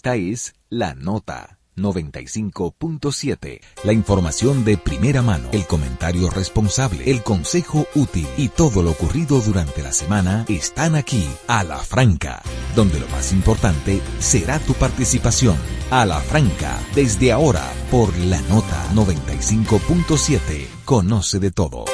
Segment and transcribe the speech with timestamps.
[0.00, 3.60] Esta es La Nota 95.7.
[3.84, 9.40] La información de primera mano, el comentario responsable, el consejo útil y todo lo ocurrido
[9.40, 12.40] durante la semana están aquí a la franca,
[12.74, 15.58] donde lo más importante será tu participación.
[15.90, 20.66] A la franca, desde ahora por La Nota 95.7.
[20.86, 21.84] Conoce de todo.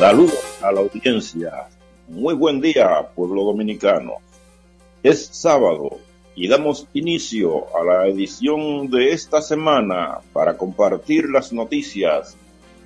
[0.00, 1.68] Saludos a la audiencia.
[2.08, 4.14] Muy buen día, pueblo dominicano.
[5.04, 5.98] Es sábado
[6.34, 12.38] y damos inicio a la edición de esta semana para compartir las noticias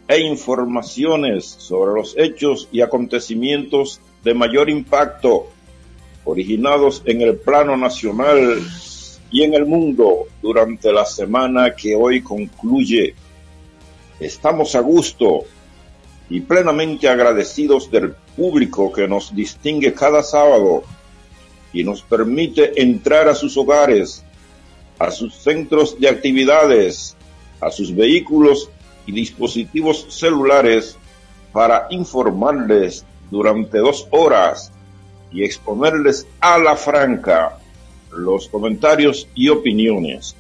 [0.09, 5.47] e informaciones sobre los hechos y acontecimientos de mayor impacto
[6.25, 8.67] originados en el plano nacional
[9.31, 13.15] y en el mundo durante la semana que hoy concluye.
[14.19, 15.45] Estamos a gusto
[16.29, 20.83] y plenamente agradecidos del público que nos distingue cada sábado
[21.73, 24.25] y nos permite entrar a sus hogares,
[24.99, 27.17] a sus centros de actividades,
[27.61, 28.71] a sus vehículos
[29.07, 30.97] y dispositivos celulares
[31.53, 34.73] para informarles durante dos horas
[35.33, 37.59] y exponerles a la franca
[38.11, 40.35] los comentarios y opiniones.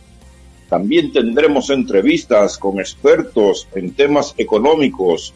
[0.69, 5.33] También tendremos entrevistas con expertos en temas económicos,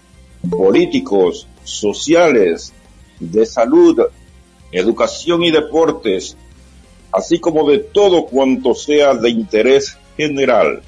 [0.50, 2.72] políticos, sociales,
[3.18, 4.00] de salud,
[4.72, 6.36] educación y deportes,
[7.12, 10.82] así como de todo cuanto sea de interés general.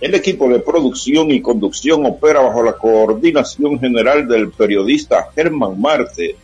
[0.00, 6.34] El equipo de producción y conducción opera bajo la coordinación general del periodista Germán Marte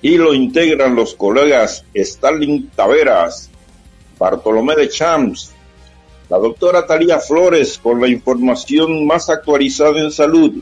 [0.00, 3.50] y lo integran los colegas Stalin Taveras,
[4.18, 5.52] Bartolomé de Champs,
[6.30, 10.54] la doctora Talía Flores con la información más actualizada en salud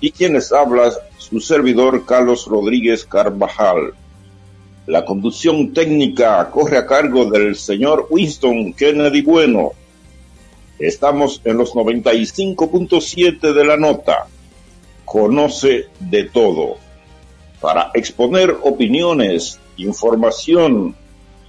[0.00, 3.92] y quienes habla su servidor Carlos Rodríguez Carvajal.
[4.86, 9.72] La conducción técnica corre a cargo del señor Winston Kennedy Bueno.
[10.78, 14.28] Estamos en los 95.7 de la nota.
[15.04, 16.76] Conoce de todo.
[17.60, 20.94] Para exponer opiniones, información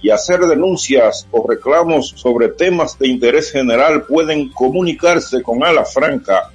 [0.02, 6.50] y hacer denuncias o reclamos sobre temas de interés general pueden comunicarse con Ala Franca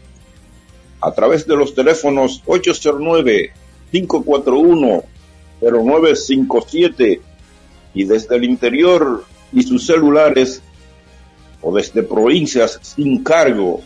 [0.99, 3.53] a través de los teléfonos 809
[3.89, 5.12] 541
[5.61, 7.21] 0957
[7.93, 10.63] y desde el interior y sus celulares
[11.61, 13.81] o desde provincias sin cargo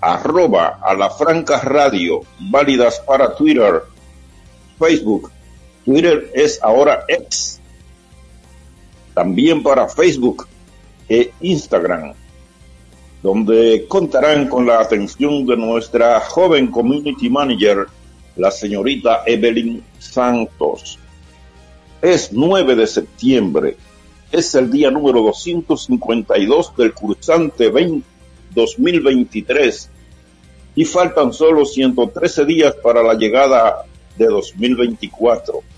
[0.00, 3.82] arroba a la franca radio válidas para Twitter,
[4.78, 5.30] Facebook.
[5.84, 7.60] Twitter es ahora X
[9.16, 10.46] también para Facebook
[11.08, 12.12] e Instagram,
[13.22, 17.86] donde contarán con la atención de nuestra joven community manager,
[18.36, 20.98] la señorita Evelyn Santos.
[22.02, 23.78] Es 9 de septiembre,
[24.30, 27.72] es el día número 252 del cursante
[28.54, 29.90] 2023
[30.74, 33.86] y faltan solo 113 días para la llegada
[34.18, 35.75] de 2024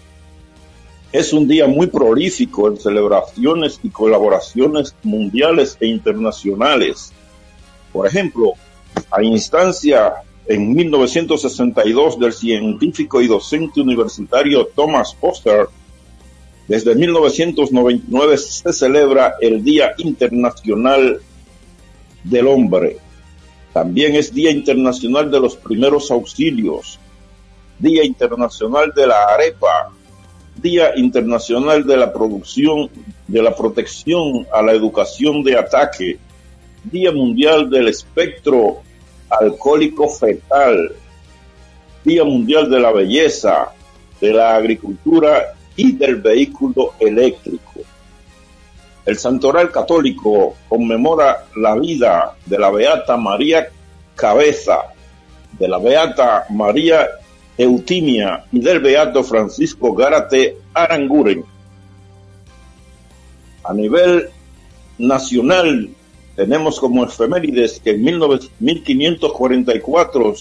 [1.12, 7.12] es un día muy prolífico en celebraciones y colaboraciones mundiales e internacionales.
[7.92, 8.52] Por ejemplo,
[9.10, 10.14] a instancia
[10.46, 15.68] en 1962 del científico y docente universitario Thomas Foster,
[16.66, 21.20] desde 1999 se celebra el Día Internacional
[22.24, 22.98] del Hombre.
[23.72, 26.98] También es Día Internacional de los Primeros Auxilios,
[27.78, 29.92] Día Internacional de la Arepa,
[30.60, 32.90] Día Internacional de la Producción,
[33.26, 36.18] de la Protección a la Educación de Ataque,
[36.84, 38.82] Día Mundial del Espectro
[39.28, 40.92] Alcohólico Fetal,
[42.04, 43.68] Día Mundial de la Belleza,
[44.20, 47.80] de la Agricultura y del Vehículo Eléctrico.
[49.06, 53.68] El Santoral Católico conmemora la vida de la Beata María
[54.14, 54.80] Cabeza,
[55.52, 57.08] de la Beata María
[57.58, 61.44] Eutimia y del Beato Francisco Gárate Aranguren.
[63.64, 64.28] A nivel
[64.96, 65.90] nacional
[66.36, 70.34] tenemos como efemérides que en 1544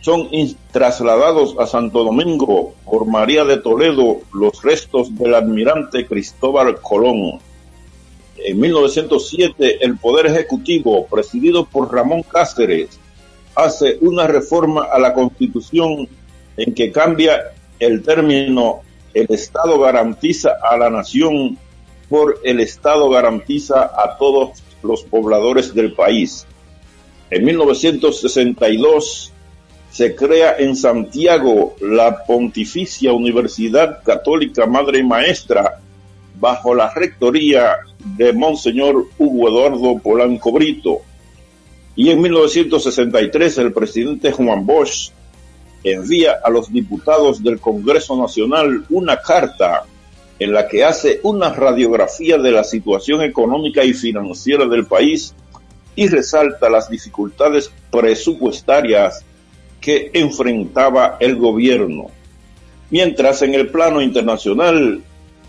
[0.00, 0.28] son
[0.70, 7.40] trasladados a Santo Domingo por María de Toledo los restos del almirante Cristóbal Colón.
[8.36, 13.00] En 1907 el Poder Ejecutivo, presidido por Ramón Cáceres,
[13.54, 16.08] hace una reforma a la Constitución
[16.56, 18.80] en que cambia el término
[19.14, 21.58] el Estado garantiza a la nación
[22.08, 26.46] por el Estado garantiza a todos los pobladores del país.
[27.30, 29.32] En 1962
[29.90, 35.80] se crea en Santiago la Pontificia Universidad Católica Madre y Maestra
[36.38, 37.76] bajo la rectoría
[38.16, 41.02] de Monseñor Hugo Eduardo Polanco Brito.
[41.94, 45.10] Y en 1963 el presidente Juan Bosch
[45.84, 49.84] envía a los diputados del Congreso Nacional una carta
[50.38, 55.34] en la que hace una radiografía de la situación económica y financiera del país
[55.94, 59.24] y resalta las dificultades presupuestarias
[59.80, 62.06] que enfrentaba el gobierno.
[62.90, 65.02] Mientras en el plano internacional,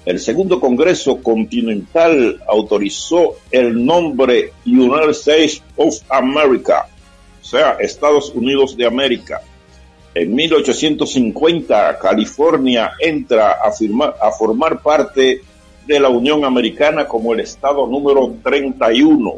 [0.05, 6.88] el segundo Congreso Continental autorizó el nombre United States of America,
[7.41, 9.41] o sea, Estados Unidos de América.
[10.13, 15.41] En 1850, California entra a, a formar parte
[15.88, 19.35] de la Unión Americana como el estado número 31.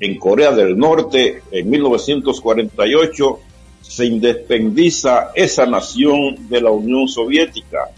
[0.00, 3.38] En Corea del Norte, en 1948,
[3.80, 7.90] se independiza esa nación de la Unión Soviética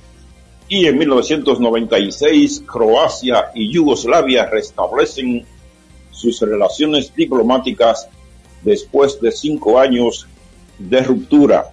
[0.69, 5.47] y en 1996 Croacia y Yugoslavia restablecen
[6.11, 8.09] sus relaciones diplomáticas
[8.63, 10.27] después de cinco años
[10.79, 11.71] de ruptura.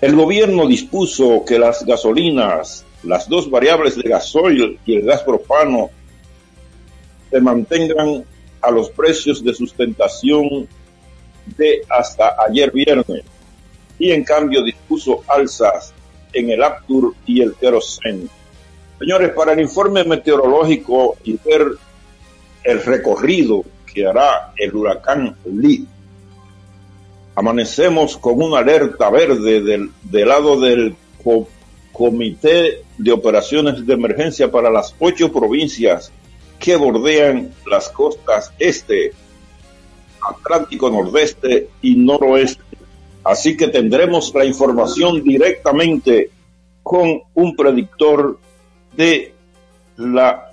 [0.00, 5.90] El gobierno dispuso que las gasolinas, las dos variables de gasoil y el gas propano
[7.30, 8.24] se mantengan
[8.60, 10.68] a los precios de sustentación
[11.56, 13.22] de hasta ayer viernes
[13.98, 15.94] y en cambio dispuso alzas
[16.32, 18.28] en el Aptur y el Kerosene.
[18.98, 21.72] Señores, para el informe meteorológico y ver
[22.64, 25.86] el recorrido que hará el huracán Lee,
[27.34, 29.90] amanecemos con una alerta verde del,
[30.26, 30.96] lado del
[31.92, 36.10] Comité de Operaciones de Emergencia para las ocho provincias
[36.58, 39.12] que bordean las costas este,
[40.26, 42.65] Atlántico Nordeste y Noroeste.
[43.26, 46.30] Así que tendremos la información directamente
[46.84, 48.38] con un predictor
[48.92, 49.34] de
[49.96, 50.52] la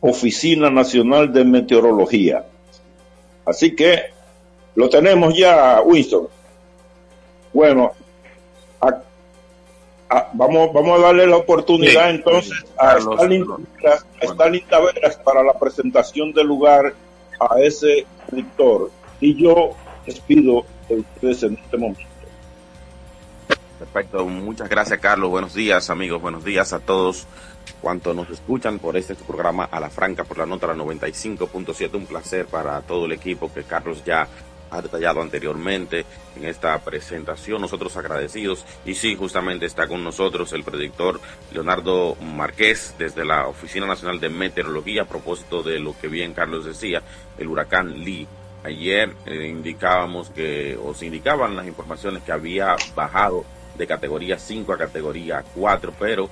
[0.00, 2.46] Oficina Nacional de Meteorología.
[3.44, 4.04] Así que
[4.74, 6.28] lo tenemos ya, Winston.
[7.52, 7.92] Bueno,
[10.32, 12.96] vamos, vamos a darle la oportunidad entonces a
[14.22, 16.94] Stalin, Taveras para la presentación del lugar
[17.38, 18.90] a ese predictor
[19.20, 19.72] y yo
[20.06, 22.13] les pido de ustedes en este momento.
[23.78, 27.26] Perfecto, muchas gracias Carlos, buenos días amigos, buenos días a todos
[27.80, 32.06] cuantos nos escuchan por este programa a la franca por la nota la 95.7, un
[32.06, 34.28] placer para todo el equipo que Carlos ya
[34.70, 36.04] ha detallado anteriormente
[36.36, 37.60] en esta presentación.
[37.60, 38.64] Nosotros agradecidos.
[38.84, 41.20] Y sí, justamente está con nosotros el predictor
[41.52, 46.64] Leonardo Márquez desde la Oficina Nacional de Meteorología a propósito de lo que bien Carlos
[46.64, 47.02] decía,
[47.38, 48.26] el huracán Lee.
[48.64, 53.44] Ayer eh, indicábamos que, o se indicaban las informaciones que había bajado
[53.76, 56.28] de categoría 5 a categoría 4, pero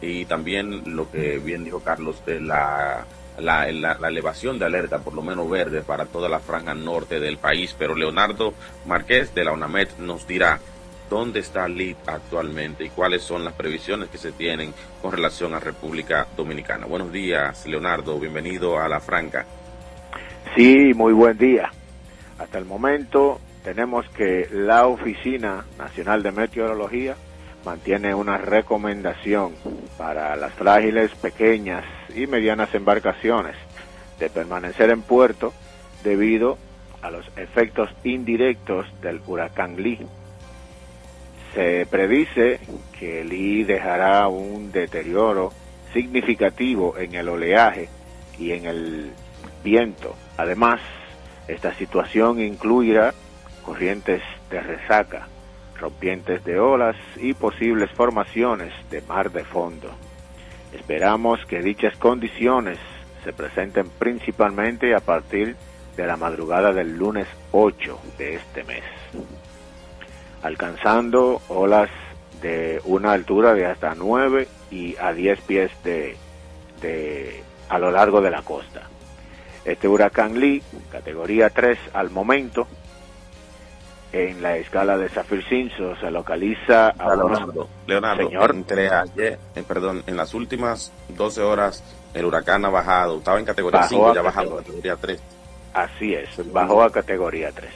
[0.00, 3.06] y también lo que bien dijo Carlos de la,
[3.38, 7.74] la, elevación de alerta, por lo menos verde, para toda la franja norte del país.
[7.78, 8.54] Pero Leonardo
[8.86, 10.60] Márquez de la UNAMED nos dirá
[11.08, 15.60] dónde está LID actualmente y cuáles son las previsiones que se tienen con relación a
[15.60, 16.86] República Dominicana.
[16.86, 19.46] Buenos días, Leonardo, bienvenido a la Franca.
[20.56, 21.70] Sí, muy buen día.
[22.38, 27.16] Hasta el momento tenemos que la Oficina Nacional de Meteorología
[27.64, 29.52] mantiene una recomendación
[29.98, 33.56] para las frágiles, pequeñas y medianas embarcaciones
[34.18, 35.52] de permanecer en puerto
[36.02, 36.58] debido
[37.02, 40.06] a los efectos indirectos del huracán Lee.
[41.54, 42.60] Se predice
[42.98, 45.52] que Lee dejará un deterioro
[45.92, 47.88] significativo en el oleaje
[48.38, 49.12] y en el
[49.62, 50.80] viento Además,
[51.48, 53.12] esta situación incluirá
[53.70, 55.28] corrientes de resaca,
[55.78, 59.92] rompientes de olas y posibles formaciones de mar de fondo.
[60.72, 62.78] Esperamos que dichas condiciones
[63.22, 65.54] se presenten principalmente a partir
[65.96, 68.82] de la madrugada del lunes 8 de este mes,
[70.42, 71.90] alcanzando olas
[72.42, 76.16] de una altura de hasta 9 y a 10 pies de,
[76.82, 78.82] de a lo largo de la costa.
[79.64, 80.60] Este huracán Lee,
[80.90, 82.66] categoría 3 al momento,
[84.12, 90.02] en la escala de Saffir Simpson se localiza a Leonardo, Leonardo entre ayer, eh, perdón,
[90.06, 94.54] en las últimas 12 horas el huracán ha bajado, estaba en categoría 5, ya bajando
[94.54, 95.20] a categoría 3.
[95.74, 97.70] Así es, bajó a categoría 3.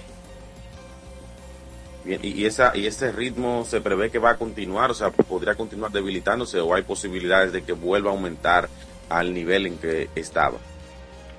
[2.05, 5.55] Bien, y, esa, y ese ritmo se prevé que va a continuar, o sea, podría
[5.55, 8.69] continuar debilitándose o hay posibilidades de que vuelva a aumentar
[9.09, 10.59] al nivel en que estaba.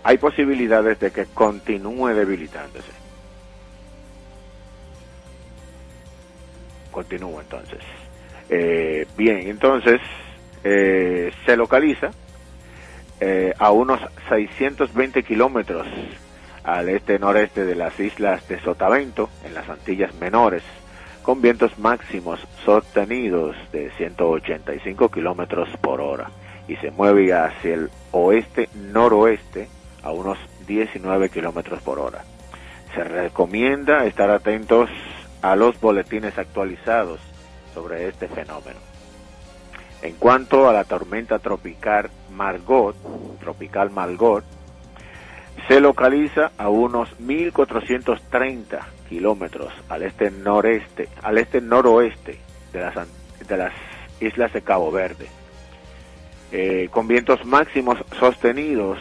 [0.04, 3.04] hay posibilidades de que continúe debilitándose.
[6.96, 7.80] Continúa entonces.
[8.50, 10.00] Eh, bien, entonces
[10.64, 12.12] eh, se localiza
[13.20, 14.00] eh, a unos
[14.30, 15.86] 620 kilómetros
[16.64, 20.64] al este-noreste de las islas de Sotavento, en las Antillas Menores,
[21.22, 26.30] con vientos máximos sostenidos de 185 kilómetros por hora
[26.70, 29.68] y se mueve hacia el oeste-noroeste
[30.02, 32.24] a unos 19 kilómetros por hora.
[32.96, 34.90] Se recomienda estar atentos
[35.46, 37.20] a los boletines actualizados
[37.72, 38.80] sobre este fenómeno.
[40.02, 42.96] En cuanto a la tormenta tropical Margot,
[43.40, 44.44] tropical Margot,
[45.68, 52.40] se localiza a unos 1430 kilómetros al este noreste, al este noroeste
[52.74, 52.96] de las,
[53.48, 53.74] de las
[54.20, 55.28] islas de Cabo Verde,
[56.52, 58.98] eh, con vientos máximos sostenidos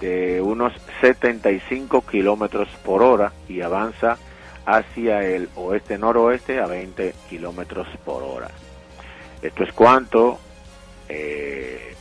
[0.00, 4.18] de unos 75 kilómetros por hora y avanza
[4.66, 8.50] hacia el oeste-noroeste a 20 kilómetros por hora.
[9.40, 10.38] Esto es cuanto
[11.08, 11.94] eh,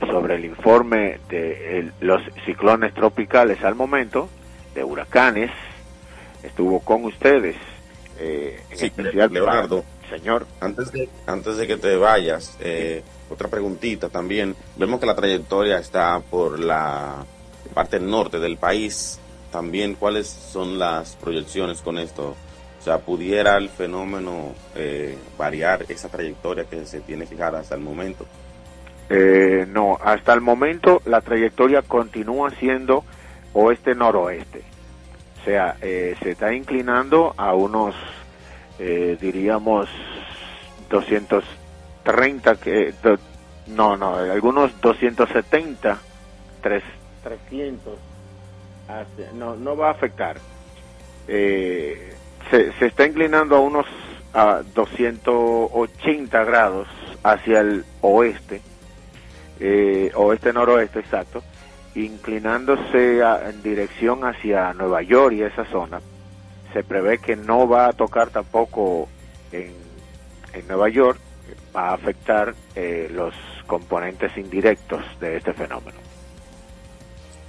[0.00, 4.28] sobre el informe de los ciclones tropicales al momento,
[4.74, 5.50] de huracanes,
[6.42, 7.56] estuvo con ustedes.
[8.18, 10.46] Eh, sí, Leonardo, señor.
[10.60, 14.54] Antes de, antes de que te vayas, eh, otra preguntita también.
[14.76, 17.24] Vemos que la trayectoria está por la
[17.74, 19.20] parte norte del país
[19.50, 22.36] también cuáles son las proyecciones con esto.
[22.80, 27.82] O sea, ¿pudiera el fenómeno eh, variar esa trayectoria que se tiene fijada hasta el
[27.82, 28.26] momento?
[29.10, 33.04] Eh, no, hasta el momento la trayectoria continúa siendo
[33.52, 34.62] oeste-noroeste.
[35.40, 37.94] O sea, eh, se está inclinando a unos,
[38.78, 39.88] diríamos,
[40.88, 42.94] 230, que,
[43.66, 45.98] no, no, algunos 270,
[46.62, 48.09] 300
[49.34, 50.36] no, no va a afectar.
[51.28, 52.14] Eh,
[52.50, 53.86] se, está inclinando a unos
[54.32, 56.88] a 280 grados
[57.22, 58.62] hacia el oeste,
[59.58, 61.42] eh, oeste-noroeste, exacto,
[61.94, 66.00] inclinándose en dirección hacia Nueva York y esa zona.
[66.72, 69.08] Se prevé que no va a tocar tampoco
[69.50, 69.74] en,
[70.52, 71.18] en Nueva York,
[71.74, 73.34] va a afectar eh, los
[73.66, 76.09] componentes indirectos de este fenómeno.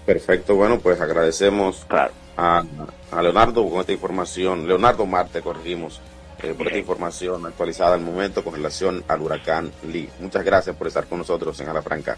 [0.06, 1.86] Perfecto, bueno, pues agradecemos
[2.38, 2.64] a,
[3.22, 6.02] Leonardo con esta información, Leonardo Marte, corregimos,
[6.42, 10.10] eh, por esta información actualizada al momento con relación al huracán Lee.
[10.20, 12.18] Muchas gracias por estar con nosotros en Ala Franca.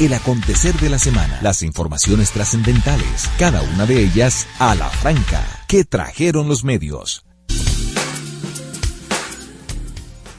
[0.00, 5.44] El acontecer de la semana, las informaciones trascendentales, cada una de ellas a la franca,
[5.68, 7.24] que trajeron los medios.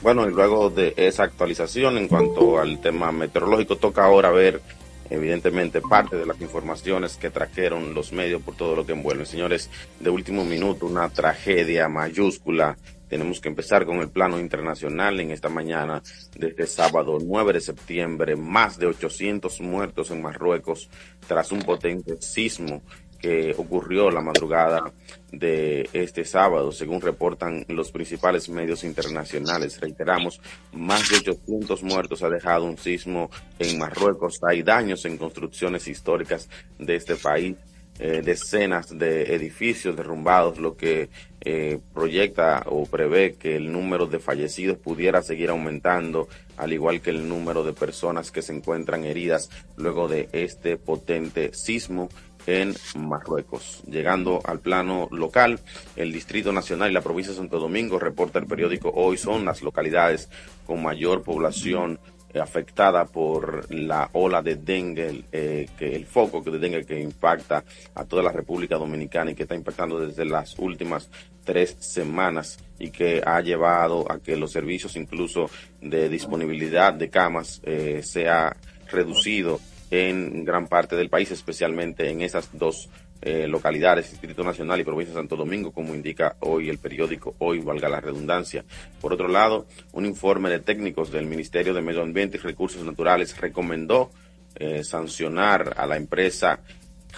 [0.02, 4.60] Bueno, y luego de esa actualización en cuanto al tema meteorológico, toca ahora ver
[5.10, 9.26] evidentemente parte de las informaciones que trajeron los medios por todo lo que envuelve.
[9.26, 9.70] Señores,
[10.00, 12.76] de último minuto, una tragedia mayúscula.
[13.08, 16.02] Tenemos que empezar con el plano internacional en esta mañana,
[16.36, 20.90] desde sábado 9 de septiembre, más de 800 muertos en Marruecos
[21.26, 22.82] tras un potente sismo
[23.26, 24.92] que ocurrió la madrugada
[25.32, 29.80] de este sábado, según reportan los principales medios internacionales.
[29.80, 30.40] Reiteramos,
[30.72, 33.28] más de 800 muertos ha dejado un sismo
[33.58, 34.38] en Marruecos.
[34.48, 37.56] Hay daños en construcciones históricas de este país.
[37.98, 41.08] Eh, decenas de edificios derrumbados, lo que
[41.40, 46.28] eh, proyecta o prevé que el número de fallecidos pudiera seguir aumentando,
[46.58, 51.54] al igual que el número de personas que se encuentran heridas luego de este potente
[51.54, 52.10] sismo
[52.46, 53.82] en Marruecos.
[53.88, 55.60] Llegando al plano local,
[55.96, 59.62] el Distrito Nacional y la provincia de Santo Domingo, reporta el periódico Hoy, son las
[59.62, 60.28] localidades
[60.64, 61.98] con mayor población
[62.32, 67.64] eh, afectada por la ola de dengue, eh, que el foco de dengue que impacta
[67.94, 71.08] a toda la República Dominicana y que está impactando desde las últimas
[71.44, 75.48] tres semanas y que ha llevado a que los servicios incluso
[75.80, 78.54] de disponibilidad de camas eh, sea
[78.90, 82.88] reducido en gran parte del país, especialmente en esas dos
[83.22, 87.60] eh, localidades, Distrito Nacional y Provincia de Santo Domingo, como indica hoy el periódico Hoy,
[87.60, 88.64] valga la redundancia.
[89.00, 93.36] Por otro lado, un informe de técnicos del Ministerio de Medio Ambiente y Recursos Naturales
[93.38, 94.10] recomendó
[94.54, 96.60] eh, sancionar a la empresa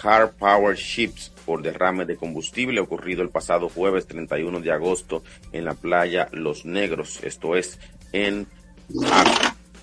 [0.01, 5.65] Car Power Ships por derrame de combustible ocurrido el pasado jueves 31 de agosto en
[5.65, 7.79] la playa Los Negros, esto es
[8.13, 8.47] en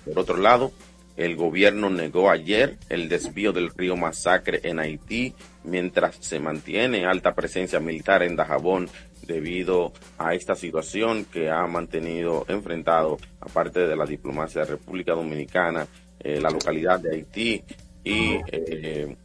[0.05, 0.71] Por otro lado,
[1.17, 5.33] el gobierno negó ayer el desvío del río Masacre en Haití,
[5.63, 8.87] mientras se mantiene alta presencia militar en Dajabón
[9.23, 15.87] debido a esta situación que ha mantenido enfrentado, aparte de la diplomacia de República Dominicana,
[16.19, 17.63] eh, la localidad de Haití
[18.03, 19.15] y eh,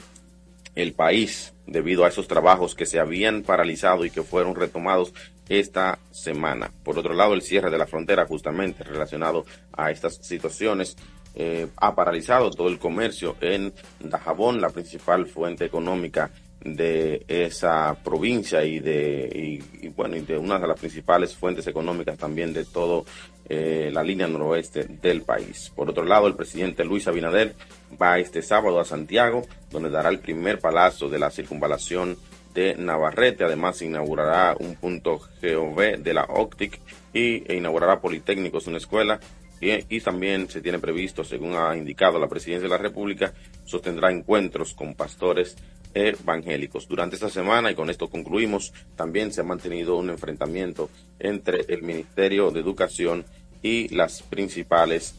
[0.75, 5.13] el país debido a esos trabajos que se habían paralizado y que fueron retomados
[5.49, 6.73] esta semana.
[6.83, 10.97] Por otro lado, el cierre de la frontera justamente relacionado a estas situaciones
[11.35, 16.31] eh, ha paralizado todo el comercio en Dajabón, la principal fuente económica
[16.65, 22.17] de esa provincia y de y, bueno y de una de las principales fuentes económicas
[22.17, 23.05] también de todo
[23.49, 25.73] eh, la línea noroeste del país.
[25.75, 27.55] Por otro lado, el presidente Luis Abinader
[28.01, 32.17] va este sábado a Santiago, donde dará el primer palazo de la circunvalación
[32.55, 33.45] de Navarrete.
[33.45, 36.81] Además, inaugurará un punto GOV de la OCTIC
[37.13, 39.21] y e inaugurará Politécnicos, una escuela.
[39.65, 43.33] Y, también se tiene previsto, según ha indicado la presidencia de la República,
[43.65, 45.57] sostendrá encuentros con pastores
[45.95, 46.89] evangélicos.
[46.89, 50.91] Durante esta semana, y con esto concluimos, también se ha mantenido un enfrentamiento
[51.21, 53.25] entre el Ministerio de Educación
[53.63, 55.15] y las principales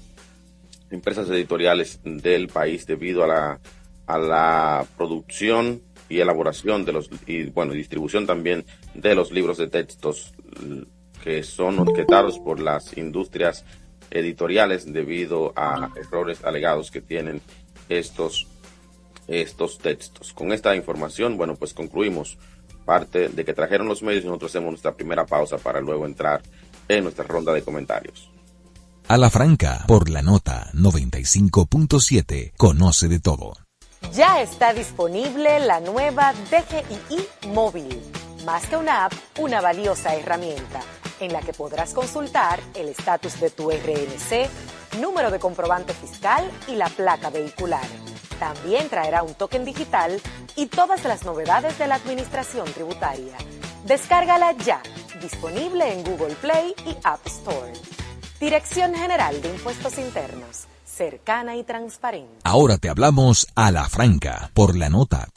[0.92, 3.60] empresas editoriales del país debido a la,
[4.08, 9.68] a la producción y elaboración de los y bueno distribución también de los libros de
[9.68, 10.34] textos
[11.24, 13.64] que son objetados por las industrias
[14.14, 17.42] editoriales debido a errores alegados que tienen
[17.90, 18.48] estos
[19.28, 20.34] estos textos.
[20.34, 22.38] Con esta información, bueno, pues concluimos
[22.86, 26.42] parte de que trajeron los medios y nosotros hacemos nuestra primera pausa para luego entrar
[26.88, 28.30] en nuestra ronda de comentarios.
[29.08, 33.54] A la franca, por la nota 95.7, conoce de todo.
[34.14, 38.02] Ya está disponible la nueva DGII móvil.
[38.46, 40.82] Más que una app, una valiosa herramienta
[41.20, 44.50] en la que podrás consultar el estatus de tu RNC,
[45.00, 47.88] número de comprobante fiscal y la placa vehicular
[48.44, 50.20] también traerá un token digital
[50.58, 53.38] y todas las novedades de la administración tributaria.
[53.86, 54.82] Descárgala ya,
[55.22, 57.72] disponible en Google Play y App Store.
[58.42, 62.40] Dirección General de Impuestos Internos, cercana y transparente.
[62.44, 65.30] Ahora te hablamos a la franca, por la nota.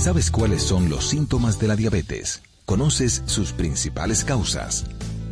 [0.00, 2.40] ¿Sabes cuáles son los síntomas de la diabetes?
[2.64, 4.86] ¿Conoces sus principales causas?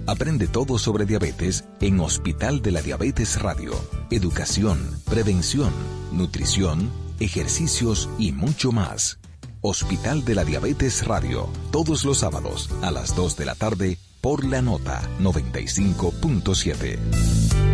[0.07, 3.72] Aprende todo sobre diabetes en Hospital de la Diabetes Radio.
[4.11, 5.72] Educación, prevención,
[6.12, 9.20] nutrición, ejercicios y mucho más.
[9.62, 14.44] Hospital de la Diabetes Radio, todos los sábados a las 2 de la tarde por
[14.44, 17.67] la nota 95.7.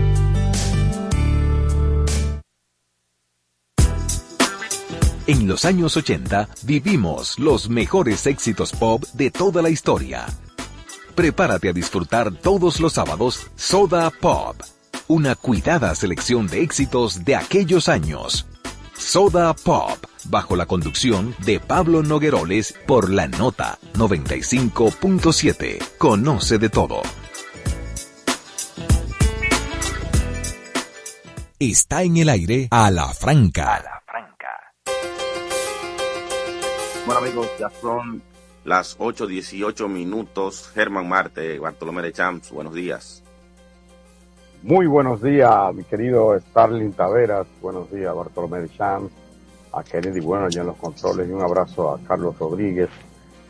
[5.27, 10.27] En los años 80 vivimos los mejores éxitos pop de toda la historia
[11.15, 14.57] Prepárate a disfrutar todos los sábados Soda Pop,
[15.07, 18.47] una cuidada selección de éxitos de aquellos años.
[18.97, 25.79] Soda Pop, bajo la conducción de Pablo Nogueroles por la nota 95.7.
[25.99, 27.03] Conoce de todo.
[31.61, 34.04] Está en el aire a la franca.
[37.07, 38.23] Bueno amigos, ya son
[38.65, 40.71] las 8.18 minutos.
[40.73, 43.23] Germán Marte, Bartolomé de Champs, buenos días.
[44.63, 47.47] Muy buenos días, mi querido Starling Taveras.
[47.61, 49.13] Buenos días, Bartolomé de Champs.
[49.73, 51.29] A Kennedy Bueno, allá en los controles.
[51.29, 52.89] Y un abrazo a Carlos Rodríguez,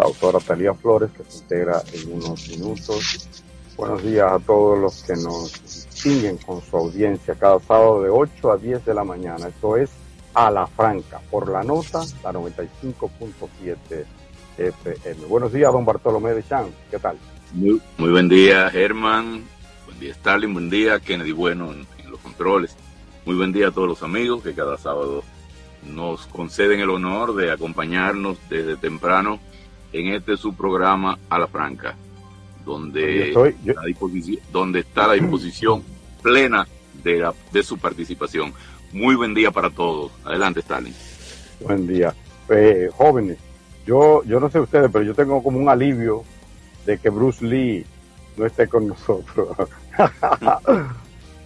[0.00, 3.28] la autora Talía Flores, que se integra en unos minutos.
[3.76, 5.52] Buenos días a todos los que nos
[5.90, 9.46] siguen con su audiencia cada sábado de 8 a 10 de la mañana.
[9.46, 9.90] Esto es
[10.34, 14.04] A la Franca, por la nota, la 95.7
[14.58, 15.26] FM.
[15.26, 16.66] Buenos días, don Bartolomé de Chan.
[16.90, 17.16] ¿Qué tal?
[17.52, 19.44] Muy, buen día, Germán.
[19.86, 20.52] Buen día, Stalin.
[20.52, 22.76] Buen día, Kennedy Bueno en, los controles.
[23.24, 25.22] Muy buen día a todos los amigos que cada sábado
[25.84, 29.38] nos conceden el honor de acompañarnos desde temprano
[29.92, 31.94] en este su programa a la franca,
[32.64, 33.32] donde,
[34.52, 35.82] donde está la disposición
[36.22, 36.66] plena
[37.04, 38.52] de, de su participación.
[38.94, 40.12] Muy buen día para todos.
[40.24, 40.94] Adelante, Stalin.
[41.60, 42.14] Buen día.
[42.48, 43.38] Eh, jóvenes,
[43.84, 46.22] yo, yo no sé ustedes, pero yo tengo como un alivio
[46.86, 47.84] de que Bruce Lee
[48.36, 49.48] no esté con nosotros.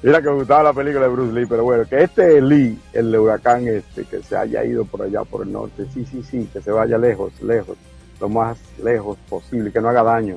[0.03, 3.17] Mira que me gustaba la película de Bruce Lee, pero bueno, que este Lee, el
[3.17, 6.61] huracán este, que se haya ido por allá por el norte, sí, sí, sí, que
[6.61, 7.79] se vaya lejos, lejos,
[8.21, 10.37] lo más lejos posible, que no haga daño,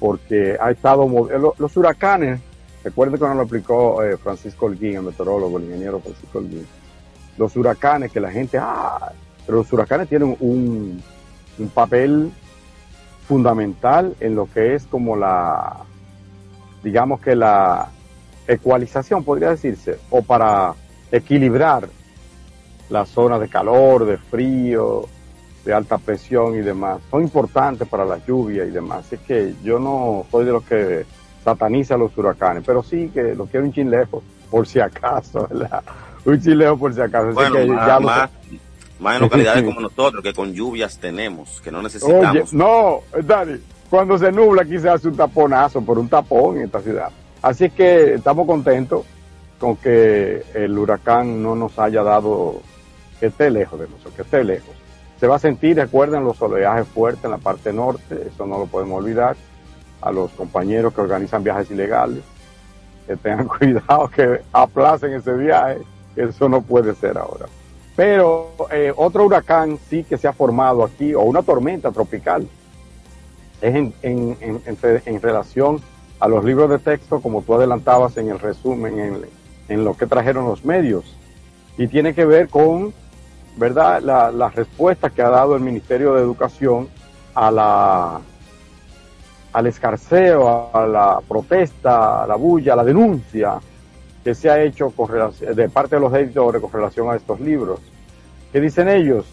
[0.00, 1.08] porque ha estado,
[1.56, 2.40] los, huracanes,
[2.84, 6.66] recuerden cuando lo explicó eh, Francisco Holguín, el meteorólogo, el ingeniero Francisco Holguín,
[7.38, 9.12] los huracanes que la gente, ah,
[9.46, 11.02] pero los huracanes tienen un,
[11.58, 12.30] un papel
[13.26, 15.84] fundamental en lo que es como la,
[16.82, 17.88] digamos que la
[18.46, 20.74] ecualización, podría decirse, o para
[21.10, 21.88] equilibrar
[22.90, 25.06] las zonas de calor, de frío,
[25.64, 27.00] de alta presión y demás.
[27.10, 29.12] Son importantes para la lluvia y demás.
[29.12, 31.04] Es que yo no soy de los que
[31.44, 34.22] sataniza los huracanes, pero sí que lo quiero un chin lejos.
[34.50, 35.82] por si acaso, ¿verdad?
[36.24, 37.32] Un chileo por si acaso.
[37.32, 38.30] Bueno, más,
[39.00, 42.30] más, en localidades como nosotros, que con lluvias tenemos, que no necesitamos.
[42.30, 43.58] Oye, no, Dani,
[43.90, 47.10] cuando se nubla aquí se hace un taponazo por un tapón en esta ciudad.
[47.42, 49.04] Así que estamos contentos
[49.58, 52.60] con que el huracán no nos haya dado,
[53.18, 54.74] que esté lejos de nosotros, que esté lejos.
[55.18, 58.66] Se va a sentir, recuerden, los oleajes fuertes en la parte norte, eso no lo
[58.66, 59.36] podemos olvidar.
[60.02, 62.22] A los compañeros que organizan viajes ilegales,
[63.06, 65.78] que tengan cuidado, que aplacen ese viaje,
[66.16, 67.46] eso no puede ser ahora.
[67.96, 72.48] Pero eh, otro huracán sí que se ha formado aquí, o una tormenta tropical,
[73.60, 74.36] es en, en,
[75.06, 75.80] en, relación
[76.18, 79.24] a los libros de texto, como tú adelantabas en el resumen,
[79.68, 81.16] en, lo que trajeron los medios.
[81.78, 82.92] Y tiene que ver con,
[83.56, 86.88] ¿verdad?, la, la respuesta que ha dado el Ministerio de Educación
[87.34, 88.20] a la,
[89.52, 93.58] al escarceo, a la protesta, a la bulla, a la denuncia
[94.22, 95.10] que se ha hecho con
[95.54, 97.80] de parte de los editores con relación a estos libros.
[98.52, 99.26] ¿Qué dicen ellos?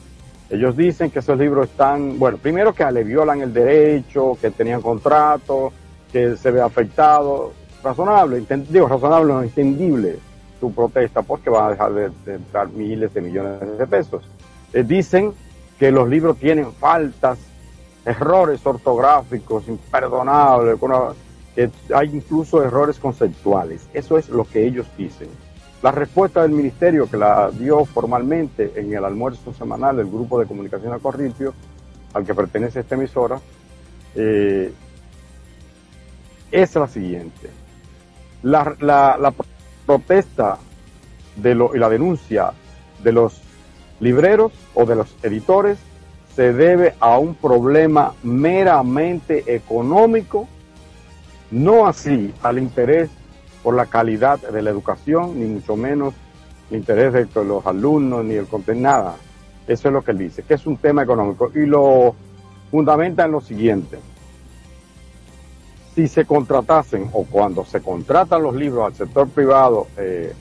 [0.50, 4.82] Ellos dicen que esos libros están, bueno, primero que le violan el derecho, que tenían
[4.82, 5.72] contrato,
[6.12, 7.54] que se ve afectado.
[7.84, 10.18] Razonable, digo razonable, no entendible
[10.60, 14.24] su protesta, porque van a dejar de, entrar miles de millones de pesos.
[14.74, 15.34] Eh, dicen
[15.78, 17.38] que los libros tienen faltas,
[18.10, 20.80] errores ortográficos imperdonables,
[21.56, 23.88] que hay incluso errores conceptuales.
[23.93, 25.30] Eso es lo que ellos dicen.
[25.84, 30.48] La respuesta del ministerio que la dio formalmente en el almuerzo semanal del grupo de
[30.48, 31.54] comunicación a Corripio,
[32.13, 33.39] al que pertenece esta emisora,
[34.15, 34.74] eh,
[36.52, 37.50] es la siguiente.
[38.41, 39.34] La,
[39.86, 40.58] protesta
[41.36, 42.54] de y la denuncia
[43.04, 43.41] de los
[44.00, 45.78] libreros o de los editores
[46.39, 50.47] se debe a un problema meramente económico,
[51.52, 53.10] no así al interés
[53.62, 56.13] por la calidad de la educación, ni mucho menos
[56.71, 59.15] el interés de los alumnos, ni el contenido, nada.
[59.67, 61.52] Eso es lo que él dice, que es un tema económico.
[61.54, 62.15] Y lo
[62.71, 63.99] fundamenta en lo siguiente.
[65.93, 70.34] Si se contratasen o cuando se contratan los libros al sector privado, eh,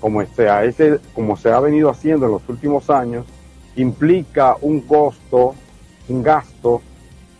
[0.00, 3.26] como, se ha venido haciendo en los últimos años,
[3.76, 5.54] implica un costo,
[6.08, 6.82] un gasto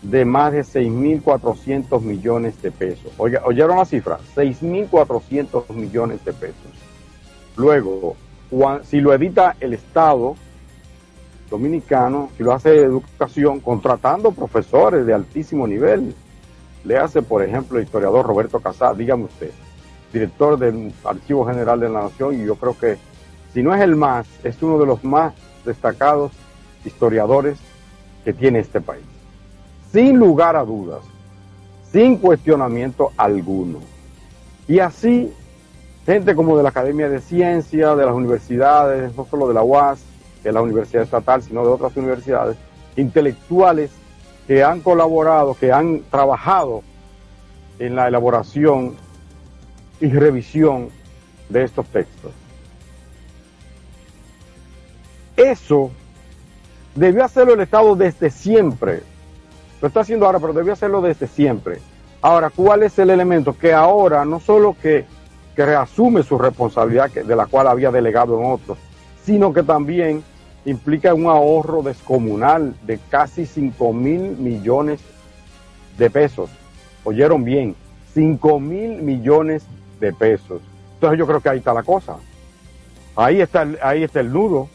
[0.03, 3.13] de más de 6.400 millones de pesos.
[3.17, 4.19] Oye, ¿Oyeron la cifra?
[4.35, 6.73] 6.400 millones de pesos.
[7.57, 8.17] Luego,
[8.85, 10.37] si lo edita el Estado
[11.51, 16.15] dominicano, si lo hace educación, contratando profesores de altísimo nivel,
[16.85, 19.51] le hace, por ejemplo, el historiador Roberto Casá, dígame usted,
[20.13, 22.99] director del Archivo General de la Nación, y yo creo que,
[23.53, 25.33] si no es el más, es uno de los más
[25.65, 26.33] destacados
[26.85, 27.59] historiadores
[28.25, 29.05] que tiene este país
[29.95, 31.05] sin lugar a dudas,
[31.93, 33.79] sin cuestionamiento alguno.
[34.67, 35.33] Y así,
[36.05, 40.03] gente como de la Academia de Ciencias, de las universidades, no solo de la UAS,
[40.43, 42.57] de la Universidad Estatal, sino de otras universidades,
[42.97, 43.93] intelectuales
[44.49, 46.83] que han colaborado, que han trabajado
[47.79, 48.97] en la elaboración
[50.01, 50.89] y revisión
[51.49, 52.33] de estos textos.
[55.37, 55.91] Eso
[56.95, 59.03] debió hacerlo el Estado desde siempre,
[59.81, 61.79] lo está haciendo ahora, pero debió hacerlo desde siempre.
[62.23, 63.53] Ahora, ¿cuál es el elemento?
[63.59, 65.05] Que ahora no solo que,
[65.57, 68.79] reasume su responsabilidad de la cual había delegado en otros,
[69.25, 70.25] sino que también
[70.65, 75.01] implica un ahorro descomunal de casi 5 mil millones
[75.99, 76.51] de pesos.
[77.05, 77.77] Oyeron bien,
[78.15, 79.65] 5 mil millones
[80.01, 80.63] de pesos.
[80.95, 82.17] Entonces yo creo que ahí está la cosa.
[83.15, 84.69] Ahí está ahí está el nudo.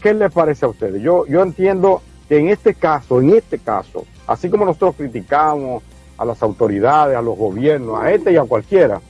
[0.00, 1.02] ¿Qué, les parece a ustedes?
[1.02, 5.82] Yo, yo entiendo que en este caso, en este caso, así como nosotros criticamos
[6.16, 9.00] a las autoridades, a los gobiernos, a este y a cualquiera,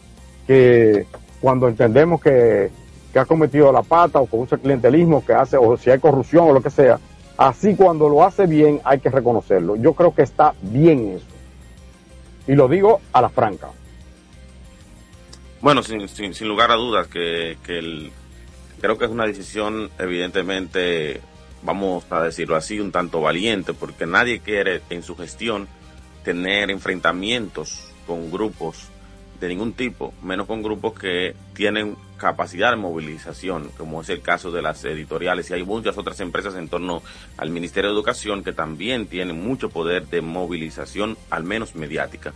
[0.47, 1.07] que
[1.41, 2.71] cuando entendemos que,
[3.15, 6.53] ha cometido la pata o con un clientelismo que hace, o si hay corrupción o
[6.53, 6.99] lo que sea,
[7.37, 9.77] así cuando lo hace bien hay que reconocerlo.
[9.77, 11.27] Yo creo que está bien eso.
[12.49, 13.69] Y lo digo a la franca.
[15.61, 18.11] Bueno, sin, sin, lugar a dudas que, que
[18.85, 21.23] creo que es una decisión evidentemente
[21.63, 25.67] vamos a decirlo así, un tanto valiente, porque nadie quiere en su gestión
[26.23, 28.89] tener enfrentamientos con grupos
[29.41, 34.51] de ningún tipo, menos con grupos que tienen capacidad de movilización, como es el caso
[34.51, 37.03] de las editoriales, y hay muchas otras empresas en torno
[37.39, 42.35] al Ministerio de Educación que también tienen mucho poder de movilización, al menos mediática.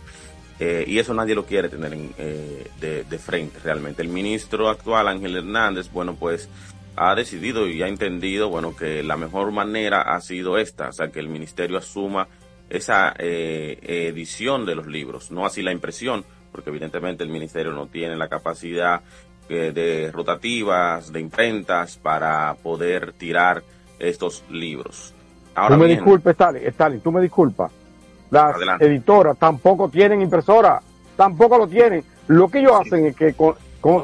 [0.59, 4.01] Eh, y eso nadie lo quiere tener eh, de, de frente realmente.
[4.01, 6.49] El ministro actual, Ángel Hernández, bueno, pues
[6.97, 11.07] ha decidido y ha entendido, bueno, que la mejor manera ha sido esta, o sea,
[11.07, 12.27] que el ministerio asuma
[12.69, 17.87] esa eh, edición de los libros, no así la impresión, porque evidentemente el ministerio no
[17.87, 19.01] tiene la capacidad
[19.47, 23.63] eh, de rotativas, de imprentas para poder tirar
[23.97, 25.13] estos libros.
[25.55, 27.71] Ahora tú me disculpas, Stalin, Stalin, tú me disculpas.
[28.31, 30.81] Las editoras tampoco tienen impresora,
[31.15, 32.03] tampoco lo tienen.
[32.27, 33.55] Lo que ellos hacen es que con,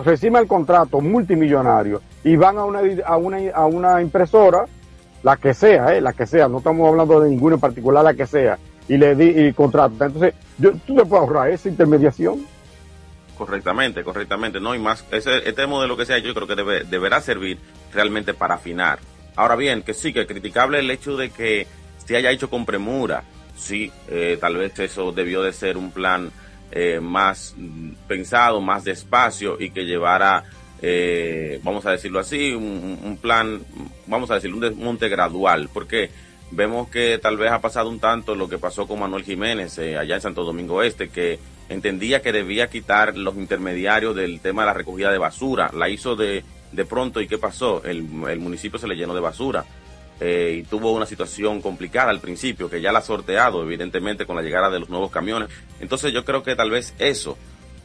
[0.03, 4.65] reciben el contrato multimillonario y van a una, a una, a una impresora,
[5.21, 8.13] la que sea, eh, la que sea, no estamos hablando de ninguna en particular, la
[8.13, 8.57] que sea,
[8.87, 10.03] y le di y contrato.
[10.03, 12.45] Entonces, yo, tú te puedes ahorrar esa intermediación.
[13.37, 14.59] Correctamente, correctamente.
[14.59, 17.59] No, y más, ese, este modelo que sea, yo creo que debe, deberá servir
[17.93, 18.99] realmente para afinar.
[19.35, 21.67] Ahora bien, que sí, que criticable el hecho de que
[22.05, 23.23] se haya hecho con premura.
[23.57, 26.31] Sí, eh, tal vez eso debió de ser un plan
[26.71, 27.55] eh, más
[28.07, 30.43] pensado, más despacio y que llevara,
[30.81, 33.61] eh, vamos a decirlo así, un, plan,
[34.07, 35.69] vamos a decirlo, un desmonte gradual.
[35.73, 36.09] Porque
[36.51, 40.15] vemos que tal vez ha pasado un tanto lo que pasó con Manuel Jiménez allá
[40.15, 41.39] en Santo Domingo Este, que
[41.69, 45.71] entendía que debía quitar los intermediarios del tema de la recogida de basura.
[45.73, 47.83] La hizo de, de pronto y ¿qué pasó?
[47.85, 49.65] El, el municipio se le llenó de basura.
[50.19, 54.35] Eh, y tuvo una situación complicada al principio, que ya la ha sorteado, evidentemente, con
[54.35, 55.49] la llegada de los nuevos camiones.
[55.79, 57.37] Entonces yo creo que tal vez eso,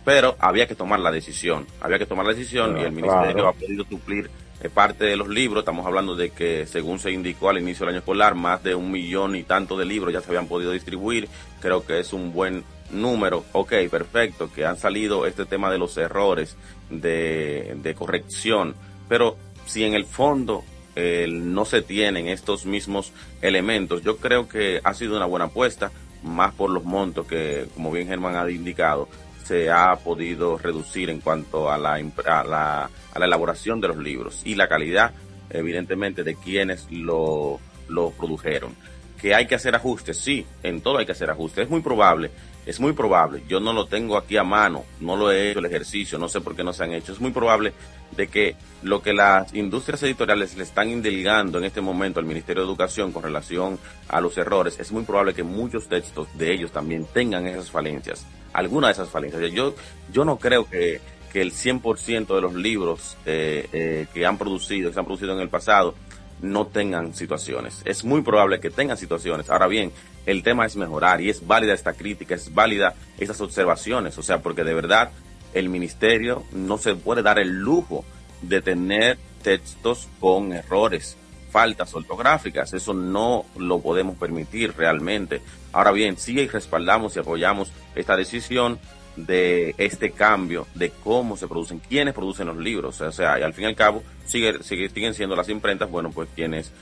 [0.05, 3.53] pero había que tomar la decisión, había que tomar la decisión y el ministerio ha
[3.53, 4.31] podido suplir
[4.63, 5.63] eh, parte de los libros.
[5.63, 8.93] Estamos hablando de que, según se indicó al inicio del año escolar, más de un
[8.93, 11.29] millón y tanto de libros ya se habían podido distribuir.
[11.61, 12.63] Creo que es un buen
[12.93, 16.57] número, ok, perfecto, que han salido este tema de los errores
[16.91, 18.75] de, de corrección,
[19.09, 20.65] pero si en el fondo
[20.97, 25.91] no se tienen estos mismos elementos, yo creo que ha sido una buena apuesta,
[26.23, 29.09] más por los montos que, como bien Germán ha indicado,
[29.45, 33.97] se ha podido reducir en cuanto a la, a la, a la elaboración de los
[33.97, 35.13] libros y la calidad,
[35.49, 38.75] evidentemente, de quienes lo, lo produjeron.
[39.21, 41.65] Que hay que hacer ajustes, sí, en todo hay que hacer ajustes.
[41.65, 42.31] Es muy probable
[42.67, 45.67] es muy probable, yo no lo tengo aquí a mano, no lo he hecho el
[45.67, 47.73] ejercicio, no sé por qué no se han hecho, es muy probable
[48.17, 52.63] de que lo que las industrias editoriales le están indeligando en este momento al Ministerio
[52.63, 56.73] de Educación con relación a los errores, es muy probable que muchos textos de ellos
[56.73, 59.53] también tengan esas falencias, alguna de esas falencias.
[59.53, 59.75] Yo,
[60.13, 61.01] yo no creo que,
[61.33, 65.33] que el 100% de los libros eh, eh, que han producido, que se han producido
[65.35, 65.95] en el pasado,
[66.43, 67.83] no tengan situaciones.
[67.85, 69.51] Es muy probable que tengan situaciones.
[69.51, 69.93] Ahora bien,
[70.27, 74.43] el tema es mejorar y es válida esta crítica, es válida estas observaciones, o sea,
[74.43, 75.11] porque de verdad
[75.55, 78.05] el ministerio no se puede dar el lujo
[78.43, 81.17] de tener textos con errores,
[81.51, 85.41] faltas ortográficas, eso no lo podemos permitir realmente.
[85.73, 88.79] Ahora bien, sí respaldamos y apoyamos esta decisión
[89.17, 93.55] de este cambio, de cómo se producen, quiénes producen los libros, o sea, y al
[93.55, 96.73] fin y al cabo sigue, siguen siendo las imprentas, bueno, pues quienes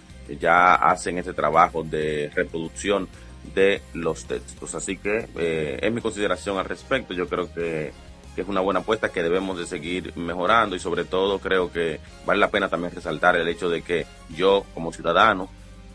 [0.40, 3.08] ya hacen este trabajo de reproducción
[3.54, 4.74] de los textos.
[4.74, 7.14] Así que eh, es mi consideración al respecto.
[7.14, 7.92] Yo creo que,
[8.36, 12.38] es una buena apuesta que debemos de seguir mejorando y sobre todo creo que vale
[12.38, 15.48] la pena también resaltar el hecho de que yo como ciudadano,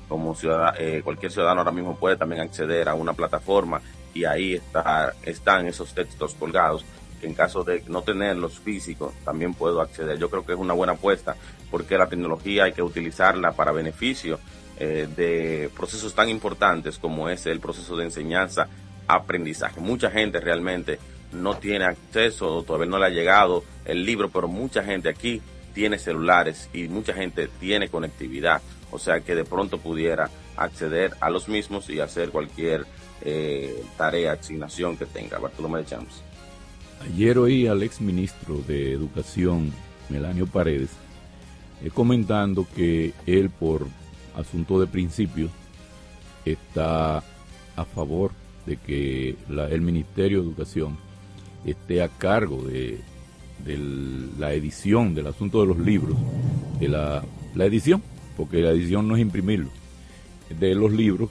[0.09, 3.81] como ciudadano, eh, cualquier ciudadano ahora mismo puede también acceder a una plataforma
[4.13, 6.85] y ahí está, están esos textos colgados
[7.21, 10.17] en caso de no tenerlos físicos también puedo acceder.
[10.17, 11.35] Yo creo que es una buena apuesta
[11.71, 14.39] porque la tecnología hay que utilizarla para beneficio
[14.79, 18.67] eh, de procesos tan importantes como es el proceso de enseñanza,
[19.07, 19.79] aprendizaje.
[19.79, 20.99] Mucha gente realmente
[21.31, 25.41] no tiene acceso, todavía no le ha llegado el libro, pero mucha gente aquí
[25.73, 31.31] tiene celulares y mucha gente tiene conectividad, o sea que de pronto pudiera acceder a
[31.31, 32.85] los mismos y hacer cualquier
[33.23, 35.39] eh, tarea, asignación que tenga.
[35.39, 36.21] Bartolomé de Champs.
[37.01, 39.73] Ayer oí al ex ministro de Educación,
[40.09, 40.91] Melanio Paredes,
[41.83, 43.87] eh, comentando que él por
[44.35, 45.51] asunto de principios,
[46.45, 47.17] está
[47.75, 48.31] a favor
[48.65, 50.97] de que el Ministerio de Educación
[51.65, 52.99] esté a cargo de,
[54.37, 56.17] la edición del asunto de los libros,
[56.79, 57.23] de la,
[57.55, 58.01] edición,
[58.35, 59.69] porque la edición no es imprimirlo,
[60.59, 61.29] de los libros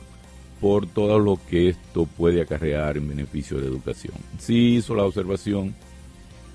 [0.62, 4.14] por todo lo que esto puede acarrear en beneficio de la educación.
[4.38, 5.74] Sí hizo la observación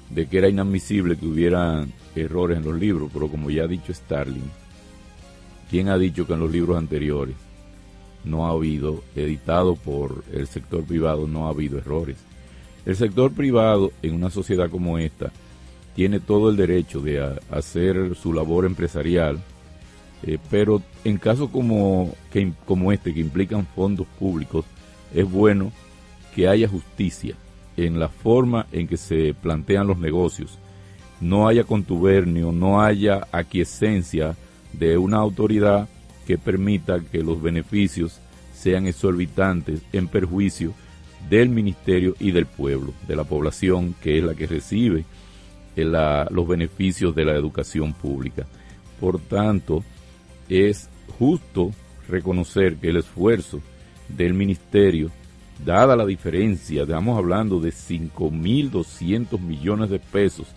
[0.09, 3.93] de que era inadmisible que hubiera errores en los libros, pero como ya ha dicho
[3.93, 4.49] Starling,
[5.69, 7.35] ¿Quién ha dicho que en los libros anteriores
[8.23, 12.15] no ha habido, editado por el sector privado, no ha habido errores?
[12.85, 15.31] El sector privado en una sociedad como esta
[15.93, 19.43] tiene todo el derecho de hacer su labor empresarial,
[20.23, 24.65] eh, pero en casos como, que, como este, que implican fondos públicos,
[25.13, 25.71] es bueno
[26.35, 27.35] que haya justicia
[27.75, 30.57] en la forma en que se plantean los negocios,
[31.21, 34.35] no haya contubernio, no haya aquiescencia
[34.73, 35.87] de una autoridad
[36.25, 38.19] que permita que los beneficios
[38.53, 40.73] sean exorbitantes en perjuicio
[41.29, 45.05] del ministerio y del pueblo, de la población que es la que recibe
[45.75, 48.47] los beneficios de la educación pública.
[48.99, 49.83] Por tanto,
[50.49, 51.71] es justo
[52.07, 53.61] reconocer que el esfuerzo
[54.09, 55.09] del ministerio,
[55.65, 60.47] dada la diferencia, estamos hablando de 5.200 millones de pesos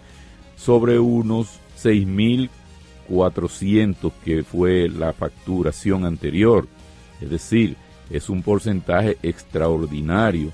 [0.57, 6.67] sobre unos 6.400 que fue la facturación anterior.
[7.21, 7.77] Es decir,
[8.11, 10.53] es un porcentaje extraordinario,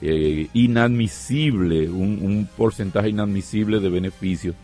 [0.00, 4.54] eh, inadmisible, un, un porcentaje inadmisible de beneficios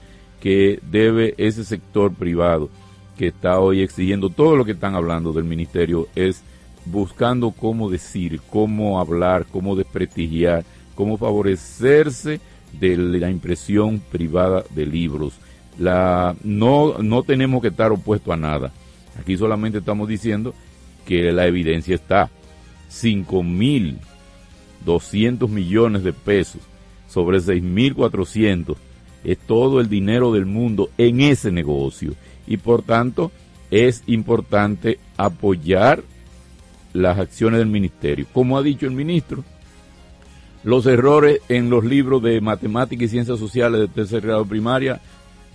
[0.40, 2.70] que debe ese sector privado
[3.16, 6.42] que está hoy exigiendo todo lo que están hablando del ministerio es
[6.85, 12.40] buscando cómo decir, cómo hablar, cómo desprestigiar, cómo favorecerse
[12.72, 15.35] de la impresión privada de libros.
[15.79, 18.72] La, no, no tenemos que estar opuestos a nada.
[19.18, 20.55] Aquí solamente estamos diciendo
[21.07, 22.31] que la evidencia está.
[22.90, 26.61] 5.200 millones de pesos
[27.09, 28.77] sobre 6.400
[29.24, 32.14] es todo el dinero del mundo en ese negocio.
[32.46, 33.33] Y por tanto
[33.70, 36.02] es importante apoyar
[36.92, 38.26] las acciones del ministerio.
[38.33, 39.44] Como ha dicho el ministro,
[40.62, 45.00] los errores en los libros de matemáticas y ciencias sociales de tercer grado primaria,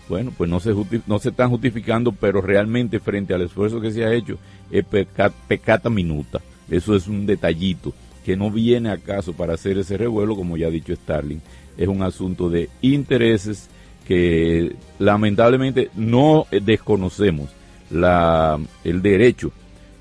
[0.08, 0.73] bueno, pues no se,
[1.08, 4.38] no se están justificando, pero realmente frente al esfuerzo que se ha hecho,
[4.71, 6.41] es pecata, minuta.
[6.69, 7.93] Eso es un detallito
[8.25, 11.41] que no viene acaso para hacer ese revuelo, como ya ha dicho Starling.
[11.78, 13.69] Es un asunto de intereses
[14.10, 17.52] que lamentablemente no desconocemos
[17.91, 19.52] la, el derecho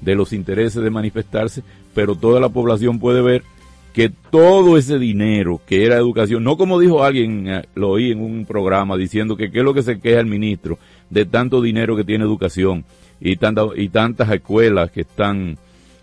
[0.00, 3.42] de los intereses de manifestarse, pero toda la población puede ver
[3.92, 8.22] que todo ese dinero que era educación, no como dijo alguien, eh, lo oí en
[8.22, 10.78] un programa diciendo que qué es lo que se queja el ministro
[11.10, 12.86] de tanto dinero que tiene educación
[13.20, 15.58] y, y tantas escuelas que están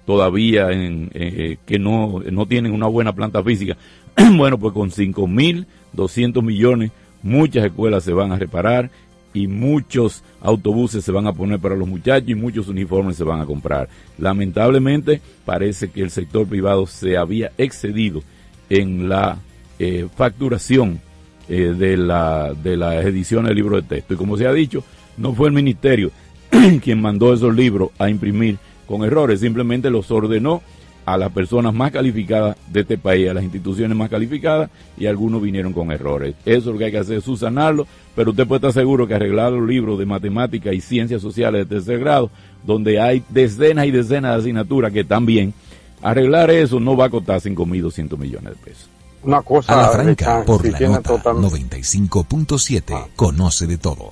[0.05, 3.75] todavía en, eh, que no, no tienen una buena planta física.
[4.37, 6.91] bueno, pues con 5.200 millones
[7.25, 8.91] muchas escuelas se van a reparar
[9.33, 13.41] y muchos autobuses se van a poner para los muchachos y muchos uniformes se van
[13.41, 13.89] a comprar.
[14.17, 18.21] Lamentablemente parece que el sector privado se había excedido
[18.69, 19.39] en la
[19.79, 21.01] eh, facturación
[21.49, 24.13] eh, de, la, de las ediciones del libro de texto.
[24.13, 24.83] Y como se ha dicho,
[25.17, 26.11] no fue el ministerio
[26.81, 28.57] quien mandó esos libros a imprimir
[28.87, 30.61] con errores, simplemente los ordenó
[31.05, 35.41] a las personas más calificadas de este país, a las instituciones más calificadas, y algunos
[35.41, 36.35] vinieron con errores.
[36.45, 39.13] Eso es lo que hay que hacer, es subsanarlo, pero usted puede estar seguro que
[39.13, 42.31] arreglar los libros de matemáticas y ciencias sociales de tercer grado,
[42.65, 45.53] donde hay decenas y decenas de asignaturas que también,
[46.01, 48.89] arreglar eso no va a costar 5.200 millones de pesos.
[49.21, 54.11] Una cosa, a la franca, por la nota 95.7, conoce de todo.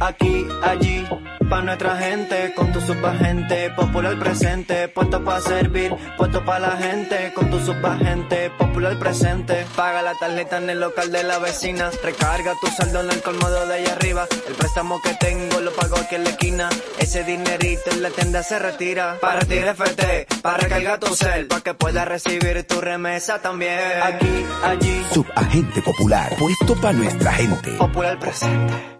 [0.00, 1.06] Aquí, allí,
[1.48, 7.32] pa' nuestra gente, con tu subagente, popular presente, puesto pa' servir, puesto pa' la gente,
[7.34, 9.64] con tu subagente, popular presente.
[9.74, 13.66] Paga la tarjeta en el local de la vecina, recarga tu saldo en el colmado
[13.66, 17.90] de allá arriba, el préstamo que tengo lo pago aquí en la esquina, ese dinerito
[17.90, 22.06] en la tienda se retira, para ti FT, para recargar tu cel, pa' que puedas
[22.06, 23.80] recibir tu remesa también.
[24.02, 27.70] Aquí, allí, subagente popular, puesto pa' nuestra gente.
[27.72, 28.95] Popular presente.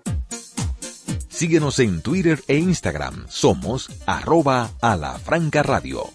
[1.36, 3.26] Síguenos en Twitter e Instagram.
[3.28, 6.08] Somos arroba a la franca radio.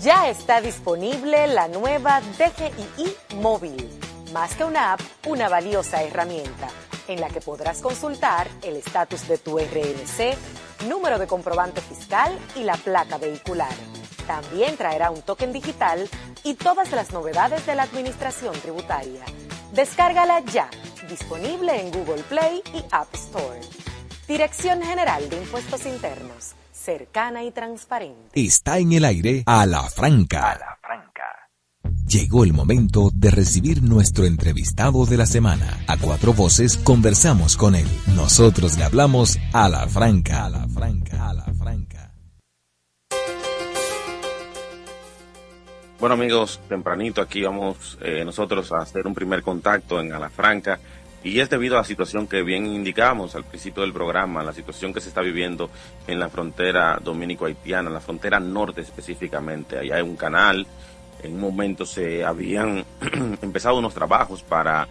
[0.00, 3.90] Ya está disponible la nueva DGII móvil.
[4.32, 6.68] Más que una app, una valiosa herramienta
[7.08, 12.62] en la que podrás consultar el estatus de tu RNC, número de comprobante fiscal y
[12.62, 13.74] la placa vehicular.
[14.28, 16.08] También traerá un token digital
[16.44, 19.24] y todas las novedades de la administración tributaria.
[19.78, 20.68] Descárgala ya
[21.08, 23.60] disponible en Google Play y App Store.
[24.26, 28.28] Dirección General de Impuestos Internos, cercana y transparente.
[28.34, 30.50] Está en el aire a la franca.
[30.50, 31.22] A la franca.
[32.08, 35.78] Llegó el momento de recibir nuestro entrevistado de la semana.
[35.86, 37.86] A cuatro voces conversamos con él.
[38.16, 40.46] Nosotros le hablamos a la franca.
[40.46, 41.28] A la franca.
[41.28, 41.97] A la franca.
[46.00, 50.78] Bueno amigos, tempranito aquí vamos eh, nosotros a hacer un primer contacto en Alafranca
[51.24, 54.94] y es debido a la situación que bien indicamos al principio del programa, la situación
[54.94, 55.70] que se está viviendo
[56.06, 59.76] en la frontera dominico-haitiana, la frontera norte específicamente.
[59.76, 60.68] Allá hay un canal,
[61.20, 62.84] en un momento se habían
[63.42, 64.86] empezado unos trabajos para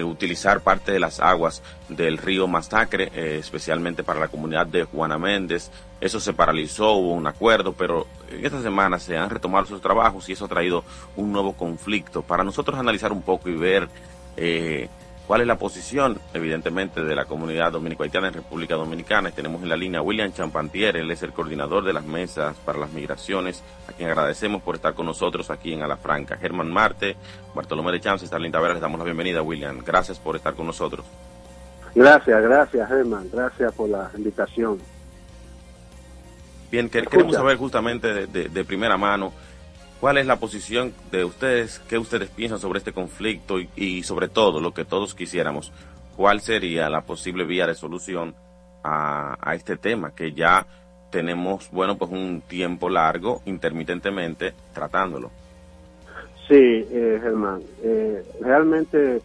[0.00, 4.84] eh, utilizar parte de las aguas del río Masacre, eh, especialmente para la comunidad de
[4.84, 5.70] Juana Méndez.
[6.00, 10.28] Eso se paralizó, hubo un acuerdo, pero en esta semana se han retomado sus trabajos
[10.28, 10.84] y eso ha traído
[11.16, 12.22] un nuevo conflicto.
[12.22, 13.88] Para nosotros analizar un poco y ver
[14.36, 14.88] eh,
[15.30, 19.30] cuál es la posición, evidentemente, de la comunidad dominico-haitiana en República Dominicana.
[19.30, 22.80] Tenemos en la línea a William Champantier, él es el coordinador de las mesas para
[22.80, 26.36] las migraciones, a quien agradecemos por estar con nosotros aquí en Alafranca.
[26.36, 27.14] Germán Marte,
[27.54, 29.78] Bartolomé de Chance, Starling Tavera, les damos la bienvenida, William.
[29.86, 31.06] Gracias por estar con nosotros.
[31.94, 33.28] Gracias, gracias, Germán.
[33.32, 34.80] Gracias por la invitación.
[36.72, 39.32] Bien, queremos saber justamente de, primera mano
[40.00, 44.60] cuál es la posición de ustedes, qué ustedes piensan sobre este conflicto y, sobre todo
[44.60, 45.72] lo que todos quisiéramos,
[46.16, 48.34] cuál sería la posible vía de solución
[48.82, 50.66] a, este tema que ya
[51.10, 55.30] tenemos, bueno, pues un tiempo largo intermitentemente tratándolo.
[56.48, 59.20] Sí, eh, Germán, eh, realmente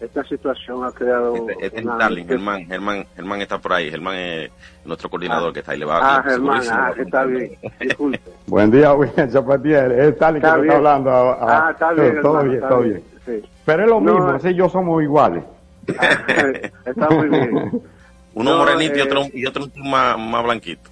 [0.00, 1.34] esta situación ha creado.
[1.34, 1.82] Este, este
[2.24, 3.90] Germán, Germán, Germán está por ahí.
[3.90, 4.50] Germán es
[4.84, 5.52] nuestro coordinador ah.
[5.52, 5.78] que está ahí.
[5.78, 7.52] Le va ah, Germán, ah, está bien.
[7.80, 8.20] Disculpe.
[8.46, 9.92] Buen día, William Zapatier.
[9.92, 11.10] Es Stalin que está hablando.
[11.10, 12.22] ah, está bien.
[12.22, 13.02] Todo bien, todo bien.
[13.26, 13.42] Sí.
[13.64, 15.44] Pero es lo mismo, así yo somos iguales.
[16.84, 17.82] está muy bien.
[18.34, 20.88] Uno morenito y otro, eh, y otro más, más blanquito.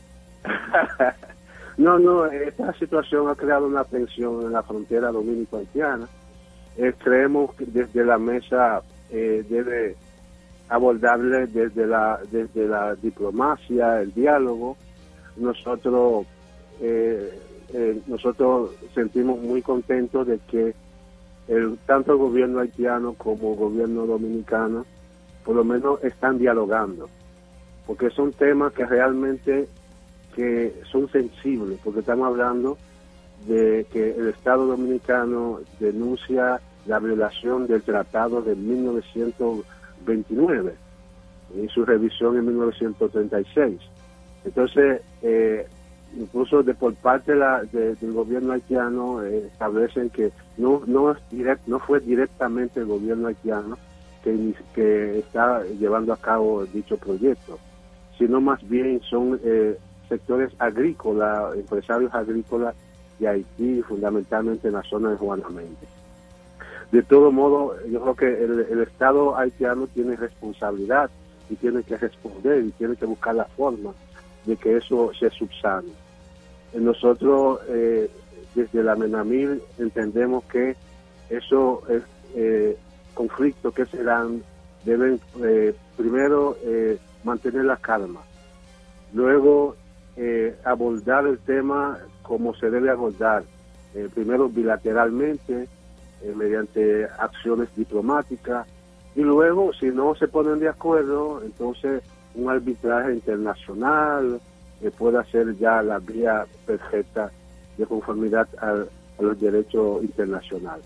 [1.76, 6.09] no, no, esta situación ha creado una tensión en la frontera dominico-haitiana.
[6.76, 8.82] Eh, creemos que desde la mesa
[9.16, 9.96] eh, debe
[10.68, 14.76] abordarle desde la, desde la diplomacia, el diálogo.
[15.36, 16.26] Nosotros,
[16.82, 17.38] eh,
[17.72, 20.74] eh, nosotros sentimos muy contentos de que
[21.48, 24.84] el, tanto el gobierno haitiano como el gobierno dominicano
[25.44, 27.08] por lo menos están dialogando,
[27.86, 29.68] porque son temas que realmente
[30.34, 32.76] que son sensibles, porque estamos hablando
[33.46, 40.74] de que el Estado dominicano denuncia la violación del tratado de 1929
[41.55, 43.80] y su revisión en 1936.
[44.45, 45.66] Entonces, eh,
[46.16, 51.80] incluso de por parte del gobierno haitiano eh, establecen que no no es direct, no
[51.80, 53.76] fue directamente el gobierno haitiano
[54.22, 57.59] que, que está llevando a cabo dicho proyecto,
[58.18, 59.78] sino más bien son eh,
[60.09, 62.74] sectores agrícolas, empresarios agrícolas
[63.18, 65.95] de Haití, fundamentalmente en la zona de Juanamente
[66.93, 71.11] de todo modo, yo creo que el, Estado haitiano tiene responsabilidad
[71.51, 73.93] y tiene que responder y tiene que buscar la forma
[74.45, 75.91] de que eso se subsane.
[76.74, 78.09] Nosotros, eh,
[78.55, 80.76] desde la MENAMIL, entendemos que
[81.28, 81.80] esos
[82.34, 82.76] eh,
[83.14, 84.43] conflictos que se dan
[84.84, 86.57] deben eh, primero
[87.24, 88.20] mantener la calma,
[89.12, 89.74] luego
[90.64, 93.43] abordar el tema como se debe abordar,
[94.14, 95.68] primero bilateralmente,
[96.26, 98.66] eh, mediante acciones diplomáticas
[99.14, 102.02] y luego si no se ponen de acuerdo entonces
[102.34, 104.40] un arbitraje internacional
[104.82, 107.30] eh, puede ser ya la vía perfecta
[107.78, 108.84] de conformidad a,
[109.18, 110.84] los derechos internacionales.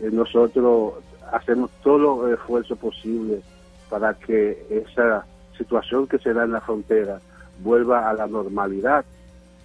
[0.00, 0.94] Eh, nosotros
[1.30, 3.42] hacemos todo el esfuerzo posible
[3.90, 5.26] para que esa
[5.58, 7.20] situación que se da en la frontera
[7.62, 9.04] vuelva a la normalidad,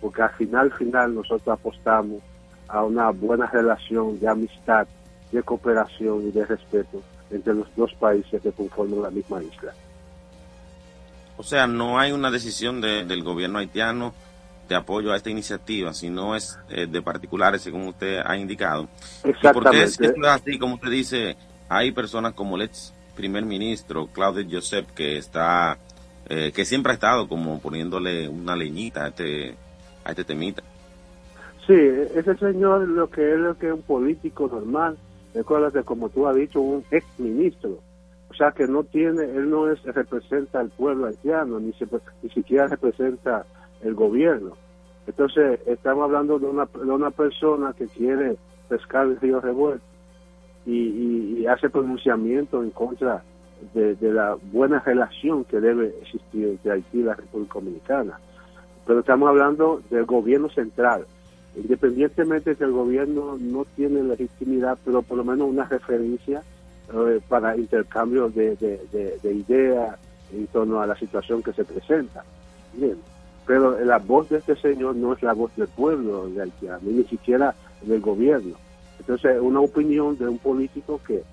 [0.01, 2.21] porque al final, final nosotros apostamos
[2.69, 4.87] a una buena relación de amistad,
[5.31, 7.01] de cooperación y de respeto
[7.31, 9.73] entre los dos países que conforman la misma isla.
[11.37, 14.13] O sea, no hay una decisión del gobierno haitiano
[14.67, 18.87] de apoyo a esta iniciativa, sino es eh, de particulares, según usted ha indicado.
[19.23, 19.53] Exactamente.
[19.53, 21.37] porque es, es así, como usted dice,
[21.69, 25.77] hay personas como el ex primer ministro, Claudio Joseph, que está,
[26.29, 29.55] eh, que siempre ha estado como poniéndole una leñita a este,
[30.05, 30.63] a este temita.
[31.69, 34.97] Sí, ese señor lo que es lo que es un político normal,
[35.35, 37.77] recuerda como tú has dicho, un ex ministro,
[38.27, 41.71] o sea que no tiene, él no es representa al pueblo haitiano, ni,
[42.23, 43.45] ni siquiera representa
[43.83, 44.53] el gobierno.
[45.05, 49.85] Entonces, estamos hablando de una, de una persona que quiere pescar el río revuelto
[50.65, 53.21] y, hace pronunciamiento en contra
[53.75, 58.19] de, de, la buena relación que debe existir entre Haití y la República Dominicana.
[58.87, 61.05] Pero estamos hablando del gobierno central,
[61.55, 66.43] independientemente de que el gobierno no tiene legitimidad, pero por lo menos una referencia
[66.93, 69.97] eh, para intercambio de, de, ideas
[70.31, 72.23] en torno a la situación que se presenta.
[72.73, 72.97] Bien,
[73.45, 77.55] pero la voz de este señor no es la voz del pueblo de ni siquiera
[77.81, 78.55] del gobierno.
[78.99, 81.23] Entonces, una opinión de un político que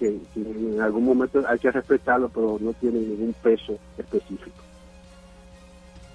[0.00, 4.63] en algún momento hay que respetarlo, pero no tiene ningún peso específico.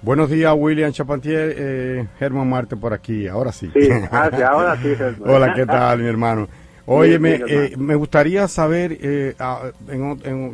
[0.02, 3.70] Buenos días, William Chapantier, eh, Germán Marte por aquí, ahora sí.
[3.74, 5.22] Sí, ah, ahora sí, Germán.
[5.30, 6.48] Hola, ¿qué tal, mi hermano?
[6.86, 9.34] Oye, eh, me, gustaría saber eh,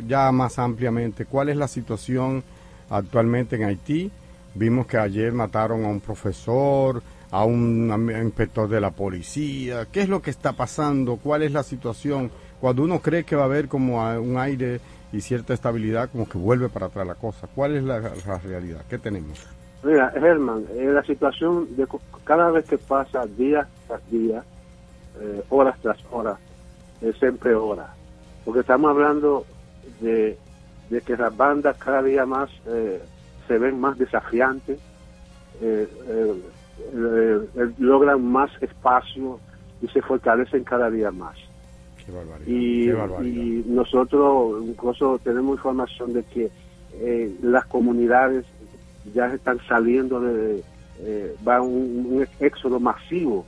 [0.05, 2.43] ya más ampliamente cuál es la situación
[2.89, 4.11] actualmente en Haití.
[4.53, 7.89] Vimos que ayer mataron a un profesor, a un
[8.21, 9.87] inspector de la policía.
[9.89, 11.15] ¿Qué es lo que está pasando?
[11.15, 12.31] ¿Cuál es la situación?
[12.59, 14.81] Cuando uno cree que va a haber como un aire
[15.11, 17.47] y cierta estabilidad, como que vuelve para atrás la cosa.
[17.53, 17.99] ¿Cuál es la,
[18.43, 18.81] realidad?
[18.89, 19.47] ¿Qué tenemos?
[19.83, 21.87] Mira, Herman, eh, la situación de
[22.23, 24.43] cada vez que pasa día tras día,
[25.19, 26.37] eh, horas tras horas,
[27.01, 27.93] es siempre hora.
[28.43, 29.45] Porque estamos hablando
[30.01, 30.37] de,
[31.05, 33.01] que las bandas cada día más eh,
[33.47, 34.79] se ven más desafiantes,
[37.77, 39.39] logran más espacio
[39.81, 41.37] y se fortalecen cada día más.
[42.45, 46.49] Y, nosotros incluso tenemos información de que
[46.93, 48.45] eh, las comunidades
[49.13, 50.63] ya están saliendo de,
[50.99, 53.45] eh, va un, éxodo masivo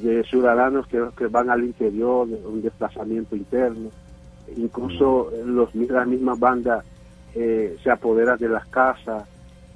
[0.00, 3.90] de ciudadanos que, van al interior, un desplazamiento interno.
[4.56, 5.48] Incluso mm.
[5.50, 6.84] los, las mismas bandas
[7.34, 9.24] eh, se apoderan de las casas,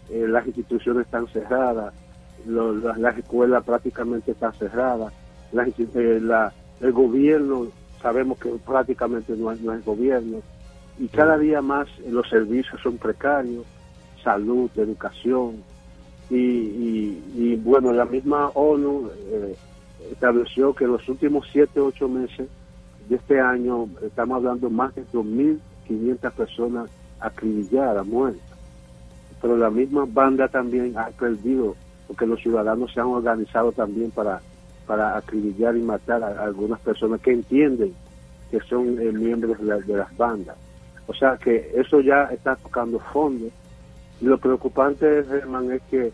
[0.09, 1.93] las instituciones están cerradas,
[2.47, 5.13] las, escuelas prácticamente están cerradas,
[5.53, 7.67] el gobierno
[8.01, 10.39] sabemos que prácticamente no hay, gobierno.
[10.99, 13.65] Y cada día más los servicios son precarios,
[14.23, 15.63] salud, educación.
[16.31, 19.57] Y, bueno, la misma ONU eh,
[20.11, 22.49] estableció que en los últimos 7, 8 meses
[23.09, 26.91] de este año estamos hablando más de 2.500 personas
[27.21, 28.43] acribilladas, muertas.
[29.41, 31.77] Pero la misma banda también ha perdido,
[32.09, 34.41] porque los ciudadanos se han organizado también para
[34.87, 37.95] para acribillar y matar a, algunas personas que entienden
[38.51, 40.57] que son eh, miembros de, las bandas.
[41.07, 43.47] O sea que eso ya está tocando fondo.
[44.21, 46.13] Y lo preocupante, Germán, es que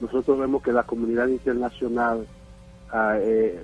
[0.00, 2.26] nosotros vemos que la comunidad internacional
[2.92, 3.60] ah, eh,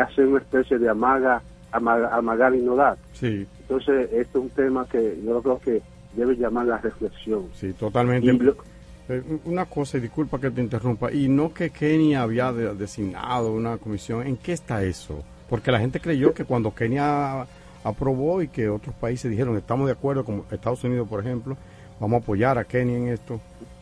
[0.00, 1.42] hace una especie de amaga,
[1.72, 2.96] amagar y no dar.
[3.12, 3.46] Sí.
[3.60, 5.82] Entonces, esto es un tema que yo creo que
[6.14, 7.48] debe llamar la reflexión.
[7.54, 8.26] Sí, totalmente.
[9.08, 13.78] Eh, una cosa, y disculpa que te interrumpa, y no que Kenia había designado una
[13.78, 15.22] comisión, ¿en qué está eso?
[15.48, 17.46] Porque la gente creyó que cuando Kenia
[17.84, 21.56] aprobó y que otros países dijeron estamos de acuerdo, como Estados Unidos, por ejemplo,
[22.00, 23.40] vamos a apoyar a Kenia en esto.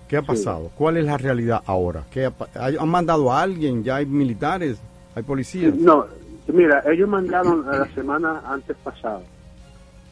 [0.08, 0.70] ¿Qué ha pasado?
[0.76, 2.04] ¿Cuál es la realidad ahora?
[2.10, 3.82] ¿Qué ¿Han mandado a alguien?
[3.82, 4.76] ¿Ya hay militares?
[5.14, 5.74] ¿Hay policías?
[5.74, 6.06] No,
[6.48, 9.22] mira, ellos mandaron la semana antes pasada,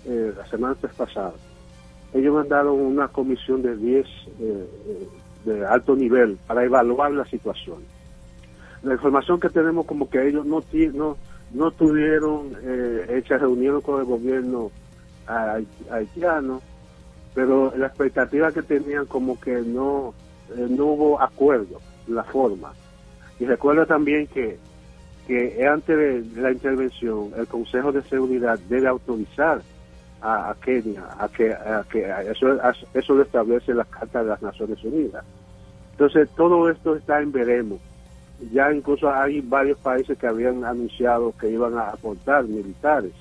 [0.06, 1.34] eh, la semana antes pasada,
[2.14, 4.06] ellos mandaron una comisión de 10
[4.40, 4.68] eh,
[5.44, 7.78] de alto nivel para evaluar la situación.
[8.82, 10.60] La información que tenemos como que ellos no
[10.94, 11.16] no,
[11.52, 14.70] no tuvieron, eh, se reunieron con el gobierno
[15.90, 16.60] haitiano,
[17.34, 20.14] pero la expectativa que tenían como que no,
[20.56, 22.72] eh, no hubo acuerdo la forma.
[23.38, 24.58] Y recuerda también que,
[25.26, 25.96] que antes
[26.34, 29.62] de la intervención el Consejo de Seguridad debe autorizar
[30.22, 32.56] a, Kenia, a que, a que eso,
[32.94, 35.24] eso lo establece la Carta de las Naciones Unidas.
[35.92, 37.80] Entonces, todo esto está en veremos.
[38.52, 43.12] Ya incluso hay varios países que habían anunciado que iban a aportar militares.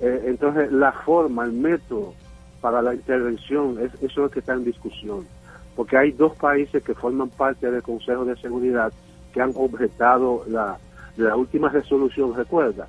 [0.00, 2.14] Eh, entonces, la forma, el método
[2.60, 5.26] para la intervención, es, eso es lo que está en discusión.
[5.74, 8.92] Porque hay dos países que forman parte del Consejo de Seguridad
[9.32, 10.78] que han objetado la,
[11.16, 12.86] la última resolución, recuerda,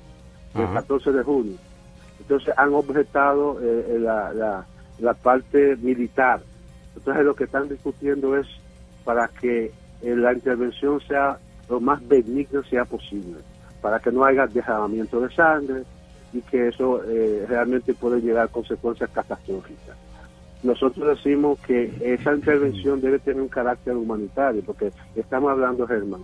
[0.54, 1.67] el 14 de junio
[2.20, 4.64] entonces han objetado eh, eh, la,
[4.98, 6.40] la, parte militar.
[6.96, 8.46] Entonces lo que están discutiendo es
[9.04, 9.66] para que
[10.02, 11.38] eh, la intervención sea
[11.68, 13.38] lo más benigna sea posible,
[13.80, 15.82] para que no haya derramamiento de sangre
[16.32, 17.02] y que eso
[17.46, 19.96] realmente puede llegar a consecuencias catastróficas.
[20.62, 26.22] Nosotros decimos que esa intervención debe tener un carácter humanitario, porque estamos hablando, Germán,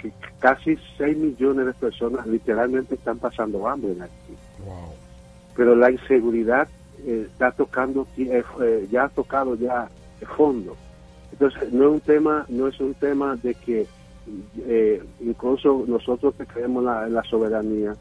[0.00, 4.36] que casi 6 millones de personas literalmente están pasando hambre en Haití
[5.56, 6.68] pero la inseguridad
[7.06, 9.88] eh, está tocando, eh, eh, ya ha tocado ya
[10.20, 10.76] el fondo.
[11.32, 13.86] Entonces, no es un tema, no es un tema de que
[15.20, 17.96] incluso nosotros que creemos en la soberanía,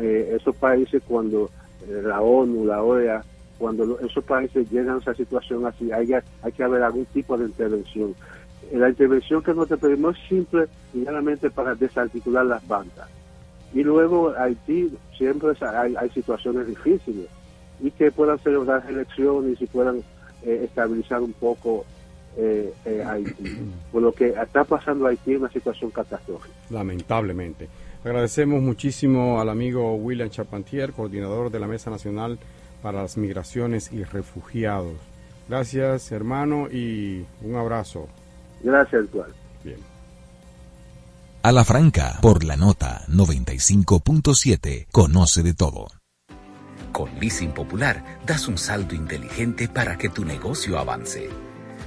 [0.00, 1.50] esos países cuando
[1.86, 3.22] la ONU, la OEA,
[3.58, 7.46] cuando esos países llegan a esa situación así, hay, hay que haber algún tipo de
[7.46, 8.14] intervención.
[8.72, 11.04] La intervención que nosotros pedimos es simple y
[11.50, 13.08] para desarticular las bandas
[13.72, 17.26] y luego Haití siempre hay, hay situaciones difíciles
[17.80, 19.98] y que puedan celebrar elecciones y puedan
[20.42, 21.84] eh, estabilizar un poco
[22.36, 23.58] eh, eh, Haití.
[23.92, 26.54] Por lo que está pasando Haití es una situación catastrófica.
[26.70, 27.68] Lamentablemente.
[28.04, 32.38] Agradecemos muchísimo al amigo William Charpentier, coordinador de la Mesa Nacional
[32.82, 34.96] para las Migraciones y Refugiados.
[35.48, 38.08] Gracias, hermano, y un abrazo.
[38.62, 39.32] Gracias, actual.
[41.42, 45.88] A la franca, por la nota 95.7, conoce de todo.
[46.92, 51.30] Con Leasing Popular, das un salto inteligente para que tu negocio avance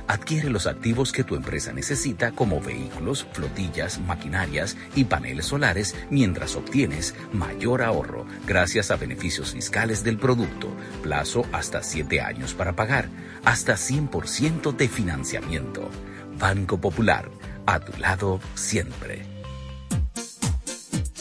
[0.08, 6.56] Adquiere los activos que tu empresa necesita como vehículos, flotillas, maquinarias y paneles solares mientras
[6.56, 10.68] obtienes mayor ahorro gracias a beneficios fiscales del producto,
[11.02, 13.08] plazo hasta 7 años para pagar,
[13.46, 15.90] hasta 100% de financiamiento.
[16.38, 17.30] Banco Popular,
[17.66, 19.33] a tu lado siempre.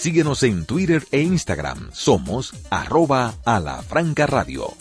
[0.02, 1.90] Síguenos en Twitter e Instagram.
[1.92, 4.74] Somos arroba a la franca radio.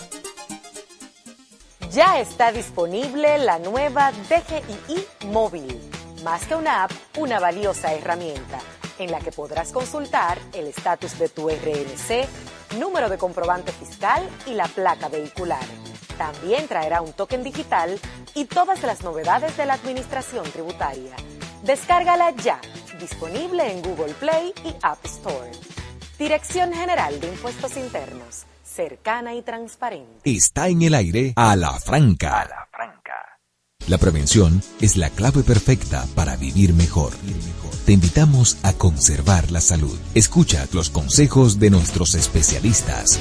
[1.92, 5.80] Ya está disponible la nueva DGII móvil.
[6.24, 8.58] Más que una app, una valiosa herramienta
[8.98, 14.56] en la que podrás consultar el estatus de tu RNC, número de comprobante fiscal y
[14.56, 15.68] la placa vehicular.
[16.18, 18.00] También traerá un token digital
[18.34, 21.16] y todas las novedades de la administración tributaria.
[21.62, 22.60] Descárgala ya
[23.02, 25.52] disponible en Google Play y App Store.
[26.18, 30.22] Dirección General de Impuestos Internos, cercana y transparente.
[30.24, 32.42] Está en el aire a la franca.
[32.42, 32.92] A la franca.
[33.88, 37.12] La prevención es la clave perfecta para vivir mejor.
[37.86, 39.98] Te invitamos a conservar la salud.
[40.14, 43.20] Escucha los consejos de nuestros especialistas.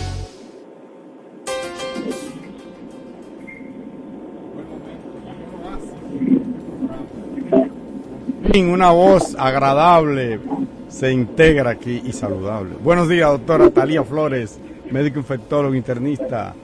[8.58, 10.40] Una voz agradable
[10.88, 12.74] se integra aquí y saludable.
[12.82, 14.58] Buenos días, doctora Talía Flores,
[14.90, 16.54] médico infectólogo internista,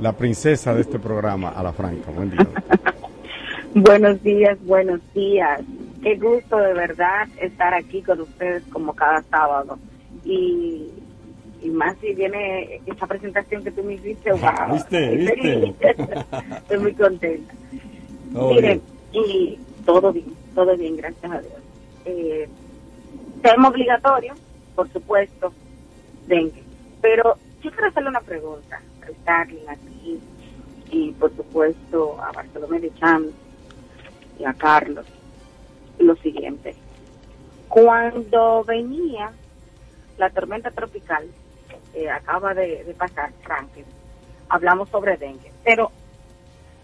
[0.00, 2.12] la princesa de este programa, a la franca.
[2.12, 2.46] Buen día.
[3.74, 5.62] buenos días, buenos días.
[6.00, 9.78] Qué gusto de verdad estar aquí con ustedes como cada sábado.
[10.24, 10.90] Y,
[11.72, 14.74] más si viene esta presentación que tú me hiciste, wow.
[14.74, 15.10] ¿Viste?
[15.16, 15.96] ¿Viste?
[16.56, 17.54] Estoy muy contenta.
[18.32, 18.80] Miren,
[19.12, 21.54] y todo bien todo bien, gracias a Dios.
[22.04, 22.48] Eh,
[23.42, 24.34] tema obligatorio,
[24.74, 25.52] por supuesto,
[26.26, 26.62] dengue.
[27.00, 30.20] Pero yo quiero hacerle una pregunta a Starling aquí
[30.90, 33.26] y por supuesto a Bartolomé de Cham
[34.38, 35.06] y a Carlos.
[35.98, 36.74] Lo siguiente.
[37.68, 39.32] Cuando venía
[40.18, 41.26] la tormenta tropical,
[41.94, 43.84] eh, acaba de, pasar, Franklin,
[44.48, 45.52] hablamos sobre dengue.
[45.64, 45.90] Pero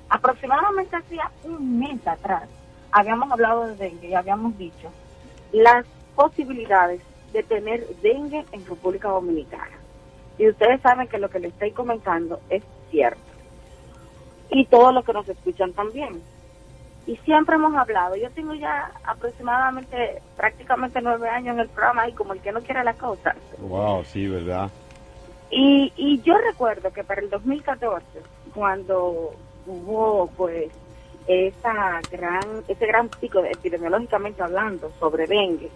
[0.08, 2.48] aproximadamente hacía un mes atrás,
[2.92, 4.90] habíamos hablado de dengue y habíamos dicho
[5.52, 5.84] las
[6.14, 7.00] posibilidades
[7.32, 9.78] de tener dengue en República Dominicana.
[10.38, 13.20] Y ustedes saben que lo que les estoy comentando es cierto.
[14.50, 16.22] Y todos los que nos escuchan también.
[17.06, 22.12] Y siempre hemos hablado, yo tengo ya aproximadamente prácticamente nueve años en el programa y
[22.12, 23.34] como el que no quiere la cosa.
[23.58, 24.70] Wow, sí, ¿verdad?
[25.50, 28.04] Y, y yo recuerdo que para el 2014,
[28.54, 29.32] cuando
[29.66, 30.70] hubo pues
[31.30, 35.70] esa gran, ese gran pico epidemiológicamente hablando sobre dengue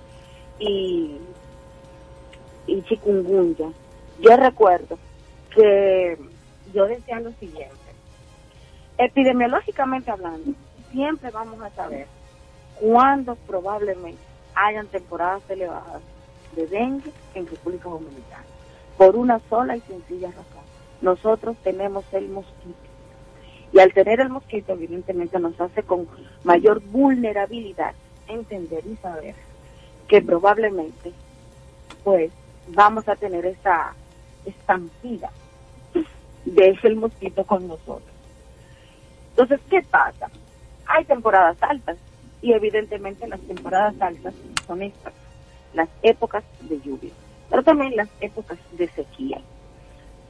[0.58, 1.16] y,
[2.66, 3.70] y chikungunya,
[4.20, 4.98] yo recuerdo
[5.54, 6.18] que
[6.72, 7.76] yo decía lo siguiente,
[8.98, 10.52] epidemiológicamente hablando,
[10.90, 12.08] siempre vamos a saber
[12.80, 14.22] cuándo probablemente
[14.56, 16.02] hayan temporadas elevadas
[16.56, 18.44] de dengue en República Dominicana,
[18.96, 20.64] por una sola y sencilla razón.
[21.00, 22.93] Nosotros tenemos el mosquito
[23.74, 26.06] y al tener el mosquito, evidentemente, nos hace con
[26.44, 27.92] mayor vulnerabilidad
[28.28, 29.34] entender y saber
[30.06, 31.12] que probablemente,
[32.04, 32.30] pues,
[32.68, 33.92] vamos a tener esa
[34.44, 35.32] estampida
[36.44, 38.14] de ese mosquito con nosotros.
[39.30, 40.30] Entonces, ¿qué pasa?
[40.86, 41.96] Hay temporadas altas
[42.42, 44.34] y evidentemente las temporadas altas
[44.68, 45.14] son estas,
[45.72, 47.10] las épocas de lluvia,
[47.50, 49.40] pero también las épocas de sequía.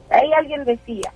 [0.09, 1.13] Ahí alguien decía,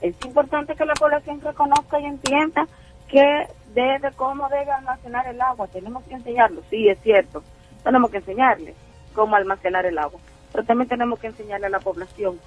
[0.00, 2.66] es importante que la población reconozca y entienda
[3.08, 5.66] que debe, cómo debe almacenar el agua.
[5.68, 7.42] Tenemos que enseñarlo, sí, es cierto.
[7.82, 8.74] Tenemos que enseñarle
[9.14, 10.20] cómo almacenar el agua.
[10.52, 12.40] Pero también tenemos que enseñarle a la población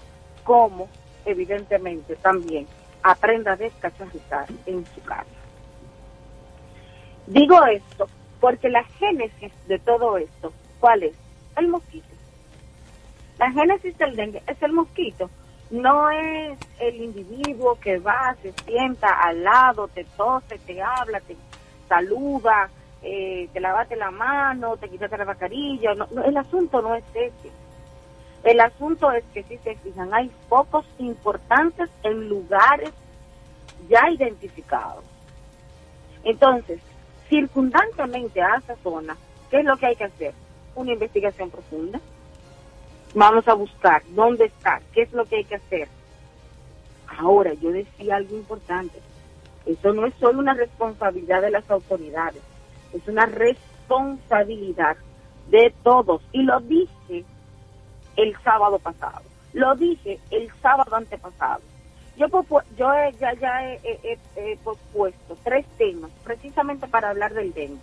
[0.43, 0.87] cómo,
[1.25, 2.67] evidentemente, también
[3.03, 5.25] aprenda a descacharrizar en su casa.
[7.27, 8.07] Digo esto
[8.39, 11.15] porque la génesis de todo esto, ¿cuál es?
[11.55, 12.07] El mosquito.
[13.37, 15.29] La génesis del dengue es el mosquito
[15.73, 21.35] no es el individuo que va, se sienta al lado, te tose, te habla, te
[21.89, 22.69] saluda,
[23.01, 25.95] eh, te lavaste la mano, te quitaste la mascarilla.
[25.95, 27.51] No, el asunto no es ese.
[28.43, 32.91] El asunto es que si se fijan, hay focos importantes en lugares
[33.89, 35.03] ya identificados.
[36.23, 36.81] Entonces,
[37.29, 39.17] circundantemente a esa zona,
[39.49, 40.35] ¿qué es lo que hay que hacer?
[40.75, 41.99] Una investigación profunda
[43.13, 45.87] Vamos a buscar dónde está, qué es lo que hay que hacer.
[47.19, 48.99] Ahora, yo decía algo importante.
[49.65, 52.41] Eso no es solo una responsabilidad de las autoridades,
[52.91, 54.97] es una responsabilidad
[55.49, 56.21] de todos.
[56.31, 57.23] Y lo dije
[58.17, 59.21] el sábado pasado,
[59.53, 61.61] lo dije el sábado antepasado.
[62.17, 62.27] yo,
[62.77, 67.81] yo ya, ya he, he, propuesto tres temas precisamente para hablar del dengue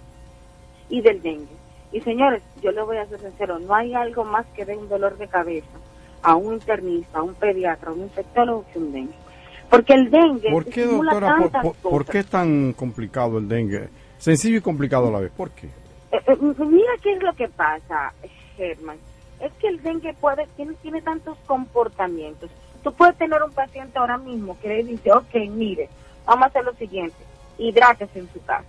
[0.89, 1.60] y del dengue.
[1.93, 4.89] Y señores, yo le voy a ser sincero, no hay algo más que dé un
[4.89, 5.79] dolor de cabeza
[6.23, 9.15] a un internista, a un pediatra, a un infectólogo que un dengue.
[9.69, 10.51] Porque el dengue...
[10.51, 11.37] ¿Por qué, doctora,
[11.83, 13.89] por, qué es tan complicado el dengue?
[14.19, 15.33] Sencillo y complicado a la vez.
[15.33, 15.69] ¿Por qué?
[16.13, 18.13] Eh, eh, mira qué es lo que pasa,
[18.57, 18.99] Germán.
[19.41, 22.51] Es que el dengue puede tiene, tiene tantos comportamientos.
[22.83, 25.89] Tú puedes tener un paciente ahora mismo que le dice, ok, mire,
[26.27, 27.17] vamos a hacer lo siguiente,
[27.59, 28.67] hidrátese en su casa.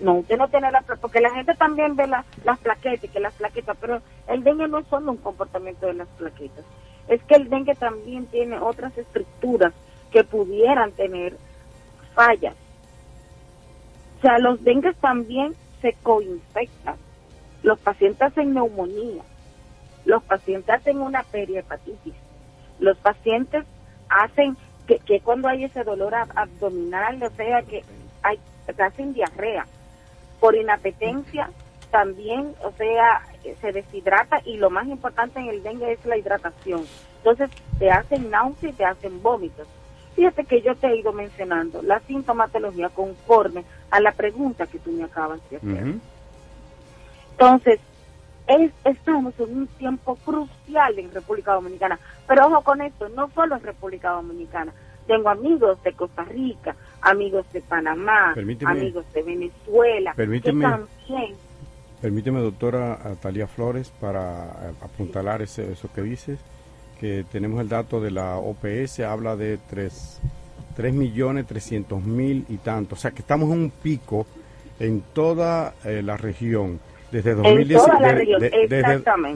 [0.00, 3.76] No, usted no tiene la porque la gente también ve las plaquetas, que las plaquetas,
[3.80, 6.64] pero el dengue no es solo un comportamiento de las plaquetas,
[7.08, 9.72] es que el dengue también tiene otras estructuras
[10.10, 11.36] que pudieran tener
[12.14, 12.54] fallas.
[14.18, 16.96] O sea, los dengues también se coinfectan.
[17.62, 19.22] Los pacientes hacen neumonía,
[20.04, 22.14] los pacientes hacen una perihepatitis,
[22.78, 23.64] los pacientes
[24.08, 27.82] hacen que, que cuando hay ese dolor abdominal, o sea, que
[28.22, 28.38] hay,
[28.78, 29.66] hacen diarrea
[30.44, 31.48] por inapetencia
[31.90, 33.22] también, o sea,
[33.62, 36.84] se deshidrata y lo más importante en el dengue es la hidratación.
[37.16, 39.66] Entonces, te hacen náuseas y te hacen vómitos.
[40.14, 44.92] Fíjate que yo te he ido mencionando la sintomatología conforme a la pregunta que tú
[44.92, 45.94] me acabas de hacer.
[47.30, 47.80] Entonces,
[48.84, 51.98] estamos en un tiempo crucial en República Dominicana.
[52.28, 54.74] Pero ojo con esto, no solo en República Dominicana.
[55.06, 58.34] Tengo amigos de Costa Rica, amigos de Panamá,
[58.64, 60.66] amigos de Venezuela, permíteme,
[62.00, 66.38] Permíteme, doctora Talía Flores, para eh, apuntalar ese, eso que dices,
[67.00, 70.20] que tenemos el dato de la OPS, habla de 3,
[70.76, 72.94] 3 millones 300 mil y tanto.
[72.94, 74.26] O sea que estamos en un pico
[74.80, 76.78] en toda eh, la región.
[77.10, 78.68] Desde, 2019,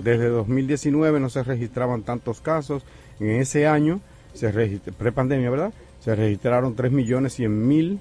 [0.02, 2.84] desde, 2019 no se registraban tantos casos.
[3.18, 4.00] En ese año,
[4.34, 4.50] se
[4.98, 5.72] pre-pandemia, ¿verdad?
[6.08, 7.98] Se registraron 3 millones 100 mil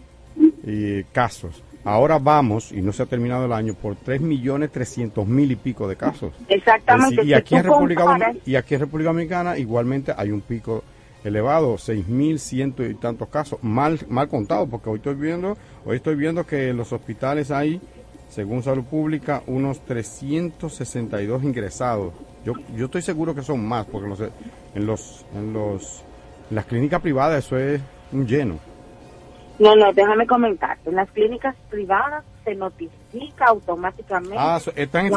[0.66, 1.62] eh, casos.
[1.84, 5.58] Ahora vamos, y no se ha terminado el año, por 3 millones 300 mil y
[5.58, 6.32] pico de casos.
[6.48, 7.26] Exactamente.
[7.26, 10.86] y, aquí en República, y aquí en República Dominicana igualmente hay un pico
[11.26, 15.98] elevado, 6 mil ciento y tantos casos, mal mal contado, porque hoy estoy viendo, hoy
[15.98, 17.82] estoy viendo que en los hospitales hay
[18.30, 22.14] según Salud Pública, unos 362 ingresados.
[22.46, 26.06] Yo, yo estoy seguro que son más, porque los, en los en los
[26.50, 27.82] las clínicas privadas eso es
[28.12, 28.60] lleno.
[29.60, 30.78] No, no, déjame comentar.
[30.86, 34.36] En las clínicas privadas se notifica automáticamente.
[34.38, 35.14] Ah, están en,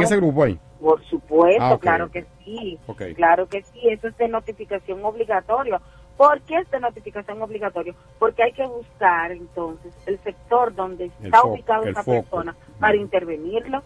[0.00, 0.58] ese, grupo ahí.
[0.80, 2.78] Por supuesto, ah, claro que sí.
[3.14, 5.80] Claro que sí, eso es de notificación obligatoria.
[6.22, 7.96] ¿Por qué esta notificación obligatoria?
[8.20, 13.82] Porque hay que buscar entonces el sector donde está ubicada esa persona para intervenirlo.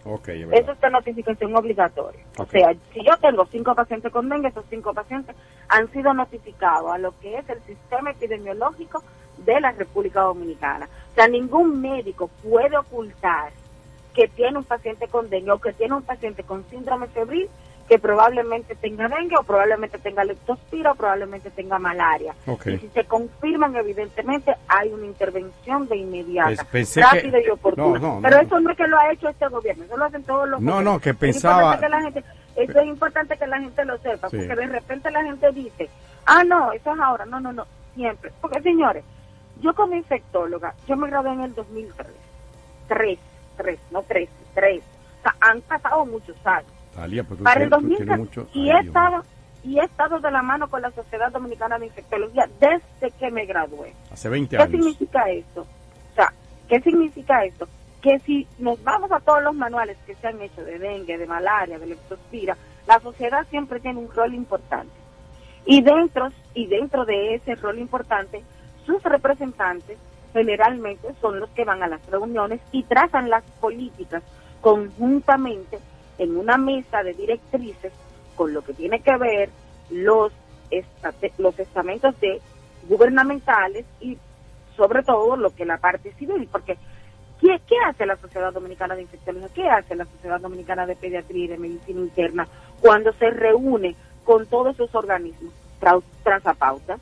[0.53, 2.21] Eso es de notificación obligatoria.
[2.37, 5.35] O sea, si yo tengo cinco pacientes con dengue, esos cinco pacientes
[5.71, 9.03] han sido notificados a lo que es el sistema epidemiológico
[9.39, 10.91] de la República Dominicana.
[11.13, 13.51] O sea, ningún médico puede ocultar
[14.13, 17.49] que tiene un paciente con dengue o que tiene un paciente con síndrome febril
[17.89, 22.35] que probablemente tenga dengue o probablemente tenga leptospira o probablemente tenga malaria.
[22.47, 28.19] Y si se confirman, evidentemente, hay una intervención de inmediata, rápida y oportuna.
[28.23, 30.61] Pero eso no es que lo ha hecho este gobierno, eso lo hacen todos los
[30.61, 31.77] No, no, que pensaba...
[31.77, 32.25] La gente,
[32.57, 35.89] eso es importante que la gente lo sepa, porque de repente la gente dice,
[36.25, 38.33] ah, no, eso es ahora, no, no, no, siempre.
[38.41, 39.05] Porque, señores,
[39.61, 42.09] yo como infectóloga, yo me gradué en el 2003,
[42.89, 43.19] tres,
[43.57, 44.83] tres, no tres, tres.
[45.21, 48.59] O sea, han pasado muchos años pues para el 2014.
[48.59, 49.23] Y he, estado,
[49.63, 53.45] y he estado de la mano con la Sociedad Dominicana de Infectología desde que me
[53.45, 53.93] gradué.
[54.11, 54.71] Hace 20 años.
[54.71, 55.61] ¿Qué significa esto?
[55.61, 56.33] O sea,
[56.69, 57.69] ¿qué significa esto?
[58.01, 61.27] Que si nos vamos a todos los manuales que se han hecho de dengue, de
[61.27, 64.93] malaria, de leptospira, la sociedad siempre tiene un rol importante.
[65.67, 68.43] Y dentro, y dentro de ese rol importante,
[68.85, 69.99] sus representantes
[70.33, 74.23] generalmente son los que van a las reuniones y trazan las políticas
[74.61, 75.79] conjuntamente
[76.19, 77.93] en una mesa de directrices
[78.35, 79.51] con lo que tiene que ver
[79.91, 80.33] los,
[81.39, 82.41] los estamentos de
[82.89, 84.19] gubernamentales y
[84.77, 86.77] sobre todo lo que la parte civil, porque
[87.41, 89.49] ¿qué, ¿qué hace la Sociedad Dominicana de Infectología?
[89.55, 92.47] ¿Qué hace la Sociedad Dominicana de Pediatría y de Medicina Interna
[92.81, 95.53] cuando se reúne con todos esos organismos?
[96.23, 97.01] traza pautas,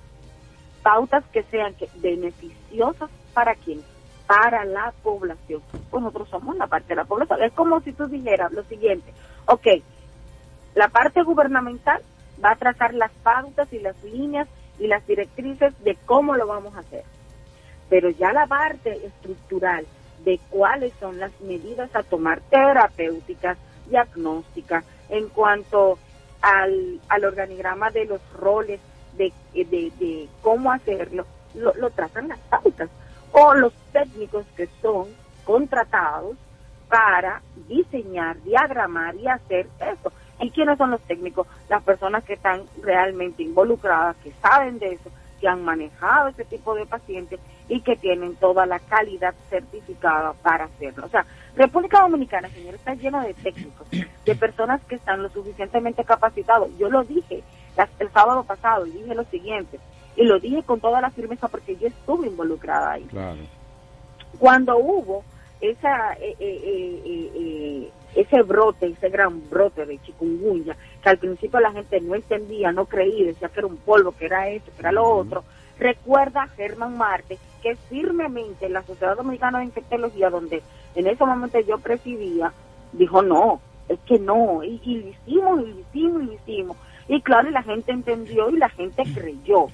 [0.83, 3.85] pautas que sean beneficiosas para quienes
[4.27, 5.63] para la población.
[5.91, 7.43] Pues nosotros somos la parte de la población.
[7.43, 9.13] Es como si tú dijeras lo siguiente,
[9.47, 9.67] ok,
[10.75, 12.03] la parte gubernamental
[12.45, 14.49] va a trazar las pautas y las líneas
[14.79, 17.05] y las directrices de cómo lo vamos a hacer.
[17.89, 19.87] Pero ya la parte estructural
[20.25, 23.59] de cuáles son las medidas a tomar terapéuticas,
[23.89, 25.99] diagnósticas, en cuanto
[26.41, 28.81] al, al organigrama de los roles
[29.17, 32.89] de, de, de cómo hacerlo, lo, lo tratan las pautas
[33.35, 35.09] o los técnicos que son
[35.45, 36.37] contratados
[36.89, 40.13] para diseñar, diagramar y hacer eso.
[40.41, 41.47] ¿Y quiénes son los técnicos?
[41.69, 45.11] Las personas que están realmente involucradas, que saben de eso,
[45.41, 50.67] que han manejado ese tipo de pacientes y que tienen toda la calidad certificada para
[50.67, 51.07] hacerlo.
[51.07, 51.27] O sea,
[51.57, 56.69] República Dominicana, señor, está lleno de técnicos, de personas que están lo suficientemente capacitados.
[56.79, 57.43] Yo lo dije
[57.99, 59.81] el sábado pasado y dije lo siguiente,
[60.17, 63.07] y lo dije con toda la firmeza porque yo estuve involucrada ahí.
[64.39, 65.25] Cuando hubo
[65.61, 71.73] esa eh, eh, eh, ese brote, ese gran brote de chikungunya, que al principio la
[71.73, 74.93] gente no entendía, no creía, decía que era un polvo, que era esto, que era
[74.93, 75.45] lo otro,
[75.79, 80.63] recuerda Germán Marte que firmemente la Sociedad Dominicana de Infectología, donde
[80.95, 82.53] en ese momento yo presidía,
[82.93, 86.77] dijo no, es que no, y, lo hicimos, y lo hicimos, y lo hicimos.
[87.09, 89.69] Y claro, y la gente entendió y la gente creyó.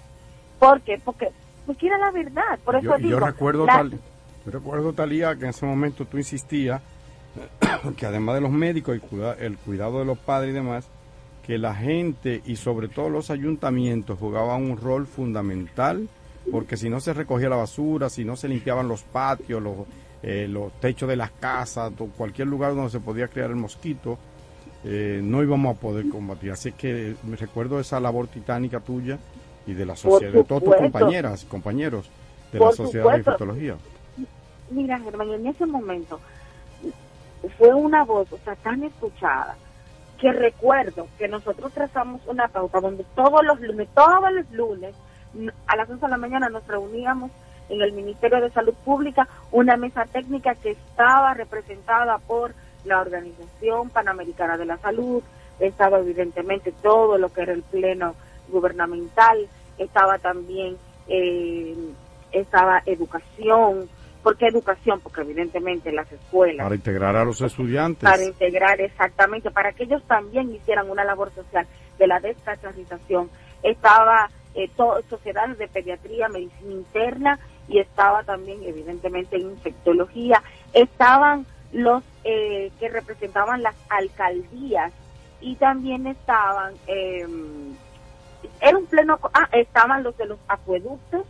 [0.61, 1.00] ¿Por qué?
[1.04, 1.28] Porque,
[1.66, 2.58] porque era la verdad.
[2.64, 6.80] Por eso yo, yo recuerdo, tal, yo recuerdo, Talía, que en ese momento tú insistías
[7.96, 10.88] que además de los médicos, y el cuidado de los padres y demás,
[11.46, 16.08] que la gente y sobre todo los ayuntamientos jugaban un rol fundamental,
[16.50, 19.76] porque si no se recogía la basura, si no se limpiaban los patios, los,
[20.22, 24.18] eh, los techos de las casas, cualquier lugar donde se podía crear el mosquito,
[24.84, 26.52] eh, no íbamos a poder combatir.
[26.52, 29.18] Así que me recuerdo esa labor titánica tuya
[29.71, 32.11] y de la sociedad, de todos tus compañeras, compañeros
[32.53, 33.77] de la sociedad de infectología.
[34.71, 36.21] Mira, Germán, en ese momento
[37.57, 39.57] fue una voz, o sea, tan escuchada,
[40.18, 44.95] que recuerdo que nosotros trazamos una pauta donde todos los lunes, todos los lunes,
[45.66, 47.31] a las 11 de la mañana nos reuníamos
[47.68, 52.53] en el Ministerio de Salud Pública, una mesa técnica que estaba representada por
[52.85, 55.23] la Organización Panamericana de la Salud,
[55.61, 58.14] estaba evidentemente todo lo que era el pleno
[58.49, 59.49] gubernamental,
[59.83, 60.76] estaba también,
[61.09, 61.74] eh,
[62.33, 63.89] estaba educación,
[64.22, 65.01] ¿Por qué educación?
[65.01, 66.64] Porque evidentemente las escuelas...
[66.64, 68.09] Para integrar a los estudiantes.
[68.09, 71.66] Para integrar exactamente, para que ellos también hicieran una labor social
[71.99, 73.31] de la descacharización.
[73.62, 74.70] Estaba eh,
[75.09, 80.43] sociedades de pediatría, medicina interna y estaba también evidentemente infectología.
[80.74, 84.93] Estaban los eh, que representaban las alcaldías
[85.41, 86.74] y también estaban...
[86.87, 87.26] Eh,
[88.61, 89.18] era un pleno...
[89.34, 91.22] Ah, estaban los de los acueductos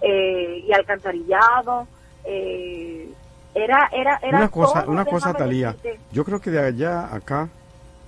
[0.00, 1.86] eh, y alcantarillado
[2.24, 3.12] eh,
[3.54, 5.76] era, era, era una cosa, una cosa Talía,
[6.10, 7.48] yo creo que de allá acá,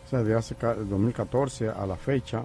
[0.06, 2.42] o sea, de hace 2014 a la fecha,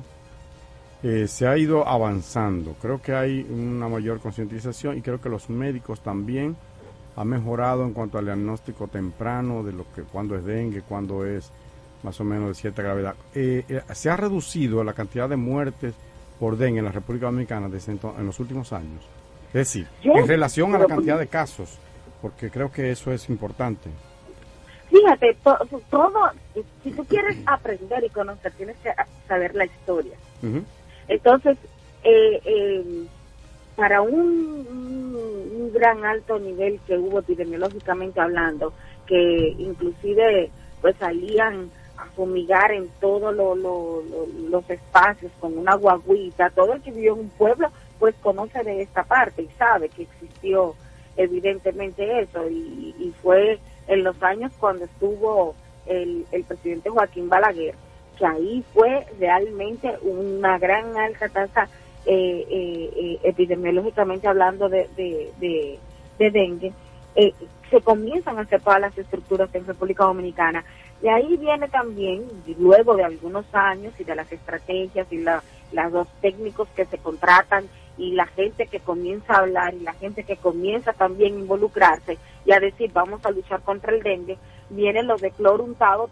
[1.01, 2.75] eh, se ha ido avanzando.
[2.81, 6.57] Creo que hay una mayor concientización y creo que los médicos también
[7.15, 11.51] han mejorado en cuanto al diagnóstico temprano de lo que cuando es dengue, cuando es
[12.03, 13.15] más o menos de cierta gravedad.
[13.33, 15.93] Eh, se ha reducido la cantidad de muertes
[16.39, 19.05] por dengue en la República Dominicana desde en los últimos años.
[19.47, 21.77] Es decir, en relación a la cantidad de casos,
[22.21, 23.89] porque creo que eso es importante.
[24.89, 25.37] Fíjate,
[25.89, 26.31] todo,
[26.83, 28.91] si tú quieres aprender y conocer, tienes que
[29.27, 30.15] saber la historia.
[31.07, 31.57] Entonces,
[32.03, 33.05] eh, eh,
[33.75, 38.73] para un, gran alto nivel que hubo epidemiológicamente hablando,
[39.05, 40.49] que inclusive
[40.81, 41.69] pues salían
[42.19, 47.69] fumigar en todos los espacios con una guaguita, todo el que vivió en un pueblo
[47.97, 50.75] pues conoce de esta parte y sabe que existió
[51.15, 52.45] evidentemente eso.
[52.49, 53.57] Y, fue
[53.87, 55.55] en los años cuando estuvo
[55.85, 57.75] el, presidente Joaquín Balaguer
[58.17, 61.69] que ahí fue realmente una gran alta tasa
[62.05, 65.79] eh, eh, eh, epidemiológicamente hablando de, de,
[66.17, 66.73] de, dengue.
[67.69, 70.65] Se comienzan a hacer todas las estructuras en República Dominicana
[71.01, 72.25] y ahí viene también
[72.57, 75.41] luego de algunos años y de las estrategias y la,
[75.71, 79.93] las dos técnicos que se contratan y la gente que comienza a hablar y la
[79.93, 84.37] gente que comienza también a involucrarse y a decir vamos a luchar contra el dengue,
[84.69, 86.09] vienen los de cloro untado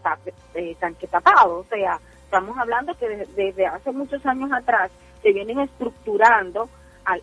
[0.53, 1.59] eh, tanque tapado.
[1.59, 6.69] O sea, estamos hablando que desde, hace muchos años atrás se vienen estructurando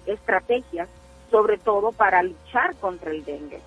[0.06, 0.88] estrategias,
[1.30, 3.60] sobre todo para luchar contra el dengue.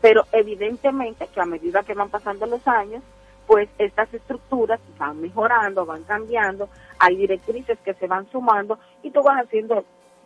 [0.00, 3.02] Pero evidentemente que a medida que van pasando los años,
[3.46, 6.68] pues estas estructuras van mejorando, van cambiando,
[6.98, 9.84] hay directrices que se van sumando y tú vas haciendo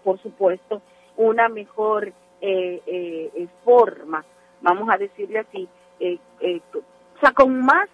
[0.09, 0.81] por supuesto,
[1.16, 4.25] una mejor eh, eh, forma,
[4.62, 5.69] vamos a decirle así,
[6.01, 6.19] eh,
[6.73, 7.89] o sea, con más,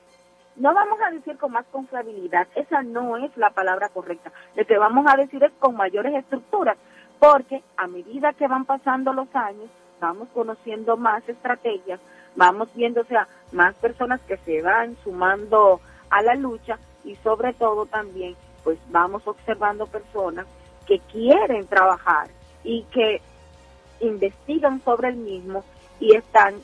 [0.57, 4.79] no vamos a decir con más confiabilidad, esa no es la palabra correcta, lo que
[4.79, 6.77] vamos a decir es con mayores estructuras,
[7.18, 9.70] porque a medida que van pasando los años,
[10.01, 11.99] vamos conociendo más estrategias,
[12.37, 15.80] vamos viendo, o sea, más personas que se van sumando
[16.11, 20.47] a la lucha y sobre todo también, pues vamos observando personas
[20.87, 22.28] que quieren trabajar
[22.62, 23.20] y que
[24.01, 25.64] investigan sobre el mismo
[26.01, 26.55] y están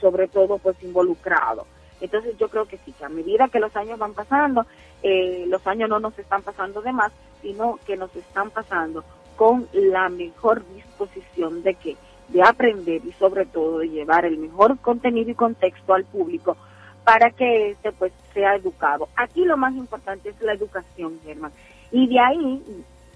[0.00, 1.66] sobre todo pues involucrados.
[2.00, 4.66] Entonces yo creo que sí, que a medida que los años van pasando,
[5.02, 9.04] eh, los años no nos están pasando de más, sino que nos están pasando
[9.36, 11.96] con la mejor disposición de que
[12.28, 16.56] de aprender y sobre todo de llevar el mejor contenido y contexto al público
[17.04, 19.08] para que este pues sea educado.
[19.16, 21.52] Aquí lo más importante es la educación, Germán.
[21.92, 22.62] Y de ahí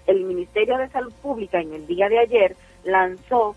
[0.05, 3.55] el Ministerio de Salud Pública en el día de ayer lanzó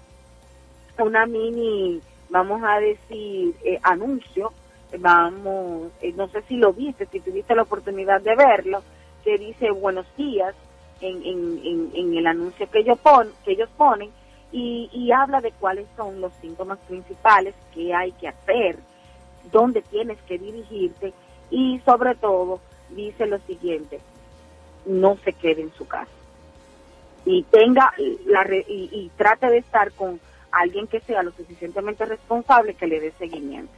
[0.99, 2.01] una mini,
[2.31, 4.53] vamos a decir, eh, anuncio,
[4.99, 8.83] vamos, eh, no sé si lo viste, si tuviste la oportunidad de verlo,
[9.25, 10.55] que dice buenos días
[11.01, 14.11] en, en, en, el anuncio que ellos, pon, que ellos ponen
[14.53, 18.79] y, y habla de cuáles son los síntomas principales que hay que hacer,
[19.51, 21.13] dónde tienes que dirigirte
[21.51, 24.01] y sobre todo dice lo siguiente,
[24.87, 26.11] no se quede en su casa
[27.25, 27.93] y tenga
[28.27, 33.01] la y, y trate de estar con alguien que sea lo suficientemente responsable que le
[33.01, 33.73] dé seguimiento.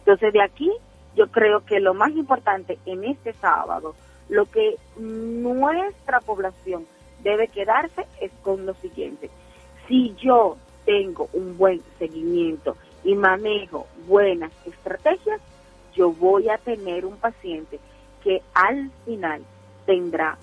[0.00, 0.70] Entonces de aquí
[1.16, 3.94] yo creo que lo más importante en este sábado,
[4.28, 6.86] lo que nuestra población
[7.22, 9.30] debe quedarse es con lo siguiente.
[9.88, 15.40] Si yo tengo un buen seguimiento y manejo buenas estrategias,
[15.94, 17.78] yo voy a tener un paciente
[18.22, 19.42] que al final
[19.86, 20.38] tendrá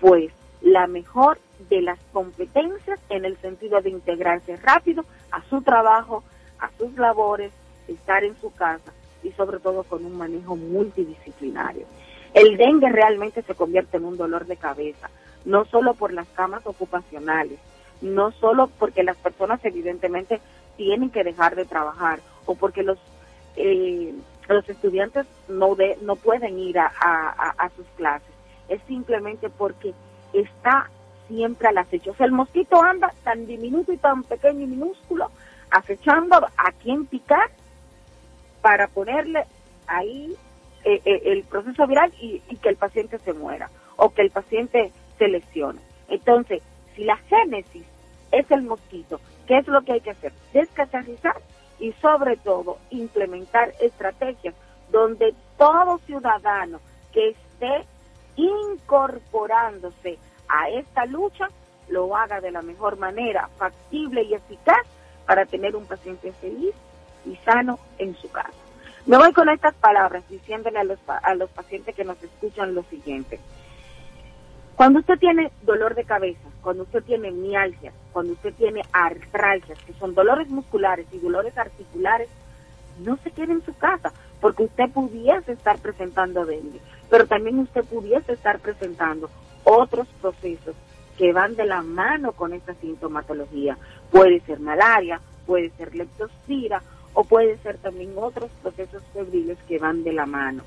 [0.00, 6.24] pues la mejor de las competencias en el sentido de integrarse rápido a su trabajo,
[6.58, 7.52] a sus labores,
[7.88, 8.92] estar en su casa
[9.22, 11.86] y sobre todo con un manejo multidisciplinario.
[12.34, 15.10] El dengue realmente se convierte en un dolor de cabeza,
[15.44, 17.58] no solo por las camas ocupacionales,
[18.02, 20.40] no solo porque las personas evidentemente
[20.76, 22.98] tienen que dejar de trabajar o porque los
[23.56, 24.14] eh,
[24.48, 28.28] los estudiantes no de, no pueden ir a, a sus clases,
[28.68, 29.94] es simplemente porque
[30.32, 30.90] está
[31.28, 32.10] siempre al acecho.
[32.10, 35.30] O sea, el mosquito anda tan diminuto y tan pequeño y minúsculo,
[35.70, 37.50] acechando a quien picar
[38.60, 39.44] para ponerle
[39.86, 40.34] ahí
[40.84, 44.92] eh, eh, el proceso viral y, que el paciente se muera o que el paciente
[45.18, 45.80] se lesione.
[46.08, 46.62] Entonces,
[46.94, 47.84] si la génesis
[48.32, 50.32] es el mosquito, ¿qué es lo que hay que hacer?
[50.52, 51.36] Descacharrizar
[51.78, 54.54] y sobre todo implementar estrategias
[54.90, 56.80] donde todo ciudadano
[57.12, 57.86] que esté
[58.36, 60.18] incorporándose
[60.48, 61.48] a esta lucha
[61.88, 64.86] lo haga de la mejor manera, factible y eficaz
[65.26, 66.74] para tener un paciente feliz
[67.24, 68.52] y sano en su casa.
[69.06, 72.82] Me voy con estas palabras diciéndole a los, a los pacientes que nos escuchan lo
[72.84, 73.40] siguiente.
[74.76, 79.92] Cuando usted tiene dolor de cabeza, cuando usted tiene mialgia, cuando usted tiene artralgias, que
[79.94, 82.28] son dolores musculares y dolores articulares,
[82.98, 87.84] no se quede en su casa, porque usted pudiese estar presentando dengue, pero también usted
[87.84, 89.30] pudiese estar presentando
[89.64, 90.74] otros procesos
[91.16, 93.76] que van de la mano con esta sintomatología.
[94.10, 96.82] Puede ser malaria, puede ser leptospira
[97.14, 100.62] o puede ser también otros procesos febriles que van de la mano.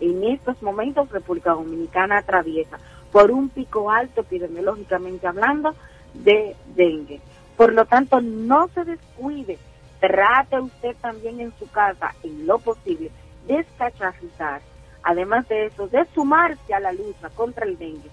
[0.00, 2.78] En estos momentos República Dominicana atraviesa
[3.12, 5.74] por un pico alto epidemiológicamente hablando
[6.14, 7.20] de dengue.
[7.56, 9.58] Por lo tanto, no se descuide,
[10.00, 13.10] trate usted también en su casa, en lo posible,
[13.46, 14.60] descachajizar.
[15.02, 18.10] Además de eso, de sumarse a la lucha contra el dengue.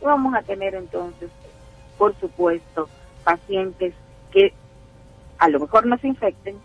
[0.00, 1.30] Y vamos a tener entonces,
[1.98, 2.88] por supuesto,
[3.24, 3.94] pacientes
[4.30, 4.52] que
[5.38, 6.58] a lo mejor no se infecten,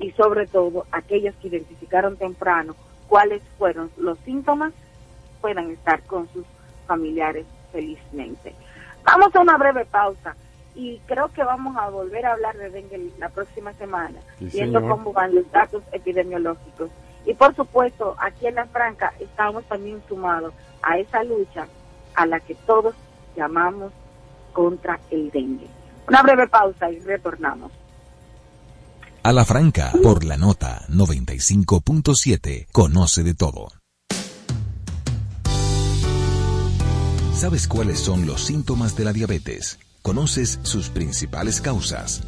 [0.00, 2.74] y sobre todo aquellos que identificaron temprano
[3.06, 4.72] cuáles fueron los síntomas
[5.40, 6.46] puedan estar con sus
[6.90, 8.52] familiares felizmente.
[9.04, 10.34] Vamos a una breve pausa
[10.74, 15.12] y creo que vamos a volver a hablar de dengue la próxima semana, viendo cómo
[15.12, 16.90] van los datos epidemiológicos.
[17.24, 21.68] Y por supuesto, aquí en La Franca estamos también sumados a esa lucha
[22.16, 22.96] a la que todos
[23.36, 23.92] llamamos
[24.52, 25.68] contra el dengue.
[26.08, 27.70] Una breve pausa y retornamos.
[29.22, 33.79] A la franca, por la nota 95.7, conoce de todo.
[37.40, 39.78] ¿Sabes cuáles son los síntomas de la diabetes?
[40.02, 42.20] ¿Conoces sus principales causas?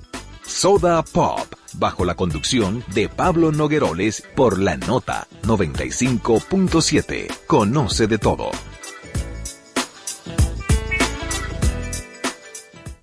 [0.46, 7.26] Soda Pop, bajo la conducción de Pablo Nogueroles por la nota 95.7.
[7.46, 8.50] Conoce de todo.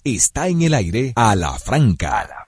[0.03, 2.38] Está en el aire a la franca.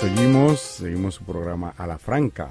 [0.00, 2.50] Seguimos, seguimos su programa a la franca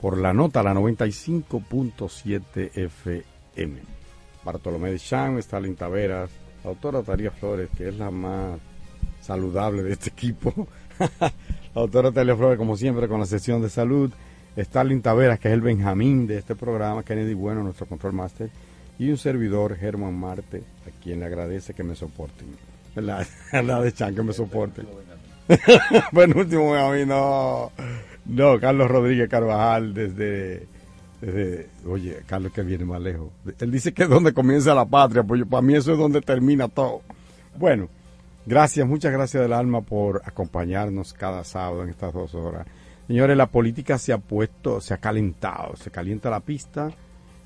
[0.00, 3.78] por la nota, la 95.7 FM.
[4.44, 6.28] Bartolomé de Chan, Stalin Taveras,
[6.64, 8.58] la doctora Taría Flores, que es la más
[9.20, 10.66] saludable de este equipo.
[11.20, 11.32] la
[11.72, 14.10] doctora Taría Flores, como siempre, con la sesión de salud.
[14.56, 17.04] Stalin Taveras, que es el Benjamín de este programa.
[17.04, 18.50] Kennedy Bueno, nuestro control master.
[18.98, 22.48] Y un servidor, Germán Marte, a quien le agradece que me soporten.
[22.96, 24.84] La, la de Chan, que me soporten.
[26.36, 27.72] último a mí no.
[28.26, 30.66] No, Carlos Rodríguez Carvajal desde,
[31.20, 33.30] desde, Oye, Carlos que viene más lejos.
[33.58, 36.68] Él dice que es donde comienza la patria, pues para mí eso es donde termina
[36.68, 37.00] todo.
[37.56, 37.88] Bueno,
[38.44, 42.66] gracias, muchas gracias del alma por acompañarnos cada sábado en estas dos horas.
[43.06, 46.90] Señores, la política se ha puesto, se ha calentado, se calienta la pista.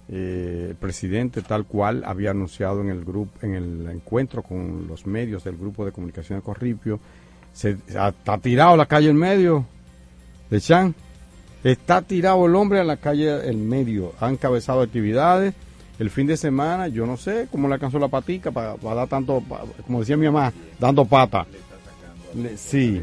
[0.08, 5.06] Eh, el presidente, tal cual había anunciado en el grupo, en el encuentro con los
[5.06, 6.98] medios del grupo de comunicación de Corripio,
[7.52, 9.66] se está tirado la calle en medio
[10.50, 10.94] de Chan.
[11.64, 14.12] Está tirado el hombre a la calle en medio.
[14.20, 15.54] Ha encabezado actividades.
[15.98, 19.42] El fin de semana, yo no sé cómo le alcanzó la patica para, dar tanto,
[19.86, 21.46] como decía mi mamá, dando pata.
[22.56, 23.02] sí,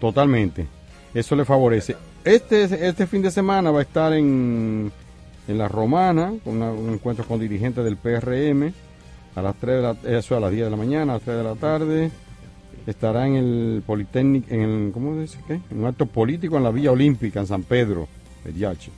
[0.00, 0.66] totalmente.
[1.14, 1.94] Eso le favorece.
[2.24, 4.90] Este, este fin de semana va a estar en,
[5.46, 8.72] en La Romana, con un encuentro con dirigentes del PRM,
[9.36, 11.36] a las 3 de la, eso a las 10 de la mañana, a las 3
[11.36, 12.10] de la tarde
[12.86, 15.60] estará en el Politécnico, en el, ¿cómo dice qué?
[15.70, 18.08] En un acto político en la Villa Olímpica, en San Pedro,
[18.56, 18.90] Yache.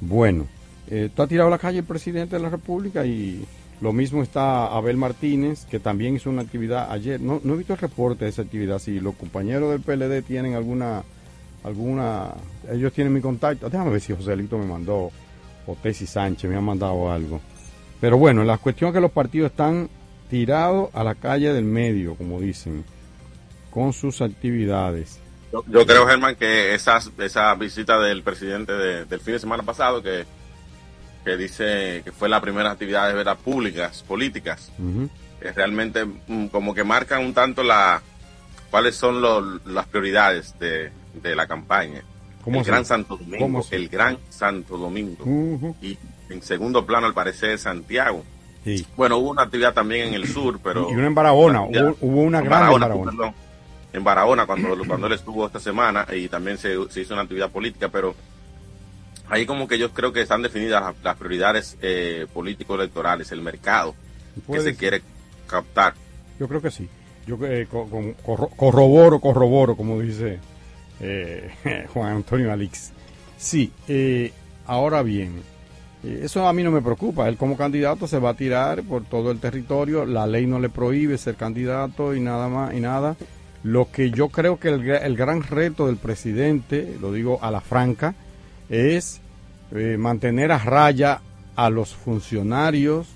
[0.00, 0.46] Bueno,
[0.88, 3.44] eh, está tirado a la calle el presidente de la República y
[3.80, 7.20] lo mismo está Abel Martínez, que también hizo una actividad ayer.
[7.20, 8.78] No, no he visto el reporte de esa actividad.
[8.78, 11.02] Si los compañeros del PLD tienen alguna,
[11.64, 12.34] alguna,
[12.70, 13.68] ellos tienen mi contacto.
[13.70, 15.10] Déjame ver si José Lito me mandó,
[15.66, 17.40] o Tessy Sánchez me ha mandado algo.
[18.00, 19.88] Pero bueno, la cuestión es que los partidos están
[20.30, 22.84] tirado a la calle del medio, como dicen,
[23.70, 25.20] con sus actividades.
[25.52, 30.24] Yo, creo, Germán, que esa, esa visita del presidente del fin de semana pasado, que,
[31.24, 34.70] que dice que fue la primera actividad de veras públicas, políticas,
[35.40, 38.00] que realmente mm, como que marcan un tanto la
[38.70, 40.92] cuáles son las prioridades de,
[41.34, 42.02] la campaña.
[42.46, 45.74] el Gran Santo Domingo, el Gran Santo Domingo.
[45.82, 48.24] Y en segundo plano, al parecer, Santiago.
[48.96, 50.90] Bueno, hubo una actividad también en el sur, pero...
[50.90, 53.34] Y una en Barahona, hubo, una gran en Barahona.
[53.92, 57.88] en Barahona, cuando, cuando él estuvo esta semana, y también se, hizo una actividad política,
[57.88, 58.14] pero
[59.28, 63.94] ahí como que yo creo que están definidas las, prioridades eh, político-electorales, el mercado
[64.50, 65.02] que se quiere
[65.46, 65.94] captar.
[66.38, 66.88] Yo creo que sí.
[67.26, 70.38] Yo eh, corroboro, corroboro, como dice
[71.00, 71.50] eh,
[71.92, 72.92] Juan Antonio Alix.
[73.36, 74.32] Sí, eh,
[74.66, 75.42] ahora bien,
[76.02, 77.28] eso a mí no me preocupa.
[77.28, 80.06] Él como candidato se va a tirar por todo el territorio.
[80.06, 83.16] La ley no le prohíbe ser candidato y nada más y nada.
[83.62, 88.14] Lo que yo creo que el, gran reto del presidente, lo digo a la franca,
[88.70, 89.20] es
[89.72, 91.20] eh, mantener a raya
[91.56, 93.08] a los funcionarios,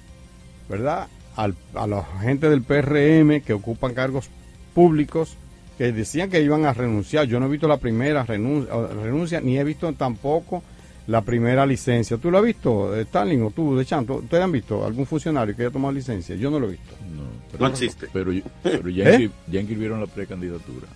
[0.69, 1.09] ¿verdad?
[1.37, 4.31] a la gente del PRM que ocupan cargos
[4.73, 5.37] públicos
[5.79, 7.27] que decían que iban a renunciar.
[7.27, 10.63] Yo no he visto la primera renuncia ni he visto tampoco
[11.07, 12.17] la primera licencia.
[12.17, 14.17] ¿Tú lo has visto, Stalin, o tú, de Chanto?
[14.17, 16.35] ¿Ustedes han visto algún funcionario que haya tomado licencia?
[16.37, 16.95] Yo no lo he visto.
[17.15, 17.23] No,
[17.53, 18.09] pero, no existe.
[18.13, 18.33] Pero,
[18.63, 19.31] pero ya, ¿Eh?
[19.47, 20.87] ya inscribieron la precandidatura.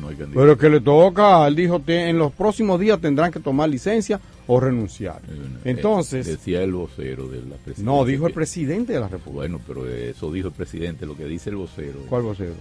[0.00, 0.44] No hay candidatura.
[0.44, 4.58] Pero que le toca, él dijo, en los próximos días tendrán que tomar licencia o
[4.58, 5.20] renunciar.
[5.28, 6.26] Eh, Entonces...
[6.26, 7.84] decía el vocero de la presidencia.
[7.84, 9.34] No, dijo el presidente de la República.
[9.34, 12.00] Bueno, pero eso dijo el presidente, lo que dice el vocero.
[12.08, 12.54] ¿Cuál vocero?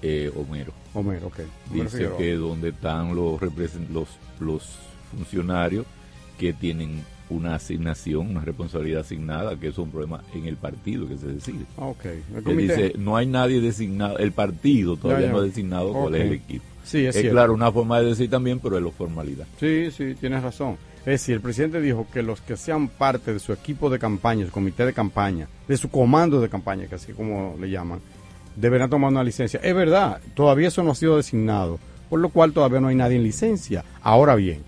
[0.00, 0.72] Eh, Homero.
[0.94, 1.40] Homero, ok.
[1.72, 3.40] Dice que donde están los,
[3.90, 4.08] los,
[4.40, 4.78] los
[5.14, 5.84] funcionarios
[6.38, 11.18] que tienen una asignación, una responsabilidad asignada, que es un problema en el partido que
[11.18, 11.64] se decide.
[11.76, 12.22] Okay.
[12.56, 16.64] dice, no hay nadie designado, el partido todavía no ha designado cuál es el equipo.
[16.84, 19.46] Sí, es, claro, una forma de decir también, pero es la formalidad.
[19.60, 20.78] Sí, sí, tienes razón.
[21.00, 24.46] Es decir, el presidente dijo que los que sean parte de su equipo de campaña,
[24.46, 28.00] su comité de campaña, de su comando de campaña, que así como le llaman,
[28.56, 29.60] deberán tomar una licencia.
[29.62, 31.78] Es verdad, todavía eso no ha sido designado,
[32.08, 33.84] por lo cual todavía no hay nadie en licencia.
[34.02, 34.62] Ahora bien,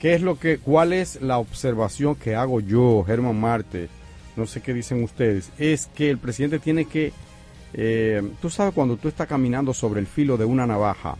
[0.00, 3.88] ¿qué es lo que, cuál es la observación que hago yo, Germán Marte?
[4.36, 5.50] No sé qué dicen ustedes.
[5.58, 7.12] Es que el presidente tiene que,
[7.72, 11.16] eh, tú sabes cuando tú estás caminando sobre el filo de una navaja,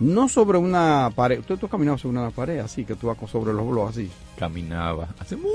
[0.00, 3.52] no sobre una pared, tú, tú caminado sobre una pared así, que tú vas sobre
[3.52, 4.10] los blogs así.
[4.36, 5.48] Caminaba hace mucho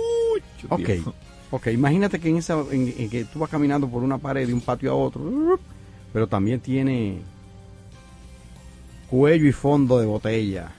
[0.70, 1.14] Ok, tiempo.
[1.52, 4.54] ok, imagínate que en esa, en- en que tú vas caminando por una pared de
[4.54, 5.60] un patio a otro,
[6.14, 7.18] pero también tiene
[9.10, 10.72] cuello y fondo de botella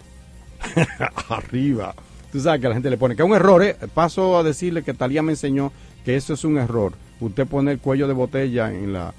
[1.28, 1.94] arriba.
[2.32, 3.76] Tú sabes que la gente le pone que es un error, ¿eh?
[3.94, 5.72] Paso a decirle que Talía me enseñó
[6.04, 6.92] que eso es un error.
[7.20, 9.14] Usted pone el cuello de botella en la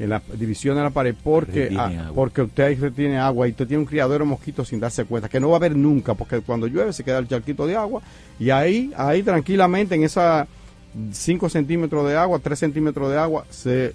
[0.00, 3.66] en la división de la pared porque ah, porque usted ahí tiene agua y usted
[3.66, 6.40] tiene un criadero de mosquitos sin darse cuenta que no va a haber nunca porque
[6.40, 8.00] cuando llueve se queda el charquito de agua
[8.38, 10.48] y ahí ahí tranquilamente en esa
[11.12, 13.94] 5 centímetros de agua 3 centímetros de agua se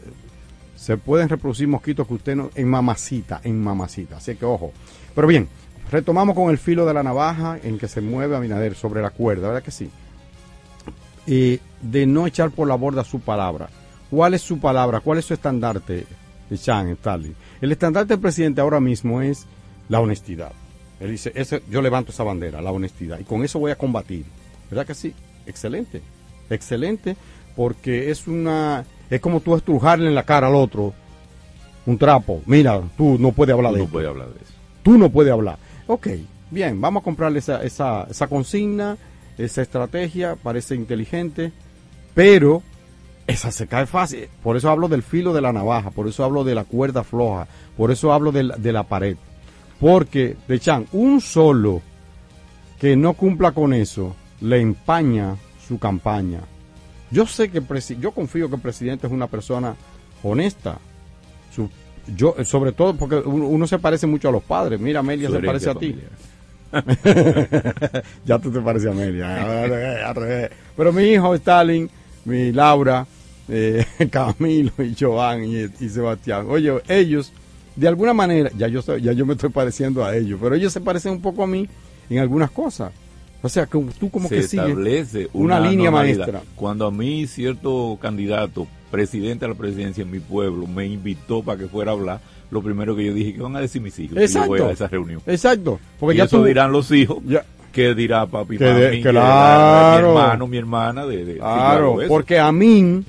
[0.75, 4.73] se pueden reproducir mosquitos que usted no en mamacita en mamacita así que ojo
[5.15, 5.47] pero bien
[5.95, 9.47] retomamos con el filo de la navaja en que se mueve Abinader sobre la cuerda
[9.47, 9.89] verdad que sí
[11.25, 13.69] eh, de no echar por la borda su palabra.
[14.09, 14.99] ¿Cuál es su palabra?
[14.99, 16.05] ¿Cuál es su estandarte,
[16.53, 17.35] Chan Stalin?
[17.61, 19.45] El estandarte del presidente ahora mismo es
[19.89, 20.51] la honestidad.
[20.99, 24.25] Él dice, ese, yo levanto esa bandera, la honestidad, y con eso voy a combatir.
[24.69, 25.13] ¿Verdad que sí?
[25.45, 26.01] Excelente,
[26.49, 27.17] excelente,
[27.55, 30.93] porque es una, es como tú estrujarle en la cara al otro
[31.85, 32.41] un trapo.
[32.45, 34.53] Mira, tú no puedes hablar Tú de no hablar de eso.
[34.83, 35.57] Tú no puedes hablar.
[35.87, 36.07] Ok,
[36.49, 38.97] bien, vamos a comprarle esa, consigna,
[39.37, 41.51] esa estrategia, parece inteligente,
[42.15, 42.63] pero
[43.27, 44.27] esa se cae fácil.
[44.41, 47.47] Por eso hablo del filo de la navaja, por eso hablo de la cuerda floja,
[47.77, 49.15] por eso hablo de la, pared.
[49.79, 51.81] Porque, de Chan, un solo
[52.79, 55.35] que no cumpla con eso le empaña
[55.67, 56.41] su campaña.
[57.11, 57.61] Yo sé que
[57.99, 59.75] yo confío que el presidente es una persona
[60.23, 60.79] honesta.
[62.07, 64.79] Yo, sobre todo porque uno, uno se parece mucho a los padres.
[64.79, 65.95] Mira, Amelia se parece a ti.
[68.25, 70.13] ya tú te pareces a Amelia.
[70.13, 70.51] Revés.
[70.75, 71.89] Pero mi hijo Stalin,
[72.25, 73.05] mi Laura,
[73.47, 76.47] eh, Camilo y Joan y, y Sebastián.
[76.49, 77.31] Oye, ellos,
[77.75, 80.81] de alguna manera, ya yo, ya yo me estoy pareciendo a ellos, pero ellos se
[80.81, 81.67] parecen un poco a mí
[82.09, 82.91] en algunas cosas.
[83.41, 86.41] O sea, que tú como se que sigues establece una, una, línea maestra.
[86.55, 91.59] Cuando a mí cierto candidato, presidente de la presidencia en mi pueblo, me invitó para
[91.59, 92.19] que fuera a hablar,
[92.51, 94.17] lo primero que yo dije, ¿qué van a decir mis hijos?
[94.27, 94.67] si yo voy Exacto.
[94.69, 95.21] a esa reunión.
[95.25, 95.79] Exacto.
[95.99, 97.17] Porque y ya eso tú dirán los hijos.
[97.27, 97.43] Ya.
[97.71, 98.79] ¿Qué dirá papi, Que mami?
[98.79, 101.05] de- que mi hermano, mi hermana?
[101.05, 103.05] De, Claro, porque Amin,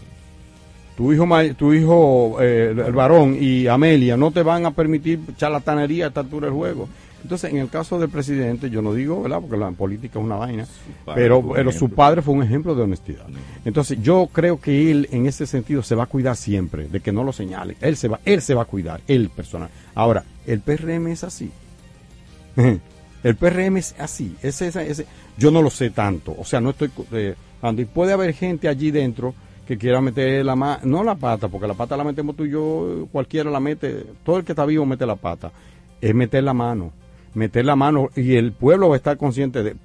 [0.96, 1.24] tu hijo,
[1.56, 6.20] tu hijo eh, el varón y Amelia no te van a permitir charlatanería a esta
[6.20, 6.88] altura del juego.
[7.27, 9.40] Entonces, en el caso del presidente, yo no digo, ¿verdad?
[9.40, 10.65] Porque la política es una vaina,
[11.16, 13.27] pero, pero su padre fue un ejemplo de honestidad.
[13.65, 17.11] Entonces, yo creo que él, en ese sentido, se va a cuidar siempre, de que
[17.11, 17.77] no lo señale.
[17.81, 19.69] Él se va, él se va a cuidar, él personal.
[19.97, 21.51] Ahora, el PRM es así.
[23.24, 24.36] El PRM es así.
[24.40, 26.32] Ese, ese, ese- yo no lo sé tanto.
[26.39, 26.90] O sea, no estoy.
[27.12, 29.35] Eh, Andy, puede haber gente allí dentro
[29.66, 30.81] que quiera meter la mano.
[30.85, 33.09] No la pata, porque la pata la metemos tú y yo.
[33.11, 34.07] Cualquiera la mete.
[34.24, 35.51] Todo el que está vivo mete la pata.
[36.01, 36.93] Es meter la mano.
[37.36, 39.76] Meter la mano y el pueblo va a estar consciente de,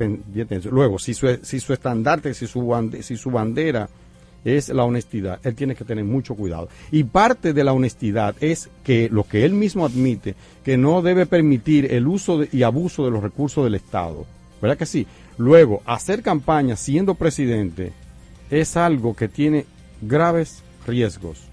[0.49, 0.71] eso.
[0.71, 3.89] Luego, si su, si su estandarte, si su, bande- si su bandera
[4.45, 5.39] es la honestidad.
[5.43, 6.69] Él tiene que tener mucho cuidado.
[6.91, 10.33] Y parte de la honestidad es que lo que él mismo admite,
[10.63, 14.25] que no debe permitir el uso de- y abuso de los recursos del Estado.
[14.61, 15.05] ¿Verdad que sí?
[15.37, 17.91] Luego, hacer campaña siendo presidente
[18.49, 19.65] es algo que tiene
[20.01, 21.50] graves riesgos.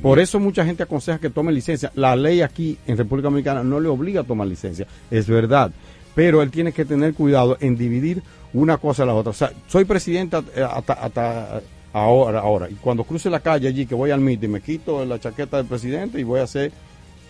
[0.00, 1.92] Por eso mucha gente aconseja que tome licencia.
[1.94, 5.70] La ley aquí en República Dominicana no le obliga a tomar licencia, es verdad.
[6.14, 9.30] Pero él tiene que tener cuidado en dividir una cosa a la otra.
[9.30, 11.62] O sea, soy presidente eh, hasta, hasta
[11.92, 12.68] ahora, ahora.
[12.70, 15.66] Y cuando cruce la calle allí, que voy al meeting, me quito la chaqueta del
[15.66, 16.72] presidente y voy a ser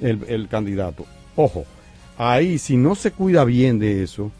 [0.01, 1.05] el, el candidato.
[1.37, 1.65] Ojo,
[2.19, 4.31] ahí si no se cuida bien de eso,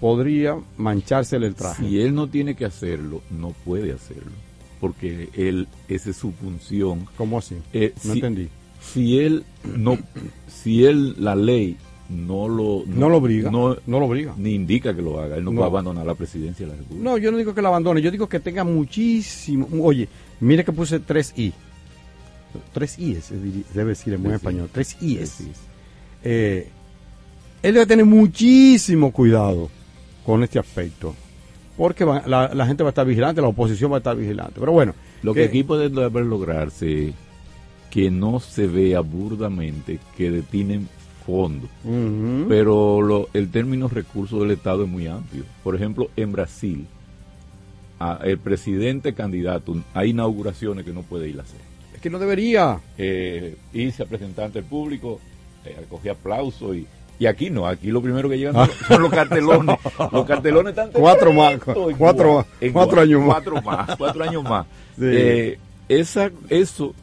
[0.00, 1.84] podría manchársele el traje.
[1.84, 4.32] Si él no tiene que hacerlo, no puede hacerlo.
[4.80, 7.06] Porque él, esa es su función.
[7.16, 7.56] ¿Cómo así?
[7.72, 8.48] Eh, No si, entendí.
[8.80, 9.44] Si él
[9.76, 9.98] no,
[10.46, 11.76] si él, la ley
[12.08, 14.34] no lo, No lo obliga, no, no lo obliga.
[14.38, 15.60] ni indica que lo haga, él no, No.
[15.60, 17.04] va a abandonar la presidencia de la República.
[17.10, 19.66] No, yo no digo que la abandone, yo digo que tenga muchísimo.
[19.82, 20.08] Oye,
[20.40, 21.52] mire que puse tres I.
[22.72, 23.18] Tres I
[23.74, 24.70] debe decir en buen español.
[24.72, 25.18] Tres I.
[26.24, 26.68] Eh,
[27.62, 29.68] él debe tener muchísimo cuidado
[30.24, 31.14] con este aspecto.
[31.78, 34.54] Porque va- la, la gente va a estar vigilante, la oposición va a estar vigilante.
[34.60, 37.14] Pero bueno, Lo que- que aquí puede haber lograrse
[37.90, 40.88] que no se vea burdamente que detienen
[41.24, 41.70] fondos.
[42.48, 45.44] Pero lo- el término recursos del Estado es muy amplio.
[45.64, 46.86] Por ejemplo, en Brasil,
[48.00, 51.60] a- el presidente candidato, hay inauguraciones que no puede ir a hacer.
[51.94, 52.78] es que no debería.
[52.96, 55.18] Eh, irse a presentar ante el público,
[55.64, 56.86] eh, coger aplauso y,
[57.18, 58.54] Y aquí no, aquí lo primero que llegan
[58.86, 59.76] son los cartelones.
[60.12, 61.58] los cartelones están cuatro más,
[61.96, 63.34] cuatro, cuatro años más.
[63.34, 64.66] Cuatro más, cuatro años más.
[65.00, 65.58] Eh,
[65.88, 66.94] esa, eso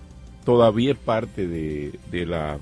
[0.45, 2.57] todavía es parte de, de la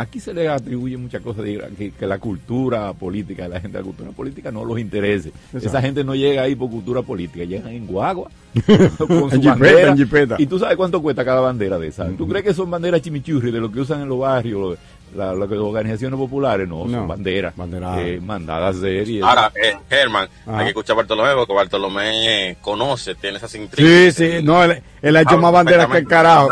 [0.00, 1.44] aquí se le atribuye muchas cosas,
[1.76, 5.32] que, que, la cultura política, la gente de la cultura política no los interese.
[5.52, 8.30] Esa gente no llega ahí por cultura política, llegan en guagua,
[8.96, 9.94] con su bandera.
[10.38, 12.08] Y tú sabes cuánto cuesta cada bandera de esa.
[12.10, 14.78] ¿Tú crees que son banderas chimichurri de lo que usan en los barrios?
[15.14, 17.54] Las organizaciones populares no, son banderas
[17.98, 23.38] eh, mandadas de Ahora, eh, Germán, hay que escuchar a Bartolomé porque Bartolomé conoce, tiene
[23.38, 24.14] esas intrigas.
[24.14, 26.48] Sí, sí, no, él, ha hecho más banderas que el carajo.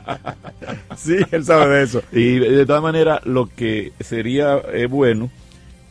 [0.96, 2.02] sí, él sabe de eso.
[2.12, 5.30] Y de todas maneras, lo que sería eh, bueno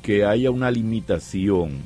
[0.01, 1.83] que haya una limitación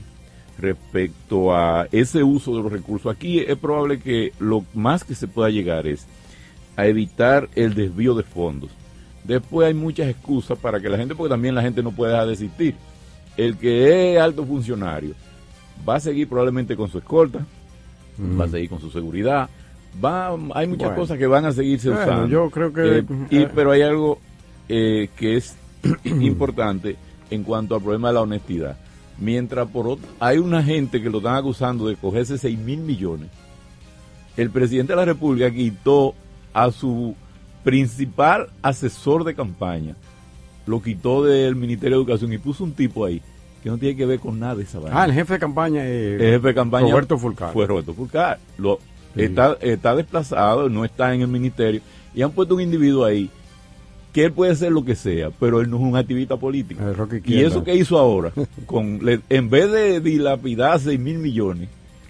[0.58, 3.14] respecto a ese uso de los recursos.
[3.14, 6.06] Aquí es probable que lo más que se pueda llegar es
[6.76, 8.70] a evitar el desvío de fondos
[9.24, 12.28] Después hay muchas excusas para que la gente, porque también la gente no puede dejar
[12.28, 12.76] de existir.
[13.38, 15.16] El que es alto funcionario
[15.88, 17.46] va a seguir probablemente con su escolta,
[18.40, 19.50] va a seguir con su seguridad,
[20.04, 22.28] va, hay muchas cosas que van a seguirse usando.
[22.28, 23.00] Yo creo que...
[23.00, 24.20] Eh, y, pero hay algo
[24.70, 25.56] eh, que es
[26.04, 26.96] importante
[27.30, 28.78] en cuanto al problema de la honestidad.
[29.18, 33.30] Mientras por otro, hay una gente que lo están acusando de cogerse 6 mil millones,
[34.36, 36.16] el presidente de la República quitó
[36.54, 37.16] a su
[37.64, 39.96] principal asesor de campaña
[40.66, 43.22] lo quitó del Ministerio de Educación y puso un tipo ahí
[43.62, 45.02] que no tiene que ver con nada de esa vaina.
[45.02, 47.54] Ah, el jefe de campaña, el jefe de campaña Roberto Fulcar.
[47.54, 48.40] Fue Roberto Fulcar.
[48.58, 48.80] Lo,
[49.16, 51.82] está, está desplazado, no está en el ministerio
[52.14, 53.30] y han puesto un individuo ahí
[54.12, 56.82] que él puede ser lo que sea, pero él no es un activista político.
[57.26, 58.32] Y eso que hizo ahora,
[58.68, 59.00] con
[59.30, 61.68] en vez de dilapidar 6 mil millones,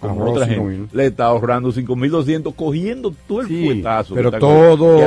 [0.09, 4.97] como otra gente, le está ahorrando 5.200 cogiendo todo el sí, Pero todo,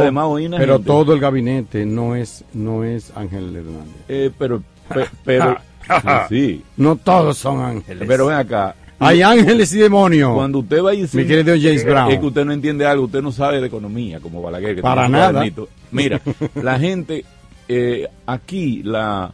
[0.57, 3.95] pero todo el gabinete no es no es Ángel Hernández.
[4.09, 4.63] Eh, pero
[5.25, 5.57] pero,
[6.29, 6.63] sí.
[6.77, 8.07] No todos son ángeles.
[8.07, 8.75] Pero ven acá.
[8.99, 10.35] Hay ángeles y demonios.
[10.35, 12.11] Cuando usted va a decir, Mi querido James Brown.
[12.11, 14.81] Es que usted no entiende algo, usted no sabe de economía como Balaguer.
[14.81, 15.45] Para nada.
[15.91, 16.21] Mira,
[16.55, 17.25] la gente,
[17.69, 19.33] eh, aquí, la,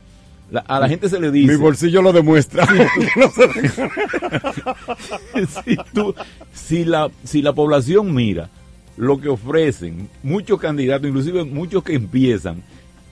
[0.60, 1.52] a la gente se le dice.
[1.52, 2.66] Mi bolsillo lo demuestra.
[6.52, 8.50] si, la, si la población mira
[8.96, 12.62] lo que ofrecen muchos candidatos, inclusive muchos que empiezan,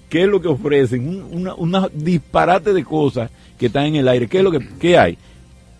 [0.09, 1.25] ¿qué es lo que ofrecen?
[1.31, 4.29] Una, una disparate de cosas que están en el aire.
[4.29, 5.19] ¿Qué es lo que qué hay?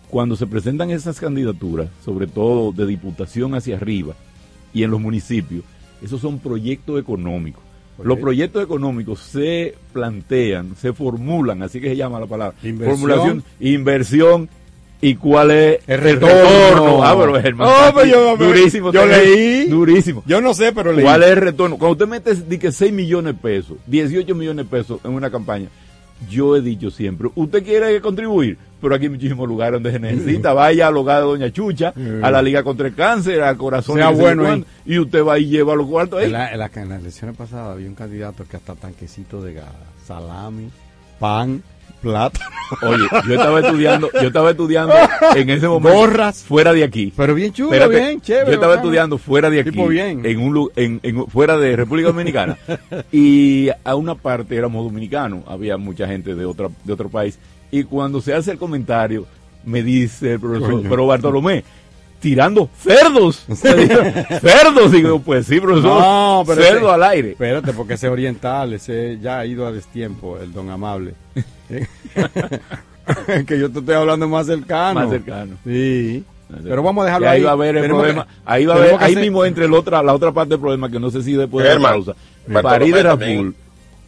[0.09, 4.13] Cuando se presentan esas candidaturas, sobre todo de diputación hacia arriba
[4.73, 5.63] y en los municipios,
[6.01, 7.63] esos son proyectos económicos
[8.03, 12.57] los proyectos económicos se plantean, se formulan, así que se llama la palabra.
[12.63, 12.99] Inversión.
[12.99, 14.49] Formulación, inversión
[15.01, 17.03] y cuál es el retorno.
[17.03, 18.91] Ah, pero yo, durísimo.
[18.93, 19.65] Yo leí.
[19.67, 20.23] Durísimo.
[20.27, 21.03] Yo no sé, pero leí.
[21.03, 21.77] ¿Cuál es el retorno?
[21.77, 25.31] Cuando usted mete di que 6 millones de pesos, 18 millones de pesos en una
[25.31, 25.69] campaña,
[26.29, 30.53] yo he dicho siempre, usted quiere contribuir, pero aquí hay muchísimos lugares donde se necesita.
[30.53, 34.09] Vaya al hogar de Doña Chucha, a la Liga contra el Cáncer, al Corazón sea
[34.09, 36.25] bueno y usted va y lleva los cuartos ahí.
[36.25, 39.69] En, la, en, las elecciones pasadas había un candidato que hasta tanquecito de gas,
[40.05, 40.69] salami,
[41.19, 41.61] pan,
[42.01, 42.39] plata.
[42.81, 44.93] Oye, yo estaba estudiando, yo estaba estudiando
[45.35, 46.43] en ese momento Gorras.
[46.43, 47.13] fuera de aquí.
[47.15, 48.47] Pero bien chulo, bien chévere.
[48.47, 50.25] Yo estaba estudiando fuera de aquí, bien.
[50.25, 52.57] en un en, en, fuera de República Dominicana.
[53.11, 57.37] y a una parte éramos dominicanos, había mucha gente de otra de otro país
[57.71, 59.25] y cuando se hace el comentario,
[59.63, 61.63] me dice el profesor, pero Bartolomé,
[62.19, 63.43] tirando cerdos.
[63.55, 65.99] cerdos, digo, pues sí, profesor.
[65.99, 67.31] No, pero cerdo al aire.
[67.31, 71.15] Espérate, porque ese oriental, ese ya ha ido a destiempo, el don amable.
[73.47, 74.99] que yo te estoy hablando más cercano.
[74.99, 75.55] Más cercano.
[75.65, 76.23] Sí.
[76.63, 77.37] Pero vamos a dejarlo ahí.
[77.37, 77.43] ahí.
[77.43, 78.27] va a haber el problema.
[78.45, 80.99] ahí va a haber, ahí mismo entre el otra, la otra parte del problema, que
[80.99, 82.13] no sé si después de la pausa.
[82.61, 83.55] París de Raful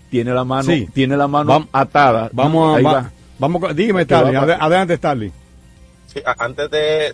[0.10, 2.30] tiene la mano, tiene la mano atada.
[2.34, 5.32] Vamos a, Vamos, dígame, Starling, adelante, Starling.
[6.08, 7.14] Sí, antes de,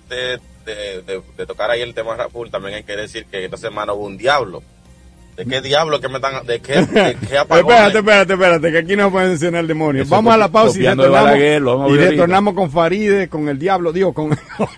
[0.66, 4.18] de, tocar ahí el tema Rapul, también hay que decir que esta semana hubo un
[4.18, 4.62] diablo.
[5.38, 6.46] ¿De qué diablo que me están.?
[6.46, 10.04] ¿De qué, de qué espérate, espérate, espérate, que aquí no puede mencionar el demonio.
[10.06, 14.38] Vamos a la pausa y retornamos, y retornamos con Faride, con el diablo, digo, con,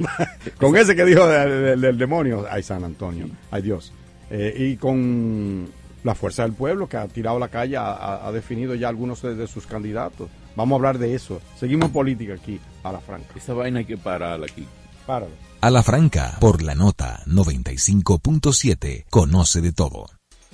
[0.60, 2.46] con ese que dijo del, demonio.
[2.48, 3.92] Ay, San Antonio, ay Dios.
[4.30, 5.68] Eh, y con
[6.04, 9.48] la fuerza del pueblo que ha tirado la calle, ha, ha definido ya algunos de
[9.48, 10.30] sus candidatos.
[10.56, 11.42] Vamos a hablar de eso.
[11.60, 13.34] Seguimos política aquí, a la franca.
[13.36, 14.68] Esa vaina hay que pararla aquí.
[15.06, 15.34] Páralo.
[15.62, 20.08] A la franca, por la nota 95.7, conoce de todo.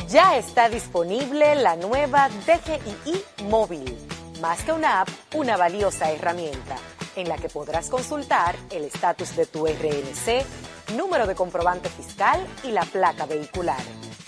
[0.09, 3.97] Ya está disponible la nueva DGII móvil.
[4.41, 6.77] Más que una app, una valiosa herramienta
[7.15, 12.71] en la que podrás consultar el estatus de tu RNC, número de comprobante fiscal y
[12.71, 13.81] la placa vehicular.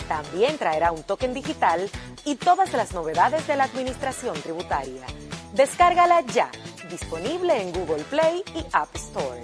[0.08, 1.88] También traerá un token digital
[2.24, 5.06] y todas las novedades de la Administración Tributaria.
[5.54, 6.48] Descárgala ya,
[6.88, 9.42] disponible en Google Play y App Store.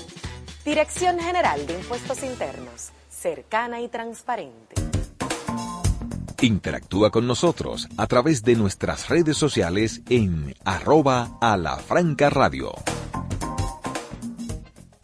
[0.65, 4.77] Dirección General de Impuestos Internos, cercana y transparente.
[6.41, 12.73] Interactúa con nosotros a través de nuestras redes sociales en arroba a la franca radio.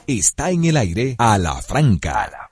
[0.07, 2.51] Está en el aire a la franca.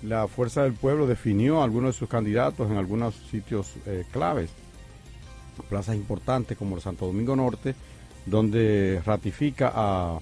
[0.02, 4.50] la Fuerza del Pueblo definió algunos de sus candidatos en algunos sitios eh, claves,
[5.68, 7.74] plazas importantes como el Santo Domingo Norte,
[8.26, 10.18] donde ratifica a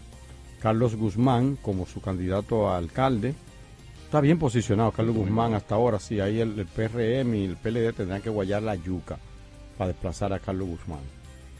[0.60, 3.34] Carlos Guzmán como su candidato a alcalde.
[4.04, 8.20] Está bien posicionado Carlos Guzmán hasta ahora, sí, ahí el, PRM y el PLD tendrán
[8.20, 9.18] que guayar la yuca
[9.78, 11.00] para desplazar a Carlos Guzmán.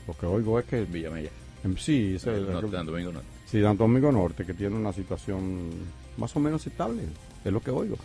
[0.06, 0.84] Lo que oigo es que...
[0.84, 1.30] Villamella.
[1.78, 3.28] Sí, es el, Santo Domingo Norte.
[3.46, 5.70] Sí, Santo Domingo Norte, que tiene una situación
[6.16, 7.02] más o menos estable,
[7.44, 7.96] es lo que oigo.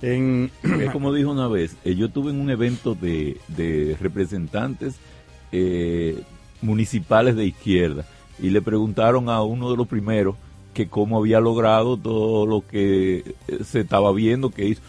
[0.00, 0.50] En...
[0.62, 4.96] Es como dijo una vez, eh, yo estuve en un evento de, de representantes
[5.52, 6.22] eh,
[6.60, 8.04] municipales de izquierda
[8.38, 10.36] y le preguntaron a uno de los primeros
[10.74, 14.82] que cómo había logrado todo lo que eh, se estaba viendo que hizo.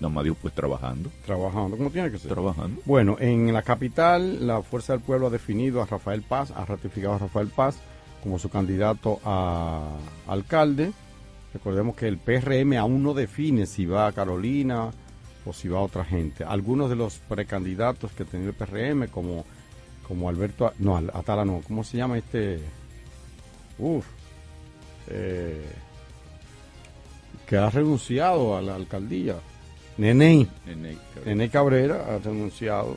[0.00, 1.10] Nada más pues trabajando.
[1.24, 2.32] Trabajando, como tiene que ser.
[2.32, 2.80] Trabajando.
[2.84, 7.14] Bueno, en la capital, la Fuerza del Pueblo ha definido a Rafael Paz, ha ratificado
[7.14, 7.76] a Rafael Paz
[8.22, 9.96] como su candidato a
[10.26, 10.92] alcalde.
[11.52, 14.90] Recordemos que el PRM aún no define si va a Carolina
[15.44, 16.44] o si va a otra gente.
[16.44, 19.44] Algunos de los precandidatos que tenía el PRM, como,
[20.06, 22.60] como Alberto, no, Atala no, ¿cómo se llama este?
[23.78, 24.06] Uf,
[25.08, 25.66] eh,
[27.46, 29.36] que ha renunciado a la alcaldía.
[29.98, 30.48] Nene,
[31.26, 32.06] Nene Cabrera.
[32.08, 32.96] ha renunciado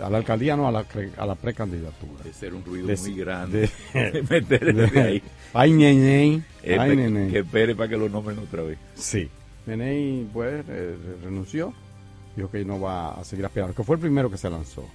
[0.00, 0.84] a la alcaldía, no a la,
[1.16, 2.24] a la precandidatura.
[2.24, 3.70] De ser un ruido muy grande.
[3.92, 5.22] De, ahí.
[5.52, 6.42] Ay, Nene.
[6.78, 7.30] Ay, Nene.
[7.30, 8.78] Que espere para que lo nombren otra vez.
[8.94, 9.28] Sí.
[9.66, 11.74] Nene, pues, eh, renunció.
[12.36, 14.88] Dijo que no va a seguir aspirando, que fue el primero que se lanzó.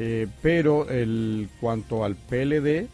[0.00, 2.86] Eh, pero el cuanto al PLD,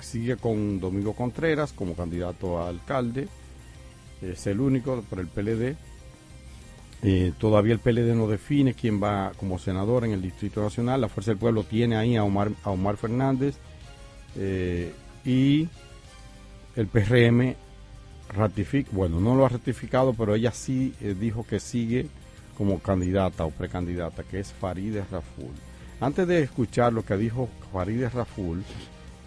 [0.00, 3.28] sigue, con Domingo Contreras como candidato a alcalde.
[4.22, 5.76] Es el único por el PLD.
[7.02, 11.00] Eh, todavía el PLD no define quién va como senador en el Distrito Nacional.
[11.00, 13.56] La Fuerza del Pueblo tiene ahí a Omar, a Omar Fernández.
[14.36, 14.92] Eh,
[15.24, 15.68] y
[16.76, 17.54] el PRM
[18.34, 22.06] ratifica, bueno, no lo ha ratificado, pero ella sí dijo que sigue
[22.58, 25.54] como candidata o precandidata, que es Farideh Raful.
[26.00, 28.62] Antes de escuchar lo que dijo Farideh Raful,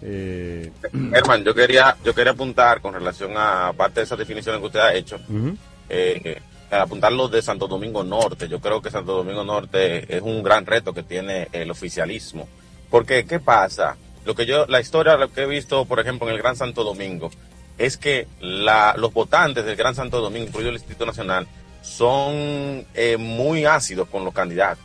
[0.02, 0.72] eh,
[1.14, 4.80] Herman, yo quería, yo quería apuntar con relación a parte de esas definiciones que usted
[4.80, 5.18] ha hecho,
[5.90, 6.42] eh,
[6.72, 8.48] apuntar lo de Santo Domingo Norte.
[8.48, 12.48] Yo creo que Santo Domingo Norte es un gran reto que tiene el oficialismo.
[12.90, 13.98] Porque, ¿qué pasa?
[14.26, 16.84] Lo que yo, la historia, lo que he visto, por ejemplo, en el Gran Santo
[16.84, 17.32] Domingo,
[17.78, 21.48] es que la, los votantes del Gran Santo Domingo, incluido el Distrito Nacional,
[21.82, 24.84] son eh, muy ácidos con los candidatos.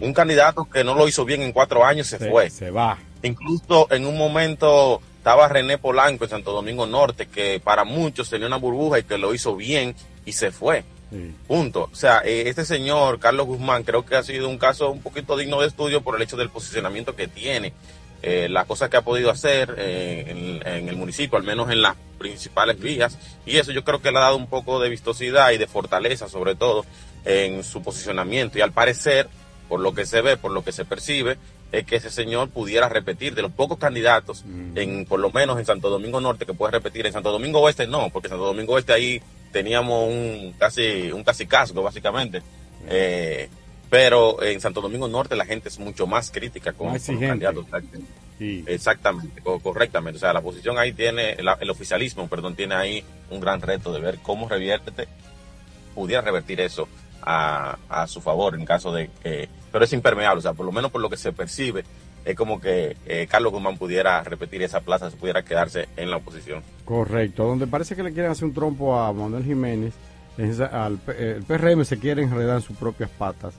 [0.00, 2.50] Un candidato que no lo hizo bien en cuatro años se, fue.
[2.50, 2.98] Se va.
[3.22, 8.46] Incluso en un momento estaba René Polanco en Santo Domingo Norte, que para muchos tenía
[8.46, 9.96] una burbuja y que lo hizo bien
[10.26, 10.84] y se fue.
[11.46, 11.88] Punto.
[11.92, 15.36] O sea, eh, este señor, Carlos Guzmán, creo que ha sido un caso un poquito
[15.36, 17.72] digno de estudio por el hecho del posicionamiento que tiene
[18.22, 21.96] eh, las cosas que ha podido hacer eh, en, el municipio, al menos en las
[22.18, 25.58] principales vías, y eso yo creo que le ha dado un poco de vistosidad y
[25.58, 26.86] de fortaleza, sobre todo,
[27.24, 28.58] en su posicionamiento.
[28.58, 29.28] Y al parecer,
[29.68, 31.36] por lo que se ve, por lo que se percibe,
[31.70, 34.78] es que ese señor pudiera repetir de los pocos candidatos, mm.
[34.78, 37.04] en por lo menos en Santo Domingo Norte, que puede repetir.
[37.06, 39.20] En Santo Domingo Oeste no, porque Santo Domingo Oeste ahí
[39.54, 42.42] teníamos un casi un casi casco, básicamente.
[42.88, 43.48] Eh,
[43.88, 47.64] pero en Santo Domingo Norte la gente es mucho más crítica con, los candidatos.
[48.40, 50.16] Exactamente, correctamente.
[50.16, 54.00] O sea, la posición ahí tiene, el, oficialismo, perdón, tiene ahí un gran reto de
[54.00, 55.06] ver cómo revierte,
[55.94, 56.88] pudiera revertir eso
[57.22, 60.90] a, su favor en caso de que, pero es impermeable, o sea, por lo menos
[60.90, 61.84] por lo que se percibe,
[62.24, 66.16] es como que eh, Carlos Guzmán pudiera repetir esa plaza, se pudiera quedarse en la
[66.16, 66.62] oposición.
[66.84, 69.94] Correcto, donde parece que le quieren hacer un trompo a Manuel Jiménez,
[70.72, 73.54] al, el PRM se quiere enredar en sus propias patas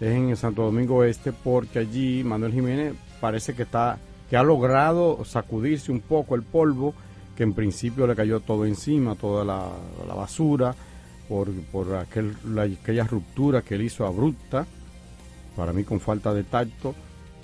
[0.00, 5.24] es en Santo Domingo Este, porque allí Manuel Jiménez parece que está que ha logrado
[5.24, 6.94] sacudirse un poco el polvo
[7.36, 10.74] que en principio le cayó todo encima, toda la, basura,
[11.28, 14.66] por, por aquel, aquella ruptura que él hizo abrupta,
[15.56, 16.94] para mí con falta de tacto,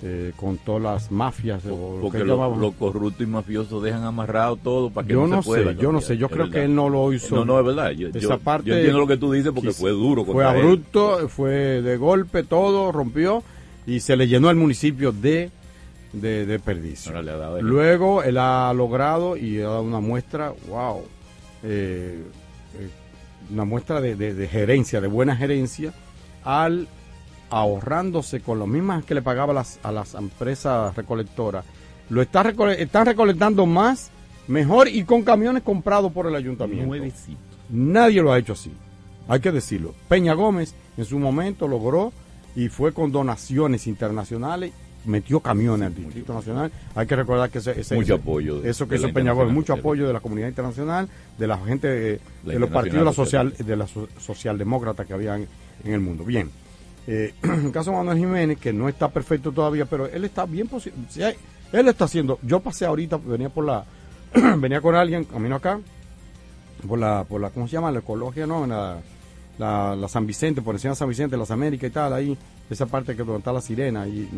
[0.03, 1.61] eh, con todas las mafias.
[2.01, 5.71] Porque los corruptos y mafiosos dejan amarrado todo para que yo no, se pueda.
[5.73, 7.35] Yo no sé, yo creo que él no lo hizo.
[7.35, 7.91] No, no, es verdad.
[7.91, 10.25] Yo, esa parte, yo entiendo lo que tú dices porque fue duro.
[10.25, 13.43] Fue abrupto, fue de golpe, todo rompió
[13.85, 15.51] y se le llenó el municipio de,
[16.13, 17.13] de, de perdicio.
[17.61, 21.03] Luego él ha logrado y ha dado una muestra, wow,
[21.63, 22.23] eh,
[22.79, 22.89] eh,
[23.51, 25.93] una muestra de, de gerencia, de buena gerencia,
[26.43, 26.87] al
[27.51, 31.65] ahorrándose con lo mismas que le pagaba las, a las empresas recolectoras,
[32.09, 32.41] lo está
[32.77, 34.09] están recolectando más,
[34.47, 36.95] mejor y con camiones comprados por el ayuntamiento.
[37.69, 38.71] Nadie lo ha hecho así,
[39.27, 39.93] hay que decirlo.
[40.07, 42.11] Peña Gómez en su momento logró
[42.55, 44.73] y fue con donaciones internacionales
[45.05, 46.71] metió camiones al Distrito Nacional.
[46.95, 50.13] Hay que recordar que ese, mucho apoyo eso que hizo Peña Gómez, mucho apoyo de
[50.13, 51.07] la comunidad internacional,
[51.37, 52.19] de la gente de,
[52.59, 55.47] los partidos de la social, de la socialdemócrata que había en,
[55.83, 56.23] el mundo.
[56.23, 56.49] Bien,
[57.07, 60.45] eh, en el caso de Manuel Jiménez, que no está perfecto todavía, pero él está
[60.45, 60.97] bien posible.
[61.71, 62.39] Él está haciendo.
[62.41, 63.85] Yo pasé ahorita, venía por la.
[64.57, 65.79] venía con alguien, camino acá,
[66.87, 67.91] por la, por la, ¿cómo se llama?
[67.91, 68.65] La ecología, ¿no?
[68.65, 68.97] La,
[69.57, 72.37] la, San Vicente, por encima de San Vicente, las Américas y tal, ahí,
[72.69, 74.07] esa parte que está la sirena.
[74.07, 74.29] Y,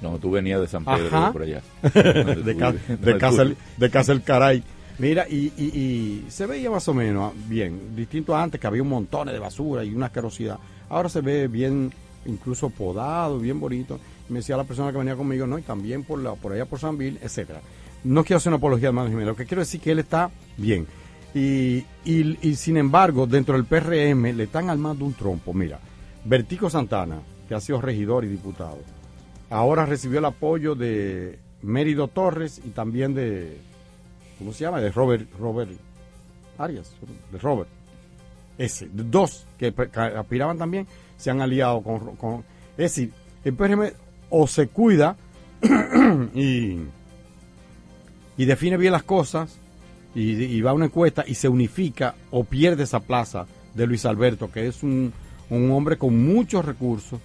[0.00, 1.62] no, tú venías de San Pedro, por allá.
[1.82, 3.44] de, casa,
[3.76, 4.62] de casa el caray.
[4.98, 8.88] Mira, y, y, se veía más o menos bien, distinto a antes, que había un
[8.88, 10.58] montón de basura y una asquerosidad.
[10.88, 11.90] Ahora se ve bien
[12.26, 13.98] incluso podado, bien bonito.
[14.28, 16.78] me decía la persona que venía conmigo, no, y también por, la, por allá por
[16.78, 17.60] San Bill, etcétera.
[18.04, 20.30] No quiero hacer una apología de Manuel Jiménez, lo que quiero decir que él está
[20.56, 20.86] bien.
[21.34, 25.54] Y, y, sin embargo, dentro del PRM le están armando un trompo.
[25.54, 25.78] Mira,
[26.24, 28.78] Vertico Santana, que ha sido regidor y diputado,
[29.48, 33.58] ahora recibió el apoyo de Mérido Torres y también de,
[34.38, 34.80] ¿cómo se llama?
[34.80, 35.70] De Robert, Robert
[36.58, 36.92] Arias,
[37.30, 37.68] de Robert.
[38.58, 39.72] Ese, dos que
[40.16, 40.86] aspiraban también
[41.20, 43.12] se han aliado con, es decir,
[43.44, 43.90] el PRM
[44.30, 45.16] o se cuida
[46.34, 46.78] y,
[48.36, 49.58] y define bien las cosas
[50.14, 54.50] y, va a una encuesta y se unifica o pierde esa plaza de Luis Alberto,
[54.50, 55.12] que es un,
[55.50, 57.20] un hombre con muchos recursos,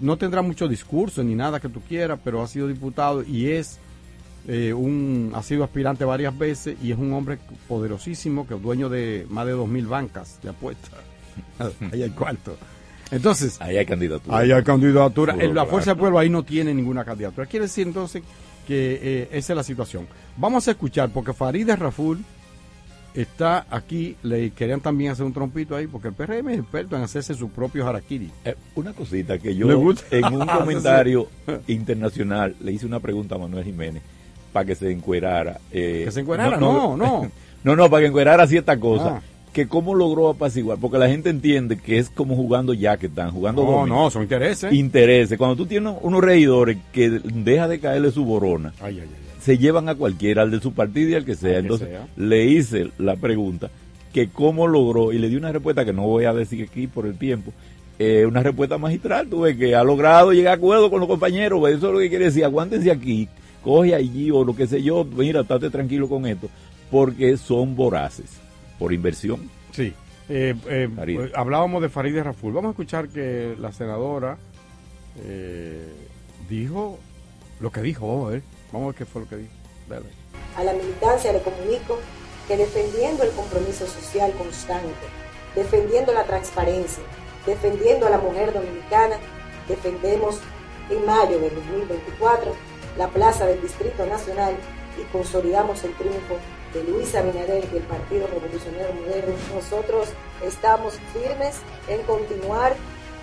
[0.00, 3.78] no tendrá mucho discurso ni nada que tú quieras, pero ha sido diputado y es
[4.48, 7.38] eh, un, ha sido aspirante varias veces y es un hombre
[7.68, 10.90] poderosísimo que es dueño de más de dos mil bancas de apuestas.
[11.92, 12.56] Ahí hay cuarto.
[13.10, 14.38] Entonces, ahí hay candidatura.
[14.38, 15.34] Ahí hay candidatura.
[15.36, 17.46] la Fuerza del Pueblo ahí no tiene ninguna candidatura.
[17.46, 18.22] Quiere decir entonces
[18.66, 20.06] que eh, esa es la situación.
[20.36, 22.24] Vamos a escuchar, porque Farideh Raful
[23.14, 27.02] está aquí, le querían también hacer un trompito ahí, porque el PRM es experto en
[27.02, 28.30] hacerse su propio harakiri.
[28.44, 29.68] Eh, una cosita que yo
[30.10, 31.28] en un comentario
[31.66, 34.02] internacional le hice una pregunta a Manuel Jiménez
[34.52, 35.60] para que se encuerara.
[35.72, 37.30] Eh, que se encuerara, no, no.
[37.64, 39.16] No, no, para que encuerara cierta cosa.
[39.16, 43.06] Ah que cómo logró apaciguar, porque la gente entiende que es como jugando ya que
[43.06, 44.72] están jugando No, no, son intereses.
[44.72, 45.36] Intereses.
[45.38, 48.72] Cuando tú tienes unos regidores que deja de caerle su borona,
[49.40, 51.58] se llevan a cualquiera, al de su partido y al que sea.
[51.58, 53.70] Entonces le hice la pregunta
[54.12, 57.06] que cómo logró, y le di una respuesta que no voy a decir aquí por
[57.06, 57.52] el tiempo,
[57.98, 61.88] eh, una respuesta magistral, tuve que ha logrado llegar a acuerdo con los compañeros, eso
[61.88, 63.28] es lo que quiere decir, aguántense aquí,
[63.62, 66.48] coge allí o lo que sé yo, mira, estate tranquilo con esto,
[66.90, 68.40] porque son voraces
[68.80, 69.48] por inversión.
[69.72, 69.94] Sí.
[70.28, 72.54] Eh, eh, eh, hablábamos de Farideh Raful.
[72.54, 74.38] Vamos a escuchar que la senadora
[76.48, 76.98] dijo
[77.60, 78.08] lo que dijo.
[78.08, 78.42] Vamos a ver,
[78.72, 79.52] vamos a ver qué fue lo que dijo.
[80.56, 81.98] A la militancia le comunico
[82.48, 85.06] que defendiendo el compromiso social constante,
[85.54, 87.02] defendiendo la transparencia,
[87.46, 89.16] defendiendo a la mujer dominicana,
[89.68, 90.40] defendemos
[90.88, 92.54] en mayo de 2024
[92.96, 94.54] la plaza del Distrito Nacional
[95.00, 96.38] y consolidamos el triunfo
[96.72, 100.08] de Luis Abinader el Partido Revolucionario Moderno, nosotros
[100.42, 102.74] estamos firmes en continuar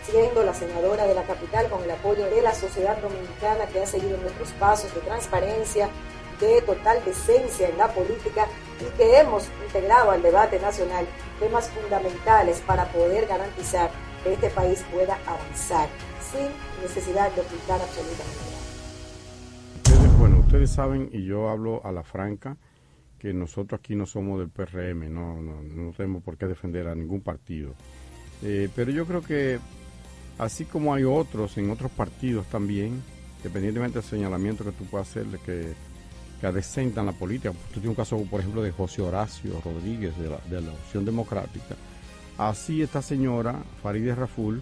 [0.04, 3.86] siendo la senadora de la capital con el apoyo de la sociedad dominicana que ha
[3.86, 5.90] seguido nuestros pasos de transparencia,
[6.40, 8.48] de total decencia en la política
[8.80, 11.06] y que hemos integrado al debate nacional
[11.40, 13.90] temas fundamentales para poder garantizar
[14.24, 15.90] que este país pueda avanzar
[16.32, 16.48] sin
[16.82, 18.40] necesidad de ocultar absolutamente
[19.96, 20.18] nada.
[20.20, 22.58] bueno, ustedes saben, y yo hablo a la franca,
[23.20, 26.96] que nosotros aquí no somos del PRM, no, no, no tenemos por qué defender a
[26.96, 27.74] ningún partido.
[28.44, 29.60] Eh, pero yo creo que
[30.38, 33.02] así como hay otros en otros partidos también,
[33.38, 35.74] independientemente del señalamiento que tú puedas hacerle que,
[36.40, 40.30] que adecentan la política, tú tienes un caso, por ejemplo, de José Horacio Rodríguez de
[40.30, 41.76] la, de la Opción Democrática,
[42.38, 44.62] así esta señora, Farideh Raful,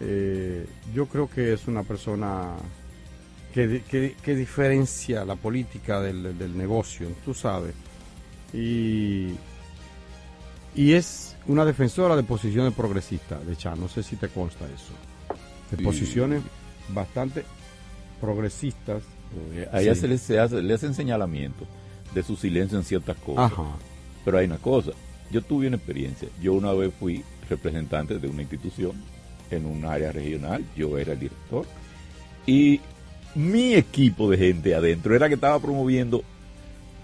[0.00, 2.54] eh, yo creo que es una persona
[3.52, 7.74] que, diferencia la política del, negocio, tú sabes.
[8.52, 9.32] Y
[10.78, 14.92] y es una defensora de posiciones progresistas, de hecho, no sé si te consta eso.
[15.72, 16.42] De posiciones
[16.90, 17.44] bastante
[18.20, 19.02] progresistas.
[19.72, 21.66] A ella se le, se hace, le hacen señalamiento
[22.14, 23.52] de su silencio en ciertas cosas.
[24.24, 24.92] Pero hay una cosa,
[25.32, 28.92] yo tuve una experiencia, yo una vez fui representante de una institución
[29.50, 31.66] en un área regional, yo era el director,
[32.46, 32.80] y
[33.34, 36.22] mi equipo de gente adentro era que estaba promoviendo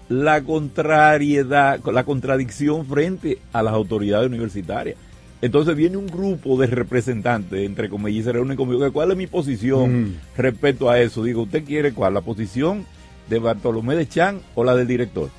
[0.09, 4.97] la contrariedad, la contradicción frente a las autoridades universitarias.
[5.41, 8.91] Entonces viene un grupo de representantes, entre comillas, y se reúnen conmigo.
[8.91, 10.15] ¿Cuál es mi posición mm.
[10.37, 11.23] respecto a eso?
[11.23, 12.13] Digo, ¿usted quiere cuál?
[12.13, 12.85] ¿La posición
[13.29, 15.29] de Bartolomé de Chan o la del director?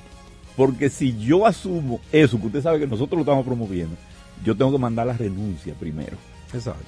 [0.55, 3.95] Porque si yo asumo eso, que usted sabe que nosotros lo estamos promoviendo,
[4.43, 6.17] yo tengo que mandar la renuncia primero.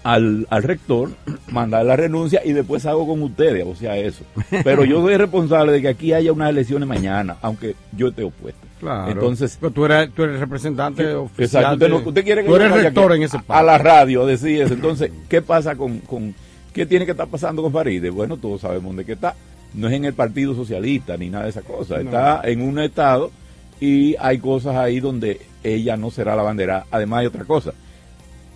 [0.04, 1.12] Al, al, rector,
[1.52, 4.24] mandar la renuncia y después hago con ustedes, o sea, eso.
[4.64, 8.68] Pero yo soy responsable de que aquí haya unas elecciones mañana, aunque yo esté opuesto.
[8.80, 9.12] Claro.
[9.12, 11.64] Entonces, Pero tú eres, tú eres representante oficial.
[11.74, 12.10] Exacto.
[12.10, 13.60] Usted, quiere que tú eres rector en ese país.
[13.60, 14.74] A la radio, decir eso.
[14.74, 16.34] Entonces, ¿qué pasa con, con,
[16.74, 18.10] qué tiene que estar pasando con Faride?
[18.10, 19.36] Bueno, todos sabemos de qué está.
[19.74, 22.00] No es en el Partido Socialista ni nada de esa cosa.
[22.00, 23.32] Está en un estado
[23.80, 26.86] y hay cosas ahí donde ella no será la bandera.
[26.90, 27.74] Además hay otra cosa.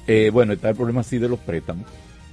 [0.07, 1.85] Eh, bueno, está el problema sí de los préstamos,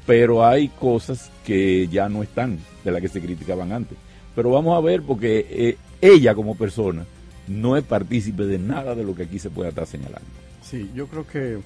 [0.07, 3.97] pero hay cosas que ya no están de las que se criticaban antes.
[4.35, 7.05] Pero vamos a ver porque eh, ella como persona
[7.49, 10.29] no es partícipe de nada de lo que aquí se pueda estar señalando.
[10.63, 11.59] Sí, yo creo que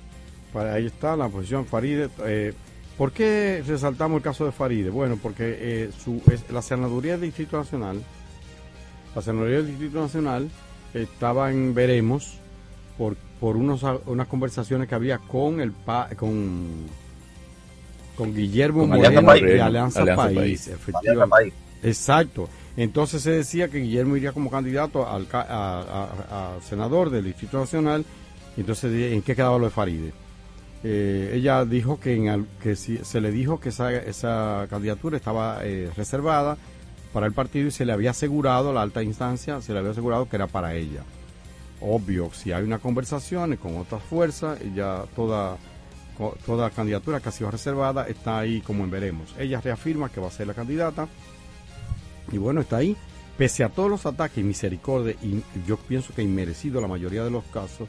[0.54, 2.08] ahí está la posición Faride.
[2.24, 2.52] Eh,
[2.96, 4.90] ¿Por qué resaltamos el caso de Faride?
[4.90, 6.22] Bueno, porque eh, su,
[6.52, 8.00] la senaduría del Distrito Nacional,
[9.14, 10.48] la senaduría del Distrito Nacional
[10.94, 12.38] estaba en veremos
[12.96, 15.74] por, por unos, unas conversaciones que había con el
[16.16, 16.86] con
[18.16, 21.52] con Guillermo Moreno de Alianza, País, efectivamente.
[21.82, 22.48] Exacto.
[22.74, 28.06] Entonces se decía que Guillermo iría como candidato al, a, senador del Distrito Nacional.
[28.56, 30.14] Entonces, ¿en qué quedaba lo de Faride?
[30.82, 35.58] Eh, ella dijo que, en que si, se le dijo que esa, esa candidatura estaba
[35.64, 36.56] eh, reservada
[37.12, 40.30] para el partido y se le había asegurado, la alta instancia, se le había asegurado
[40.30, 41.02] que era para ella.
[41.86, 45.58] Obvio, si hay una conversación con otras fuerzas, ya toda,
[46.46, 49.34] toda candidatura que ha sido reservada está ahí como en veremos.
[49.38, 51.08] Ella reafirma que va a ser la candidata
[52.32, 52.96] y bueno, está ahí.
[53.36, 57.30] Pese a todos los ataques y misericordia, y yo pienso que inmerecido la mayoría de
[57.30, 57.88] los casos,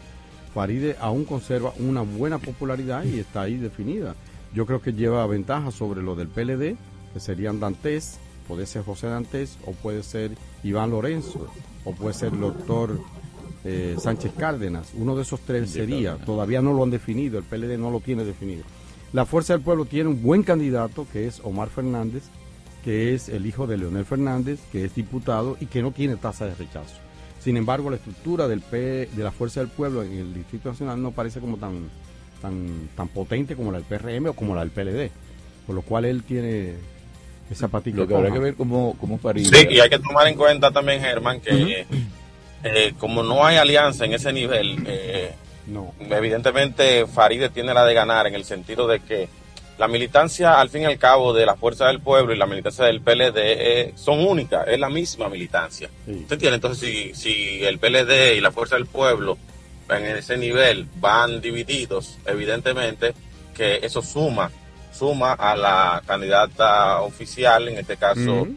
[0.54, 4.16] Faride aún conserva una buena popularidad y está ahí definida.
[4.54, 6.76] Yo creo que lleva ventaja sobre lo del PLD,
[7.14, 10.32] que serían Dantes, puede ser José Dantes o puede ser
[10.64, 11.48] Iván Lorenzo
[11.86, 13.00] o puede ser el doctor
[13.66, 14.92] eh, Sánchez Cárdenas.
[14.96, 18.24] Uno de esos tres sería, todavía no lo han definido, el PLD no lo tiene
[18.24, 18.64] definido.
[19.12, 22.24] La Fuerza del Pueblo tiene un buen candidato que es Omar Fernández,
[22.84, 26.46] que es el hijo de Leonel Fernández, que es diputado y que no tiene tasa
[26.46, 26.96] de rechazo.
[27.40, 31.02] Sin embargo, la estructura del P, de la Fuerza del Pueblo en el Distrito Nacional
[31.02, 31.90] no parece como tan,
[32.42, 35.12] tan, tan potente como la del PRM o como la del PLD,
[35.66, 36.74] por lo cual él tiene
[37.50, 37.98] esa patita.
[37.98, 41.02] Lo que habrá que ver cómo, cómo Sí, y hay que tomar en cuenta también,
[41.02, 41.86] Germán, que
[42.66, 45.34] eh, como no hay alianza en ese nivel, eh,
[45.68, 45.94] no.
[46.00, 49.30] evidentemente Faride tiene la de ganar en el sentido de que
[49.78, 52.86] la militancia, al fin y al cabo, de la Fuerza del Pueblo y la militancia
[52.86, 55.90] del PLD eh, son únicas, es la misma militancia.
[56.08, 56.56] ¿Usted entiende?
[56.56, 59.38] Entonces, si, si el PLD y la Fuerza del Pueblo
[59.90, 63.14] en ese nivel van divididos, evidentemente
[63.54, 64.50] que eso suma
[64.96, 68.48] suma a la candidata oficial, en este caso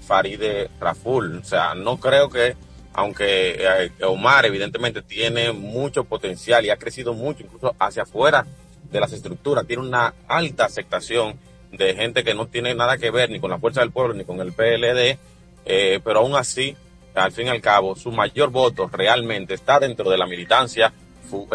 [0.00, 1.38] Faride Raful.
[1.38, 2.54] O sea, no creo que,
[2.92, 8.46] aunque eh, Omar evidentemente tiene mucho potencial y ha crecido mucho, incluso hacia afuera
[8.90, 11.38] de las estructuras, tiene una alta aceptación
[11.72, 14.24] de gente que no tiene nada que ver ni con la Fuerza del Pueblo ni
[14.24, 15.18] con el PLD,
[15.66, 16.76] eh, pero aún así,
[17.14, 20.92] al fin y al cabo, su mayor voto realmente está dentro de la militancia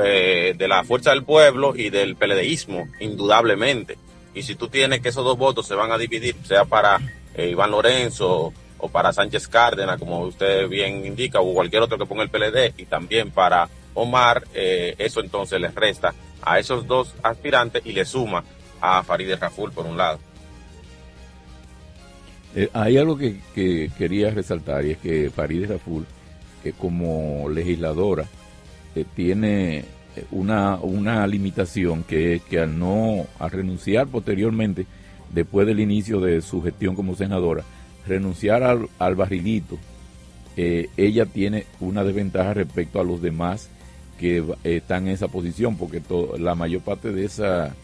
[0.02, 3.98] eh, de la Fuerza del Pueblo y del PLDismo, indudablemente.
[4.34, 7.00] Y si tú tienes que esos dos votos se van a dividir, sea para
[7.38, 8.54] Iván Lorenzo
[8.90, 12.86] para Sánchez Cárdenas, como usted bien indica, o cualquier otro que ponga el PLD, y
[12.86, 18.44] también para Omar, eh, eso entonces les resta a esos dos aspirantes y le suma
[18.82, 20.20] a Farideh Raful por un lado.
[22.56, 23.40] Eh, hay algo que,
[23.98, 26.06] quería resaltar y es que Farideh Raful,
[26.80, 28.26] como legisladora,
[29.14, 29.86] tiene
[30.32, 34.86] una, una limitación que es que al no, a renunciar posteriormente,
[35.34, 37.64] después del inicio de su gestión como senadora,
[38.08, 39.78] renunciar al, al barrilito,
[40.58, 43.70] eh, ella tiene una desventaja respecto a los demás
[44.20, 46.02] que están en esa posición, porque
[46.40, 47.76] la mayor parte de esa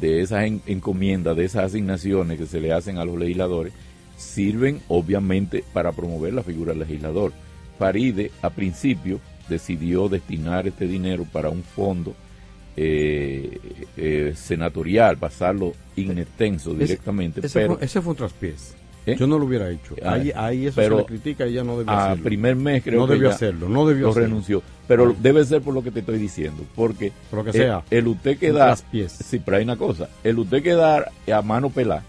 [0.00, 3.72] de esas encomiendas, de esas asignaciones que se le hacen a los legisladores,
[4.16, 7.32] sirven obviamente para promover la figura del legislador.
[7.78, 12.14] Faride, a principio, decidió destinar este dinero para un fondo
[12.76, 13.58] eh,
[13.96, 17.40] eh, senatorial, pasarlo inextenso directamente.
[17.44, 18.74] Ese, pero, fue, ese fue un traspiés.
[19.06, 19.16] ¿Eh?
[19.18, 19.94] Yo no lo hubiera hecho.
[20.02, 22.24] Ah, ahí, ahí eso pero se le critica y ella no debió a hacerlo.
[22.24, 24.28] primer mes creo no que debió hacerlo, no debió lo hacerlo.
[24.28, 24.62] renunció.
[24.88, 27.82] Pero debe ser por lo que te estoy diciendo, porque Por lo que el- sea.
[27.90, 29.12] el, usted quedar, traspiés.
[29.12, 32.02] sí, pero hay una cosa, el usted quedar a mano pelada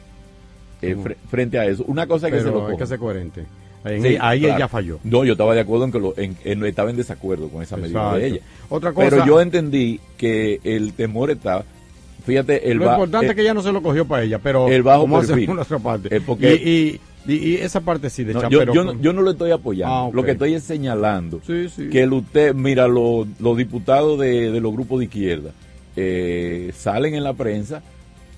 [0.81, 2.99] eh, fre- frente a eso, una cosa es que se Pero lo hay que ser
[2.99, 3.45] coherente.
[3.84, 4.55] Ahí, Sí, ahí claro.
[4.57, 4.99] ella falló.
[5.03, 7.77] No, yo estaba de acuerdo en que lo, en- en- estaba en desacuerdo con esa
[7.77, 8.17] medida Exacto.
[8.17, 8.39] de ella.
[8.69, 11.63] Otra cosa- Pero yo entendí que el temor está,
[12.26, 14.68] fíjate, el lo importante eh, es que ella no se lo cogió para ella, pero
[14.68, 15.80] el bajo ¿cómo hacemos perfil.
[15.84, 16.15] parte?
[16.15, 19.22] Eh, porque- y, y, y- y esa parte sí de no, yo, no- yo no
[19.22, 19.95] lo estoy apoyando.
[19.95, 20.10] Ah.
[20.14, 21.89] Lo que estoy es señalando Sí, sí.
[21.89, 25.52] que el usted, mira, lo- los diputados de, de los grupos de izquierda
[25.95, 27.81] eh, salen en la prensa,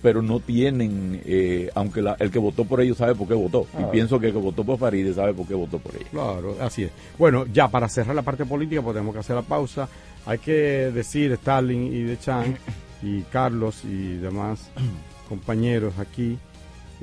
[0.01, 3.65] pero no tienen, eh, aunque la- el que votó por ellos sabe por qué votó.
[3.79, 6.07] Y pienso que el que votó por Faride sabe por qué votó por ellos.
[6.11, 6.91] Claro, así es.
[7.17, 9.89] Bueno, ya para cerrar la parte política, pues tenemos que hacer la pausa.
[10.27, 10.51] Hay que
[10.93, 12.55] decir, Stalin y De Chan,
[13.01, 14.69] y Carlos y demás
[15.29, 16.37] compañeros aquí,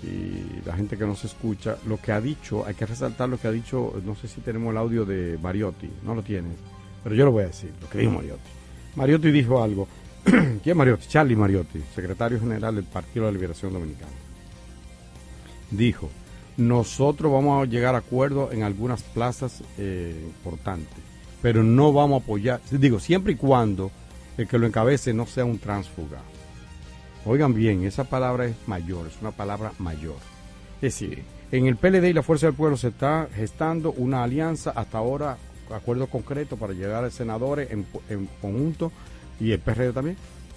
[0.03, 3.49] y la gente que nos escucha, lo que ha dicho, hay que resaltar lo que
[3.49, 6.53] ha dicho, no sé si tenemos el audio de Mariotti, no lo tienes,
[7.03, 8.51] pero yo lo voy a decir, lo que dijo Mariotti.
[8.97, 9.89] Mariotti dijo algo.
[10.25, 11.07] ¿Quién es Mariotti?
[11.07, 14.13] Charlie Mariotti, secretario general del Partido de la Liberación Dominicana.
[15.71, 16.09] Dijo,
[16.57, 20.99] nosotros vamos a llegar a acuerdos en algunas plazas eh, importantes,
[21.43, 23.91] pero no vamos a apoyar, digo, siempre y cuando
[24.37, 26.19] el que lo encabece no sea un tránsfuga.
[27.27, 30.17] Oigan bien, esa palabra es mayor, es una palabra mayor.
[30.77, 34.71] Es decir, en el PLD y la Fuerza del Pueblo se está gestando una alianza
[34.71, 35.39] hasta ahora,
[35.71, 38.93] acuerdo concreto para llegar a senadores en, en conjunto
[39.41, 40.17] y el PRD también,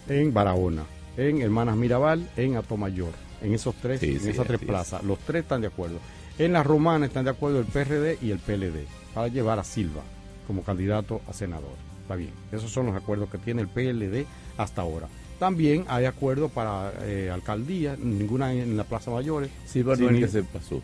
[0.10, 0.84] en Barahona,
[1.16, 5.04] en Hermanas Mirabal, en Atomayor, en esos tres, Sí, en sí, esas tres plazas.
[5.04, 6.00] Los tres están de acuerdo.
[6.38, 10.02] En la Romana están de acuerdo el PRD y el PLD para llevar a Silva
[10.46, 11.76] como candidato a senador.
[12.08, 12.32] Está bien.
[12.54, 14.26] Esos son los acuerdos que tiene el PLD
[14.58, 15.10] hasta ahora.
[15.40, 19.50] También hay acuerdos para eh, alcaldía, ninguna en la Plaza Mayores.
[19.66, 20.82] Silva no es el que se pasó.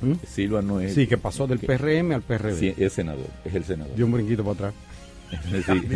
[0.00, 0.14] ¿Mm?
[0.26, 0.92] Silva no es.
[0.94, 2.58] Sí, que pasó del que- PRM al PRD.
[2.58, 3.94] Sí, es senador, es el senador.
[3.94, 4.74] Dio un brinquito para atrás.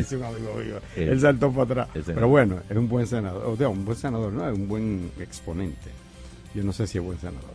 [0.09, 0.17] Sí.
[0.97, 2.05] El- Él saltó para atrás.
[2.07, 3.45] Pero bueno, es un buen senador.
[3.47, 5.91] O sea, un buen senador, no, es un buen exponente.
[6.55, 7.51] Yo no sé si es buen senador.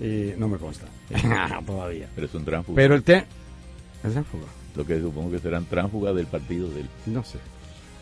[0.00, 0.86] Eh, no me consta.
[1.66, 2.08] Todavía.
[2.14, 2.76] Pero es un tránsfuga.
[2.76, 3.16] Pero el te...
[4.04, 4.44] ¿Es tránsfuga?
[4.78, 6.86] Lo que supongo que serán tránsfugas del partido del.
[7.06, 7.36] No sé.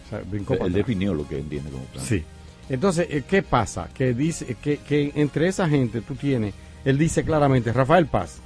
[0.07, 2.21] O sea, brincó él definió lo que entiende como tránsfuga.
[2.21, 2.25] Sí.
[2.69, 3.89] Entonces, eh, ¿qué pasa?
[3.93, 6.55] Que dice que, que entre esa gente tú tienes,
[6.85, 8.39] él dice claramente, Rafael Paz,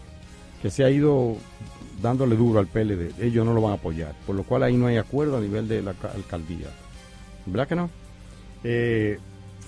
[0.62, 1.36] que se ha ido
[2.00, 4.86] dándole duro al PLD, ellos no lo van a apoyar, por lo cual ahí no
[4.86, 6.68] hay acuerdo a nivel de la ca- alcaldía.
[7.46, 7.90] ¿Verdad que no?
[8.64, 9.18] Eh,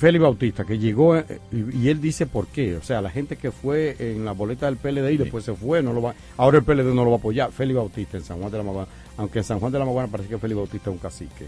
[0.03, 2.74] Félix Bautista, que llegó, eh, y, y él dice por qué.
[2.77, 5.81] O sea, la gente que fue en la boleta del PLD y después se fue,
[5.81, 7.53] no lo va, ahora el PLD no lo va a apoyar.
[7.53, 10.09] Félix Bautista en San Juan de la Maguana, aunque en San Juan de la Maguana
[10.11, 11.47] parece que Félix Bautista es un cacique.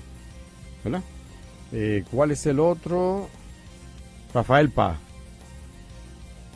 [0.85, 1.03] ¿Verdad?
[1.73, 3.29] Eh, ¿Cuál es el otro?
[4.33, 4.99] Rafael Paz.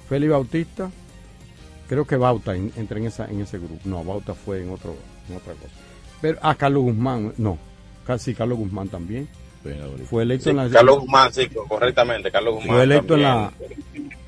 [0.09, 0.91] Félix Bautista.
[1.89, 3.81] Creo que Bauta en- entra en, esa, en ese grupo.
[3.85, 4.95] No, Bauta fue en, otro,
[5.29, 5.73] en otra cosa.
[6.21, 7.33] Pero, ah, Carlos Guzmán.
[7.39, 7.59] No,
[8.07, 9.29] casi Carlos Guzmán también.
[10.09, 10.69] Fue electo Sí, en la...
[10.71, 12.31] Carlos Guzmán, sí, correctamente.
[12.31, 12.77] Carlos Guzmán.
[12.77, 13.53] Fue electo en la...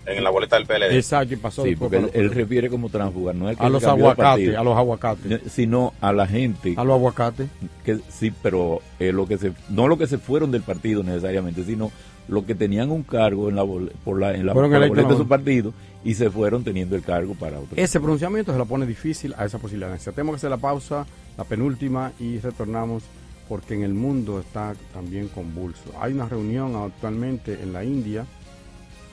[0.07, 0.95] en la boleta del PLD.
[0.97, 4.25] Exacto, y pasó Sí, porque él, refiere como tránsfuga, no es que A los aguacates,
[4.25, 5.41] partido, a los aguacates.
[5.53, 6.75] sino a la gente.
[6.77, 7.49] A los aguacates.
[7.85, 11.65] Que, sí, pero eh, lo que se, no lo que se fueron del partido necesariamente,
[11.65, 11.91] sino
[12.29, 15.09] lo que tenían un cargo en la, bol- por la, en la, por la boleta
[15.09, 15.73] de su partido
[16.05, 17.77] y se fueron teniendo el cargo para otro.
[17.77, 19.99] Ese pronunciamiento se la pone difícil a esa posibilidad.
[19.99, 23.03] Tenemos que hacer la pausa, la penúltima, y retornamos
[23.51, 25.93] porque en el mundo está también convulso.
[26.01, 28.25] Hay una reunión actualmente en la India,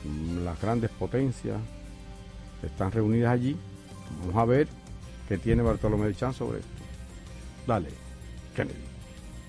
[0.04, 1.58] mm, las grandes potencias
[2.62, 3.58] están reunidas allí.
[4.20, 4.68] Vamos a ver
[5.28, 6.70] qué tiene Bartolomé de Chan sobre esto.
[7.66, 7.90] Dale,
[8.56, 8.78] Kennedy.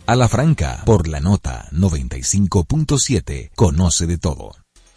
[0.07, 4.53] A la franca, por la nota 95.7, conoce de todo.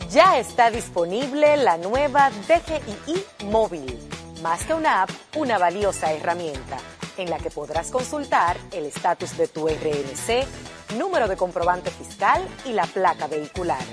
[0.10, 4.00] Ya está disponible la nueva DGII móvil.
[4.42, 6.78] Más que una app, una valiosa herramienta
[7.22, 10.46] en la que podrás consultar el estatus de tu RNC,
[10.98, 13.84] número de comprobante fiscal y la placa vehicular.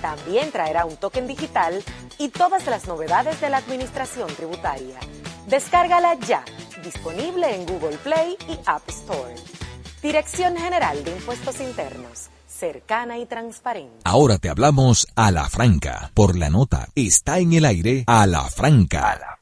[0.00, 1.82] También traerá un token digital
[2.18, 4.98] y todas las novedades de la administración tributaria.
[5.46, 6.44] Descárgala ya,
[6.82, 9.34] disponible en Google Play y App Store.
[10.02, 13.98] Dirección General de Impuestos Internos, cercana y transparente.
[14.04, 16.88] Ahora te hablamos a la franca, por la nota.
[16.94, 19.35] Está en el aire a la franca.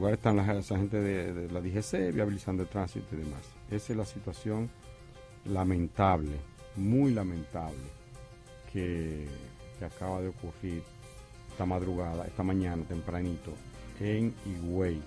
[0.00, 3.40] Lugar están las, las agentes de, de la DGC viabilizando el tránsito y demás.
[3.70, 4.70] Esa es la situación
[5.44, 6.36] lamentable,
[6.76, 7.76] muy lamentable,
[8.72, 9.26] que,
[9.78, 10.82] que acaba de ocurrir
[11.50, 13.52] esta madrugada, esta mañana tempranito,
[14.00, 15.00] en Higüey.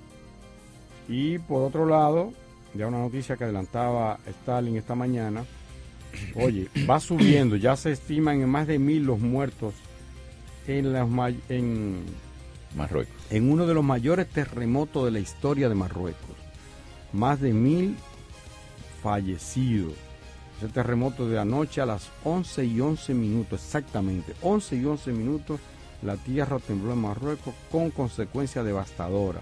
[1.07, 2.31] Y por otro lado,
[2.75, 5.43] ya una noticia que adelantaba Stalin esta mañana,
[6.35, 9.73] oye, va subiendo, ya se estiman en más de mil los muertos
[10.67, 11.07] en, las,
[11.49, 12.03] en
[12.75, 13.22] Marruecos.
[13.33, 16.37] En uno de los mayores terremotos de la historia de Marruecos.
[17.13, 17.97] Más de mil
[19.01, 19.93] fallecidos.
[20.59, 25.59] Ese terremoto de anoche a las 11 y 11 minutos, exactamente, 11 y 11 minutos,
[26.03, 29.41] la tierra tembló en Marruecos con consecuencias devastadoras.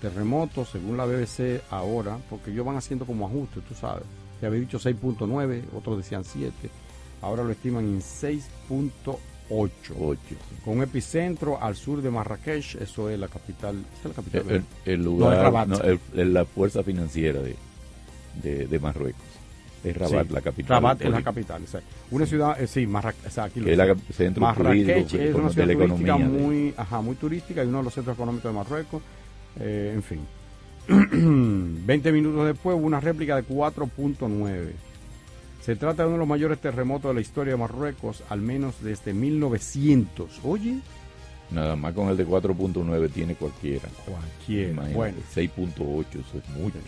[0.00, 4.04] Terremoto, según la BBC ahora, porque ellos van haciendo como ajustes, tú sabes.
[4.38, 6.70] Se había dicho 6.9, otros decían 7,
[7.22, 9.18] ahora lo estiman en 6.8.
[10.64, 13.76] Con un epicentro al sur de Marrakech, eso es la capital.
[13.98, 14.64] es la capital El, ¿verdad?
[14.86, 15.76] el- el No, es lugar, no,
[16.14, 17.54] el- la fuerza financiera de,
[18.42, 19.20] de, de Marruecos.
[19.84, 20.76] Es Rabat, Sí, la capital.
[20.82, 21.62] Rabat es la capital.
[21.62, 21.86] exacto.
[22.10, 25.34] Una ciudad, eh, sí, Marrakech, o sea, aquí lo Es la centro Marrakech es de-
[25.34, 28.16] una de ciudad la turística de- muy, ajá, muy turística y uno de los centros
[28.16, 29.02] económicos de Marruecos.
[29.60, 30.20] Eh, en fin.
[31.86, 34.72] 20 minutos después hubo una réplica de 4.9.
[35.64, 38.74] Se trata de uno de los mayores terremotos de la historia de Marruecos, al menos
[38.82, 40.40] desde 1900.
[40.44, 40.76] Oye,
[41.50, 43.88] Nada más con el de 4.9 tiene cualquiera.
[44.04, 45.16] Cualquiera, bueno.
[45.34, 46.78] 6.8, eso es mucho.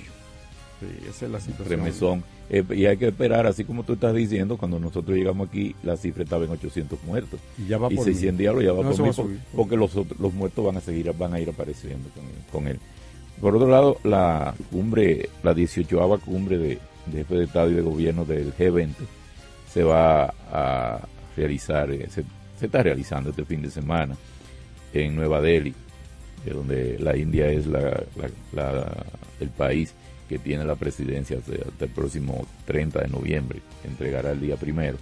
[0.80, 1.68] Sí, esa es la situación.
[1.68, 2.24] Remesón.
[2.50, 5.96] Eh, y hay que esperar, así como tú estás diciendo, cuando nosotros llegamos aquí, la
[5.96, 7.40] cifra estaba en 800 muertos.
[7.58, 8.38] Y ya va por 600 mil.
[8.38, 9.40] diablos ya va No, por va subir.
[9.54, 12.24] porque los, los muertos van a seguir, van a ir apareciendo con,
[12.60, 12.78] con él.
[13.40, 17.82] Por otro lado, la cumbre, la 18 cumbre de, de jefe de Estado y de
[17.82, 18.94] gobierno del G20
[19.72, 21.00] se va a
[21.36, 22.24] realizar, eh, se,
[22.64, 24.16] está realizando este fin de semana
[24.92, 25.74] en Nueva Delhi,
[26.44, 28.02] de donde la India es la,
[29.40, 29.94] el país
[30.28, 34.96] que tiene la presidencia hasta, el próximo 30 de noviembre, entregará el día primero.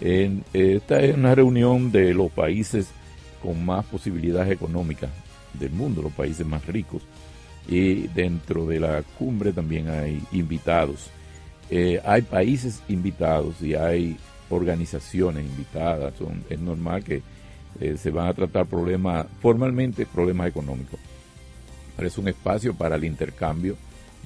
[0.00, 2.88] En- esta es una reunión de los países
[3.42, 5.10] con más posibilidades económicas
[5.58, 7.02] del mundo, los países más ricos.
[7.68, 11.10] Y dentro de la cumbre también hay invitados.
[11.70, 14.16] Eh, hay países invitados y hay
[14.50, 16.14] organizaciones invitadas.
[16.48, 17.22] Es normal que
[17.80, 20.98] eh, se van a tratar problemas, formalmente problemas económicos.
[21.96, 23.76] Pero es un espacio para el intercambio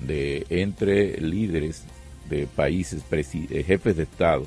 [0.00, 1.84] de entre líderes
[2.28, 4.46] de países, eh, jefes de Estado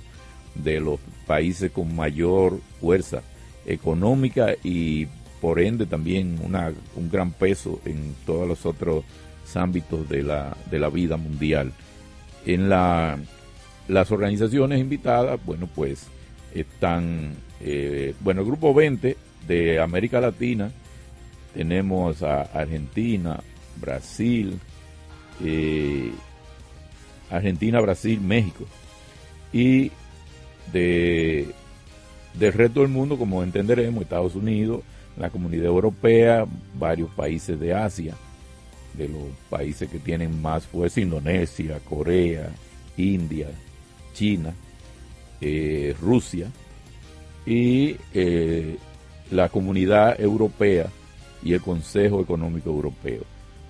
[0.56, 3.22] de los países con mayor fuerza
[3.66, 5.08] económica y
[5.42, 9.04] por ende también una, un gran peso en todos los otros
[9.54, 11.72] ámbitos de la, de la vida mundial.
[12.46, 13.18] En la,
[13.88, 16.08] las organizaciones invitadas, bueno, pues
[16.54, 19.18] están, eh, bueno, el grupo 20
[19.48, 20.72] de América Latina,
[21.54, 23.40] tenemos a Argentina,
[23.80, 24.60] Brasil,
[25.44, 26.12] eh,
[27.30, 28.66] Argentina, Brasil, México.
[29.54, 29.92] Y
[30.72, 31.48] de,
[32.34, 34.82] del resto del mundo, como entenderemos, Estados Unidos,
[35.18, 36.46] la comunidad europea,
[36.78, 38.16] varios países de Asia,
[38.98, 42.50] de los países que tienen más fuerza, Indonesia, Corea,
[42.98, 43.50] India,
[44.14, 44.54] China,
[45.42, 46.48] eh, Rusia,
[47.46, 48.78] y eh,
[49.32, 50.88] la comunidad europea
[51.44, 53.22] y el Consejo Económico Europeo,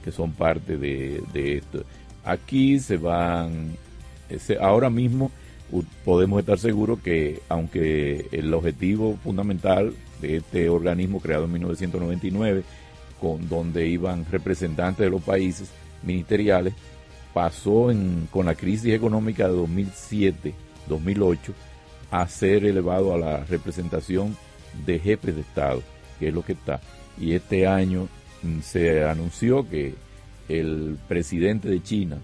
[0.04, 1.84] que son parte de, de esto.
[2.24, 3.76] Aquí se van,
[4.60, 5.32] ahora mismo
[6.04, 12.64] podemos estar seguros que aunque el objetivo fundamental de este organismo creado en 1999,
[13.50, 15.70] donde iban representantes de los países
[16.04, 16.74] ministeriales,
[17.34, 21.54] pasó en- con la crisis económica de 2007-2008
[22.12, 24.38] a ser elevado a la representación
[24.86, 25.82] de jefes de Estado,
[26.20, 26.80] que es lo que está.
[27.20, 28.08] Y este año
[28.44, 29.96] mm, se anunció que
[30.48, 32.18] el presidente de China,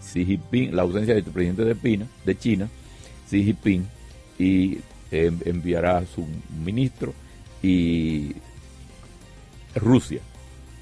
[0.00, 2.68] Xi Jinping, la ausencia del presidente de, Pina, de China,
[3.28, 3.86] Xi Jinping,
[4.38, 4.78] y
[5.10, 6.24] eh, enviará a su
[6.64, 7.12] ministro
[7.62, 8.32] y
[9.74, 10.20] Rusia,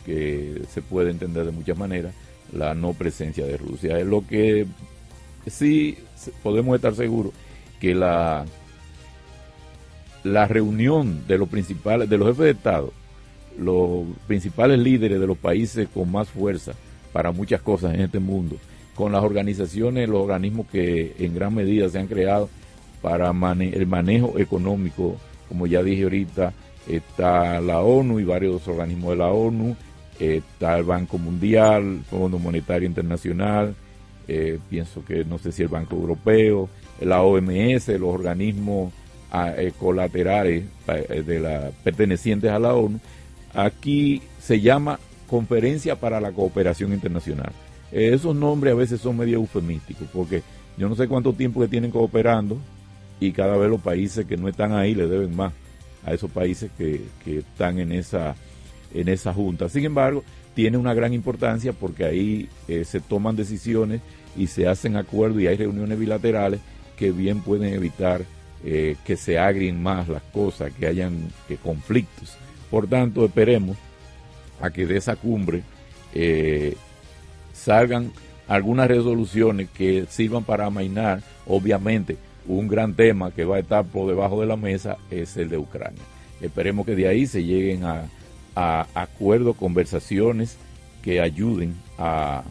[0.06, 2.14] que se puede entender de muchas maneras
[2.52, 3.98] la no presencia de Rusia.
[4.04, 4.66] Lo que
[5.46, 5.98] sí
[6.42, 7.32] podemos estar seguros
[7.80, 8.46] que la
[10.26, 12.92] la reunión de los principales, de los jefes de Estado,
[13.58, 16.72] los principales líderes de los países con más fuerza
[17.12, 18.56] para muchas cosas en este mundo,
[18.96, 22.48] con las organizaciones, los organismos que en gran medida se han creado
[23.02, 25.16] para el manejo económico,
[25.48, 26.52] como ya dije ahorita,
[26.88, 29.76] está la ONU y varios organismos de la ONU,
[30.18, 33.74] está el Banco Mundial, Fondo Monetario Internacional,
[34.28, 36.68] eh, pienso que no sé si el Banco Europeo,
[37.00, 38.92] la OMS, los organismos
[39.30, 42.98] ah, eh, colaterales eh, pertenecientes a la ONU,
[43.54, 44.98] aquí se llama
[45.28, 47.52] Conferencia para la Cooperación Internacional.
[47.92, 50.42] esos nombres a veces son medio eufemísticos, porque
[50.76, 52.58] yo no sé cuánto tiempo que tienen cooperando
[53.20, 55.52] y cada vez los países que no están ahí le deben más
[56.04, 58.34] a esos países que, que están en esa,
[58.94, 59.68] en esa junta.
[59.68, 64.00] Sin embargo, tiene una gran importancia porque ahí eh, se toman decisiones
[64.36, 66.60] y se hacen acuerdos y hay reuniones bilaterales
[66.96, 68.22] que bien pueden evitar
[68.64, 71.30] eh, que se agrin más las cosas, que hayan
[71.62, 72.36] conflictos.
[72.70, 73.76] Por tanto, esperemos
[74.60, 75.62] a que de esa cumbre
[76.14, 76.74] eh,
[77.52, 78.12] salgan
[78.48, 84.08] algunas resoluciones que sirvan para amainar, obviamente, un gran tema que va a estar por
[84.08, 86.02] debajo de la mesa es el de Ucrania.
[86.40, 88.04] Esperemos que de ahí se lleguen a,
[88.56, 90.56] acuerdos, conversaciones
[91.02, 92.42] que ayuden a,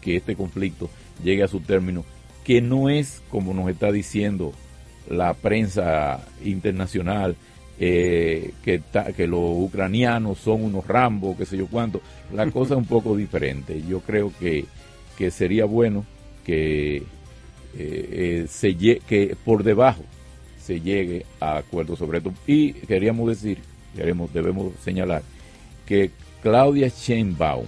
[0.00, 0.90] que este conflicto
[1.22, 2.04] llegue a su término,
[2.44, 4.52] que no es como nos está diciendo
[5.08, 7.36] la prensa internacional,
[7.78, 8.82] eh, que,
[9.16, 12.02] que los ucranianos son unos rambos, qué sé yo cuánto.
[12.34, 13.82] La cosa es un poco diferente.
[13.88, 14.66] Yo creo que,
[15.16, 16.04] que sería bueno
[16.44, 17.02] que eh,
[17.74, 20.02] eh, se que por debajo
[20.60, 22.34] se llegue a acuerdos sobre esto.
[22.46, 23.58] Y queríamos decir,
[23.94, 25.22] queremos, debemos señalar,
[25.86, 26.10] que
[26.42, 27.66] Claudia Sheinbaum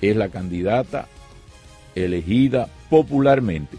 [0.00, 1.06] es la candidata
[1.94, 3.76] elegida popularmente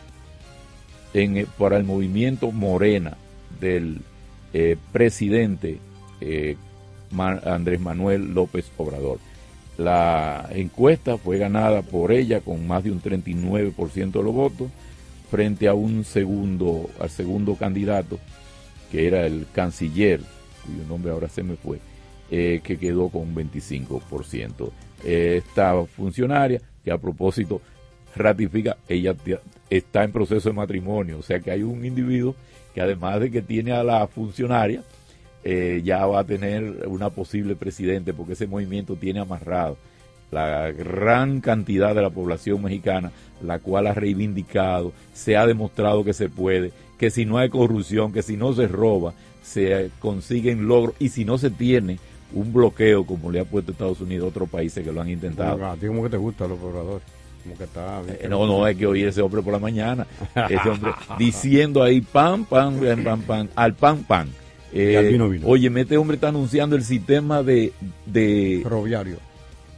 [1.13, 3.17] en, eh, para el movimiento Morena
[3.59, 4.01] del
[4.91, 5.79] presidente
[7.17, 9.19] Andrés Manuel López Obrador.
[9.77, 14.69] La encuesta fue ganada por ella con más de un 39% de los votos
[15.29, 18.19] frente a un segundo, al segundo candidato,
[18.91, 20.21] que era el canciller,
[20.65, 21.79] cuyo nombre ahora se me fue,
[22.29, 24.71] eh, que quedó con 25%.
[25.03, 27.59] esta funcionaria, que a propósito
[28.15, 29.15] ratifica, ella
[29.69, 32.35] está en proceso de matrimonio, o sea que hay un individuo
[32.73, 34.83] que además de que tiene a la funcionaria,
[35.43, 39.77] eh, ya va a tener una posible presidente, porque ese movimiento tiene amarrado
[40.29, 43.11] la gran cantidad de la población mexicana,
[43.41, 48.13] la cual ha reivindicado, se ha demostrado que se puede, que si no hay corrupción,
[48.13, 51.99] que si no se roba, se consiguen logros y si no se tiene
[52.33, 55.65] un bloqueo como le ha puesto Estados Unidos a otros países que lo han intentado.
[55.65, 57.05] A ti como que te gusta los pobladores.
[57.43, 60.05] Como que está eh, no, no, es que oír ese hombre por la mañana,
[60.47, 64.29] ese hombre diciendo ahí pam, pam, pam, pam, al pan, pan.
[64.71, 67.73] Eh, oye, este hombre está anunciando el sistema de,
[68.05, 69.17] de ferroviario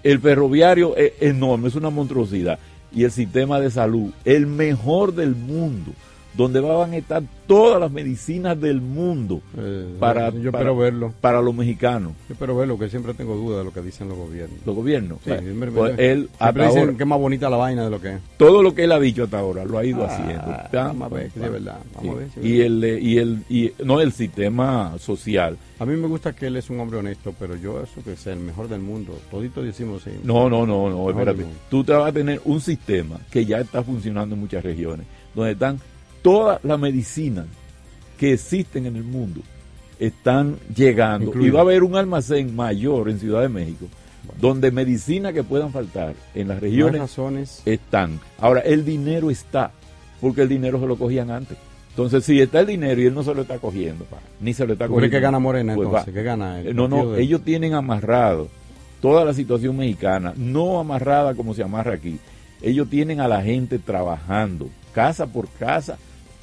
[0.03, 2.59] el ferroviario es enorme, es una monstruosidad.
[2.91, 5.93] Y el sistema de salud, el mejor del mundo,
[6.35, 11.13] donde van a estar todas las medicinas del mundo eh, para, yo espero verlo.
[11.21, 12.13] para los mexicanos.
[12.27, 14.59] Yo espero verlo, que siempre tengo dudas de lo que dicen los gobiernos.
[14.65, 15.19] Los gobiernos.
[15.23, 15.31] Sí,
[15.75, 18.21] pues él dicen que es más bonita la vaina de lo que es.
[18.37, 20.57] Todo lo que él ha dicho hasta ahora lo ha ido ah, haciendo.
[20.71, 21.79] Vamos a ver, si es verdad.
[21.95, 25.57] Vamos a ver, y, el, y, el, y no el sistema social.
[25.79, 28.33] A mí me gusta que él es un hombre honesto, pero yo eso que sea
[28.33, 29.17] el mejor del mundo.
[29.29, 30.11] Todito decimos sí.
[30.23, 31.45] No, no, no, no, espérate.
[31.69, 35.05] Tú te vas a tener un sistema que ya está funcionando en muchas regiones,
[35.35, 35.79] donde están
[36.23, 37.45] todas las medicinas
[38.17, 39.41] que existen en el mundo
[39.99, 43.87] están llegando y va a haber un almacén mayor en Ciudad de México
[44.39, 48.19] donde medicinas que puedan faltar en las regiones están.
[48.39, 49.71] Ahora, el dinero está,
[50.21, 51.57] porque el dinero se lo cogían antes.
[51.89, 54.05] Entonces, si está el dinero y él no se lo está cogiendo,
[54.39, 55.11] ni se lo está cogiendo.
[55.11, 56.13] que gana Morena pues entonces?
[56.13, 56.75] ¿Qué gana él?
[56.75, 58.47] No, no, ellos tienen amarrado
[58.99, 62.19] toda la situación mexicana, no amarrada como se amarra aquí.
[62.61, 65.97] Ellos tienen a la gente trabajando, casa por casa,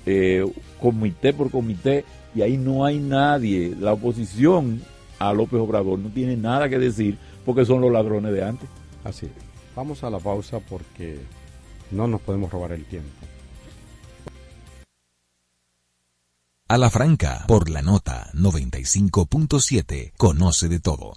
[0.07, 0.45] eh,
[0.81, 2.05] comité por comité,
[2.35, 3.75] y ahí no hay nadie.
[3.79, 4.83] La oposición
[5.19, 8.69] a López Obrador no tiene nada que decir porque son los ladrones de antes.
[9.05, 9.29] Así.
[9.75, 11.19] Vamos a la pausa porque
[11.91, 13.09] no nos podemos robar el tiempo.
[16.69, 21.17] A la franca, por la nota 95.7, conoce de todo.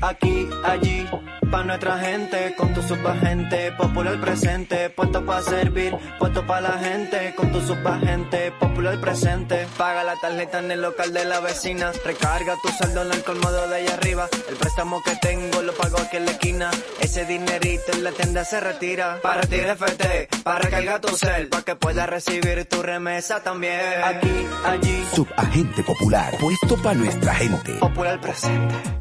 [0.00, 1.06] Aquí, allí,
[1.50, 7.34] pa' nuestra gente, con tu subagente, popular presente, puesto para servir, puesto para la gente,
[7.36, 9.66] con tu subagente, popular presente.
[9.76, 13.68] Paga la tarjeta en el local de la vecina, recarga tu saldo en el colmado
[13.68, 16.70] de allá arriba, el préstamo que tengo lo pago aquí en la esquina,
[17.00, 21.48] ese dinerito en la tienda se retira, para ti de FT para recargar tu cel,
[21.48, 23.80] para que puedas recibir tu remesa también.
[24.04, 27.72] Aquí, allí, Subagente Popular, puesto para nuestra gente.
[27.74, 28.99] popular presente.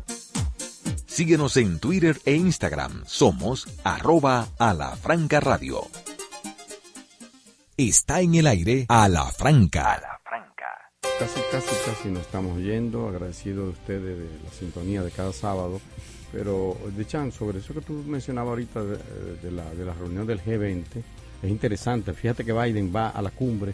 [1.19, 3.03] Síguenos en Twitter e Instagram.
[3.05, 5.81] Somos arroba a la franca radio.
[7.75, 9.99] Está en el aire a la franca.
[11.19, 13.09] Casi, casi, casi nos estamos yendo.
[13.09, 15.81] Agradecido de ustedes de la sintonía de cada sábado.
[16.31, 18.97] Pero, de Chan, sobre eso que tú mencionabas ahorita de,
[19.43, 20.85] de la, de la reunión del G20,
[21.43, 22.13] es interesante.
[22.13, 23.73] Fíjate que Biden va a la cumbre.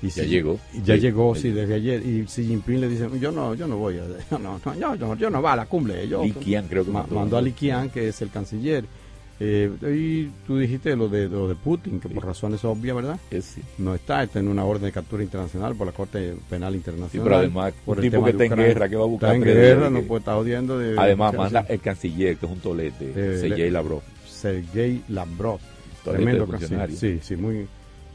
[0.00, 0.58] Y Ya llegó.
[0.84, 1.00] Ya Sí.
[1.00, 2.00] llegó, sí, desde ayer.
[2.06, 4.94] Y Xi Jinping le dice, yo no, yo no voy a, yo no, no, yo,
[4.94, 6.06] yo, yo no va a la cumbre.
[6.08, 7.14] Yo, Li Qian creo que Ma- mandó.
[7.16, 8.84] mandó a Li Qian, que es el canciller.
[9.40, 13.20] Eh, y tú dijiste lo de, lo de Putin, que por razones obvias, ¿verdad?
[13.78, 17.10] No está, está en una orden de captura internacional por la Corte Penal Internacional.
[17.12, 19.34] Sí, pero además, por un el tipo que está en guerra, que va a buscar
[19.36, 20.98] Está en guerra, no puede estar odiando de...
[20.98, 24.02] Además, de- manda el canciller, que es un tolete, Eh, Sergei Lavrov.
[24.26, 25.60] Sergei Lavrov.
[26.04, 26.90] Tremendo canciller.
[26.92, 27.68] Sí, sí, muy...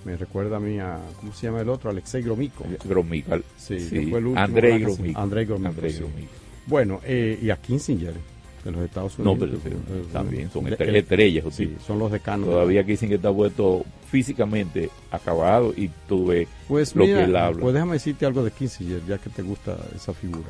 [0.05, 0.99] Me recuerda a mí a...
[1.19, 1.89] ¿Cómo se llama el otro?
[1.89, 2.65] Alexei Gromiko.
[2.83, 3.89] Gromyko, Sí, sí.
[3.89, 4.39] que fue el último.
[4.43, 4.79] Andrei.
[4.79, 5.19] Gromyko.
[5.19, 5.99] Andrei sí.
[5.99, 6.31] Gromyko.
[6.65, 8.13] Bueno, eh, y a Kissinger,
[8.63, 9.59] de los Estados No, Unidos.
[9.63, 11.45] pero, pero Eh, también son de- estre- el- estrellas.
[11.51, 11.77] Sí, sí.
[11.85, 12.47] son los decanos.
[12.49, 17.61] Todavía Kissinger está vuelto físicamente acabado y tuve Pues lo mira, que él habla.
[17.61, 20.47] pues déjame decirte algo de Kissinger, ya que te gusta esa figura.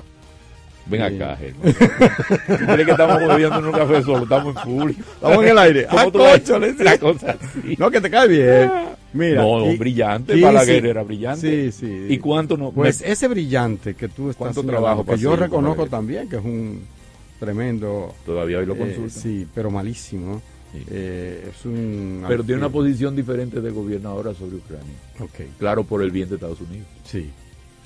[0.85, 1.73] Ven Eh, acá, Germán.
[2.59, 4.23] ¿Tú crees que estamos bebiendo en un café solo?
[4.23, 5.01] Estamos en público.
[5.15, 5.87] Estamos en el aire.
[5.87, 6.17] ¿Cómo Ah, tú
[6.59, 6.83] ves sí.
[6.83, 7.75] la cosa así?
[7.79, 8.71] No, que te cae bien.
[9.13, 9.41] Mira.
[9.43, 10.39] No, y- brillante.
[10.39, 11.71] Balaguer sí, era brillante.
[11.71, 12.05] Sí, sí.
[12.09, 12.71] ¿Y cuánto no?
[12.71, 16.27] Pues me- ese brillante que tú estás ¿Cuánto trabajo que yo yo con reconozco también
[16.29, 16.81] que es un
[17.39, 18.13] tremendo.
[18.25, 19.09] Todavía hoy lo eh, consultan.
[19.09, 20.41] sí, pero malísimo.
[20.89, 22.23] Eh, es un.
[22.27, 24.93] Pero tiene una posición diferente de gobierno ahora sobre Ucrania.
[25.19, 25.57] Ok.
[25.59, 26.87] Claro, por el bien de Estados Unidos.
[27.03, 27.29] Sí.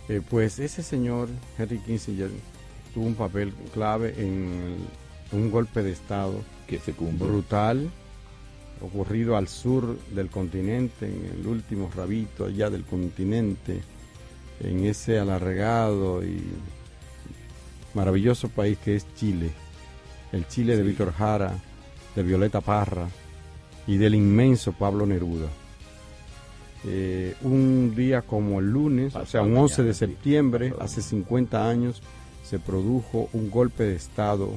[0.08, 1.28] Eh, pues ese señor,
[1.60, 2.30] Henry Kissinger,
[2.94, 4.78] tuvo un papel clave en
[5.34, 6.36] el- un golpe de Estado
[6.66, 7.28] que se cumple.
[7.28, 7.90] brutal
[8.82, 13.82] ocurrido al sur del continente, en el último rabito allá del continente,
[14.60, 16.42] en ese alargado y
[17.94, 19.52] maravilloso país que es Chile,
[20.32, 21.54] el Chile de Víctor Jara,
[22.16, 23.08] de Violeta Parra
[23.86, 25.48] y del inmenso Pablo Neruda.
[26.86, 32.02] Eh, un día como el lunes, o sea, un 11 de septiembre, hace 50 años,
[32.44, 34.54] se produjo un golpe de Estado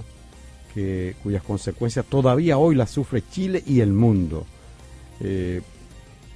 [0.74, 4.47] que, cuyas consecuencias todavía hoy las sufre Chile y el mundo.
[5.20, 5.60] Eh,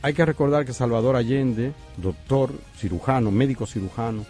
[0.02, 4.26] hay que recordar que Salvador Allende, doctor, cirujano, médico cirujano,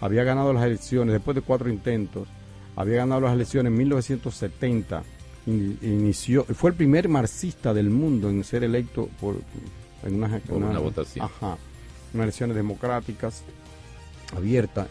[0.00, 2.28] había ganado las elecciones después de cuatro intentos,
[2.76, 5.02] había ganado las elecciones en 1970,
[5.46, 9.36] in- inició, fue el primer marxista del mundo en ser electo por,
[10.04, 11.24] en Por una votación.
[11.24, 11.56] Ajá,
[12.12, 13.42] unas elecciones democráticas
[14.36, 14.88] abiertas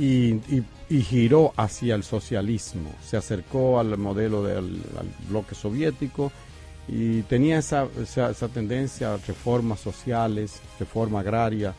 [0.00, 4.82] y, y- y giró hacia el socialismo, se acercó al modelo del
[5.28, 6.32] bloque soviético
[6.88, 11.74] y tenía esa, esa, tendencia a reformas sociales, reforma agraria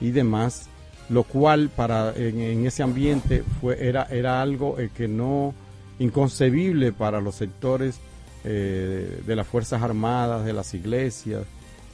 [0.00, 0.68] y demás,
[1.10, 5.52] lo cual para en, ese ambiente fue era era algo eh, que no
[5.98, 7.96] inconcebible para los sectores
[8.44, 11.42] eh, de las fuerzas armadas, de las iglesias,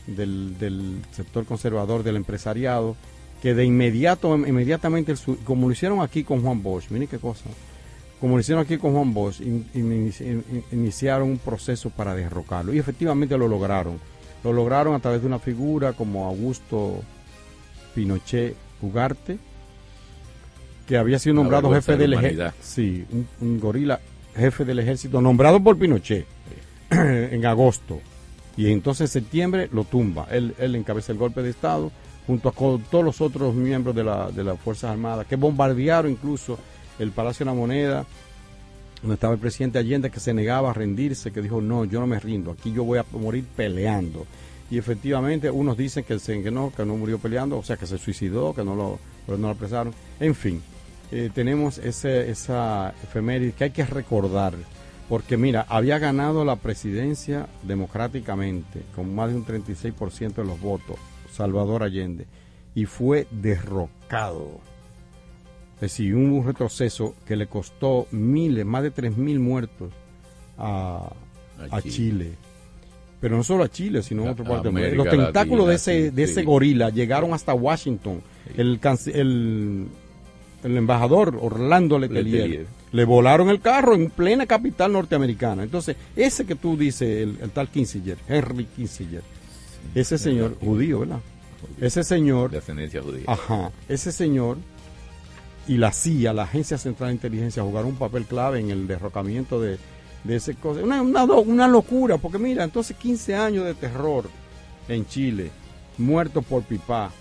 [0.07, 2.94] del sector conservador, del empresariado,
[3.43, 7.45] que de inmediato, inmediatamente, el como lo hicieron aquí con Juan Bosch, miren qué cosa,
[8.21, 12.75] como lo hicieron aquí con Juan Bosch, in- in- in- iniciaron un proceso para derrocarlo
[12.75, 13.99] y efectivamente lo lograron.
[14.45, 17.03] Lo lograron a través de una figura como Augusto
[17.95, 19.39] Pinochet Ugarte,
[20.87, 22.53] que había sido nombrado jefe de del ejército.
[22.61, 24.01] Sí, un, un gorila
[24.37, 26.27] jefe del ejército, nombrado por Pinochet
[26.91, 28.01] en agosto.
[28.57, 30.27] Y entonces en septiembre lo tumba.
[30.31, 31.91] Él, él encabeza el golpe de Estado
[32.31, 36.57] junto con todos los otros miembros de, la, de las Fuerzas Armadas, que bombardearon incluso
[37.01, 38.07] el Palacio de la Moneda,
[39.02, 42.07] donde estaba el presidente Allende, que se negaba a rendirse, que dijo, no, yo no
[42.07, 44.28] me rindo, aquí yo voy a morir peleando.
[44.70, 47.98] Y efectivamente, unos dicen que, que no, que no murió peleando, o sea, que se
[47.98, 49.93] suicidó, que no lo, pero no lo apresaron.
[50.20, 50.62] En fin,
[51.11, 54.55] eh, tenemos ese, esa efeméride que hay que recordar,
[55.09, 60.97] porque mira, había ganado la presidencia democráticamente, con más de un 36% de los votos,
[61.32, 62.27] Salvador Allende,
[62.74, 64.61] y fue derrocado.
[65.77, 69.90] Es decir, hubo un retroceso que le costó miles, más de 3.000 muertos
[70.59, 71.11] a,
[71.70, 71.94] A a Chile.
[71.94, 72.31] Chile.
[73.20, 75.05] Pero no solo a Chile, sino a otra parte del mundo.
[75.05, 76.32] Los tentáculos de ese, sí, de sí.
[76.32, 78.23] ese gorila llegaron hasta Washington.
[78.57, 78.81] El,
[79.15, 79.86] el,
[80.65, 82.66] el embajador Orlando Letelier, Letelier.
[82.93, 85.62] le volaron el carro en plena capital norteamericana.
[85.62, 89.23] Entonces, ese que tú dices, el, el tal Kissinger, Henry Kissinger,
[89.94, 91.20] ese señor judío, ¿verdad?
[91.81, 93.24] Ese señor De ascendencia judía.
[93.27, 94.57] Ajá, ese señor
[95.69, 99.61] y la CIA, la Agencia Central de Inteligencia, jugaron un papel clave en el derrocamiento
[99.61, 99.78] de,
[100.24, 100.81] de ese cosa.
[100.82, 104.24] Una, una, lo- una locura, porque mira, entonces 15 años de terror
[104.89, 105.51] en Chile,
[105.98, 107.12] muertos por pipa,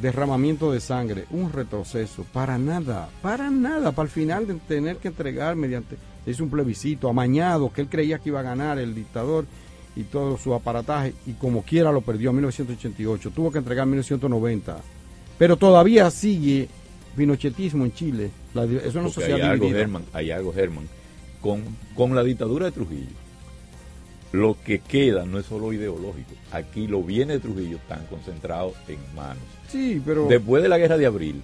[0.00, 5.08] derramamiento de sangre, un retroceso, para nada, para nada, para el final de tener que
[5.08, 5.96] entregar mediante,
[6.26, 9.46] es un plebiscito amañado que él creía que iba a ganar el dictador
[9.98, 13.90] y todo su aparataje y como quiera lo perdió en 1988, tuvo que entregar en
[13.90, 14.78] 1990,
[15.36, 16.68] pero todavía sigue
[17.16, 20.88] pinochetismo en Chile, la, eso no hay algo, German, hay algo, Germán,
[21.40, 21.62] con,
[21.96, 23.28] con la dictadura de Trujillo
[24.32, 26.34] lo que queda no es solo ideológico.
[26.52, 29.42] Aquí los bienes de Trujillo están concentrados en manos.
[29.68, 31.42] Sí, pero después de la guerra de abril,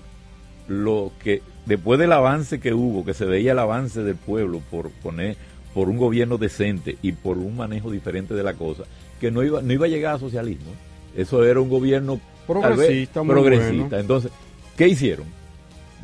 [0.69, 4.91] lo que después del avance que hubo, que se veía el avance del pueblo por
[4.91, 5.37] poner
[5.75, 8.85] por un gobierno decente y por un manejo diferente de la cosa,
[9.21, 10.71] que no iba no iba a llegar a socialismo.
[11.17, 14.01] Eso era un gobierno progresista, progresista.
[14.01, 14.31] Entonces,
[14.77, 15.27] ¿qué hicieron?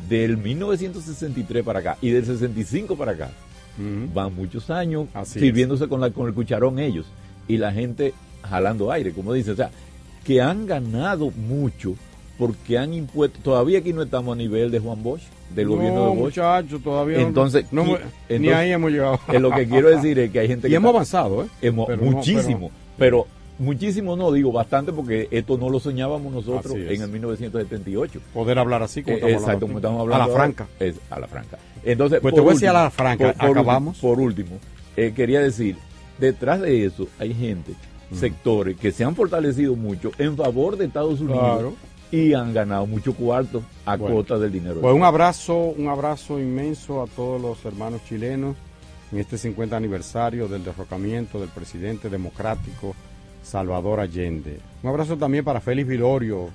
[0.09, 3.31] Del 1963 para acá y del 65 para acá,
[4.13, 7.07] van muchos años sirviéndose con, la, con el cucharón ellos
[7.47, 9.71] y la gente jalando aire, como dice, o sea,
[10.23, 11.95] que han ganado mucho
[12.37, 15.23] porque han impuesto, todavía aquí no estamos a nivel de Juan Bosch,
[15.55, 16.17] del gobierno de Bosch.
[16.17, 17.97] Muchachos, todavía entonces, no,
[18.29, 19.19] ni ahí hemos llegado.
[19.39, 20.77] lo que quiero decir es que hay gente y que...
[20.77, 21.71] hemos avanzado, ¿eh?
[21.71, 23.27] muchísimo, pero
[23.61, 28.19] Muchísimo no, digo bastante porque esto no lo soñábamos nosotros en el 1978.
[28.33, 30.23] Poder hablar así como, estamos, Exacto, como estamos hablando.
[30.23, 30.67] A la franca.
[30.79, 31.59] Es, a la franca.
[31.83, 33.99] Entonces, pues te voy a decir a la franca, por, acabamos.
[33.99, 34.57] Por último,
[34.97, 35.75] eh, quería decir,
[36.17, 37.73] detrás de eso hay gente,
[38.11, 41.75] sectores que se han fortalecido mucho en favor de Estados Unidos.
[42.11, 44.81] Y han ganado mucho cuarto a costa del dinero.
[44.81, 48.55] Pues un abrazo, un abrazo inmenso a todos los hermanos chilenos
[49.11, 52.95] en este 50 aniversario del derrocamiento del presidente democrático
[53.43, 54.59] Salvador Allende.
[54.83, 56.49] Un abrazo también para Félix Vilorio,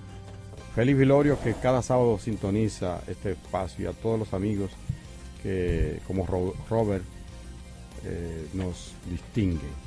[0.75, 4.71] Félix Vilorio que cada sábado sintoniza este espacio y a todos los amigos
[5.43, 7.05] que como Robert
[8.05, 9.86] eh, nos distingue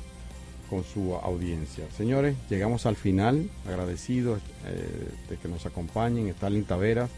[0.70, 1.84] con su audiencia.
[1.96, 7.10] Señores, llegamos al final, agradecidos eh, de que nos acompañen, Stalin Taveras,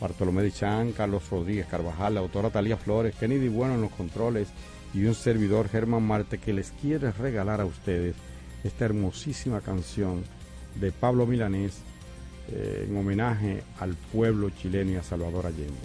[0.00, 4.48] Bartolomé Dichan, Carlos Rodríguez Carvajal, la autora Talía Flores, Kennedy Bueno en los controles
[4.92, 8.16] y un servidor Germán Marte que les quiere regalar a ustedes
[8.64, 10.24] esta hermosísima canción
[10.74, 11.78] de Pablo Milanés
[12.50, 15.76] eh, en homenaje al pueblo chileno y a Salvador Allende.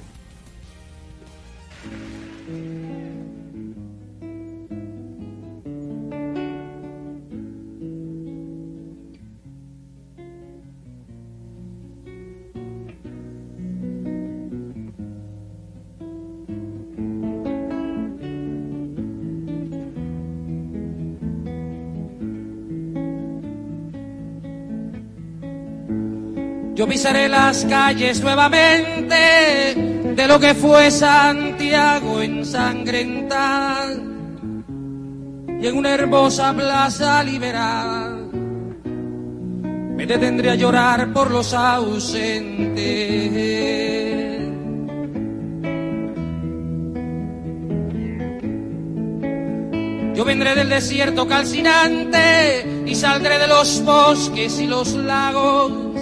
[26.83, 29.15] Yo pisaré las calles nuevamente
[29.73, 33.93] de lo que fue Santiago ensangrentada
[35.61, 38.17] y en una hermosa plaza liberada
[38.83, 42.81] me detendré a llorar por los ausentes.
[50.17, 55.93] Yo vendré del desierto calcinante y saldré de los bosques y los lagos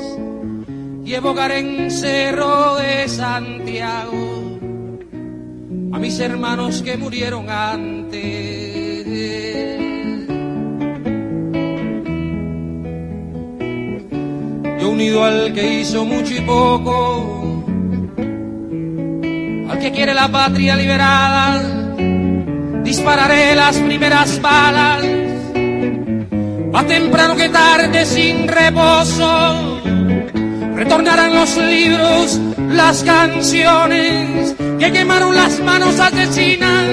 [1.15, 4.59] evocar en Cerro de Santiago
[5.93, 8.21] a mis hermanos que murieron antes.
[14.79, 17.63] Yo unido al que hizo mucho y poco,
[19.69, 21.61] al que quiere la patria liberada,
[22.83, 25.03] dispararé las primeras balas,
[26.71, 29.81] más temprano que tarde sin reposo
[30.83, 36.87] Retornarán los libros, las canciones que quemaron las manos asesinas.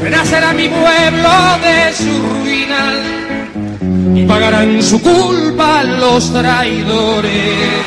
[0.00, 1.28] Renacerá mi pueblo
[1.60, 2.94] de su ruina
[4.14, 7.84] y pagarán su culpa los traidores.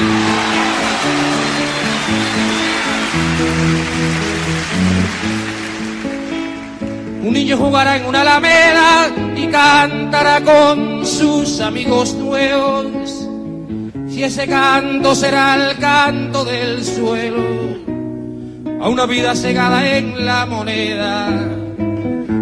[7.24, 13.19] Un niño jugará en una alameda y cantará con sus amigos nuevos
[14.20, 17.42] y ese canto será el canto del suelo
[18.82, 21.30] a una vida cegada en la moneda.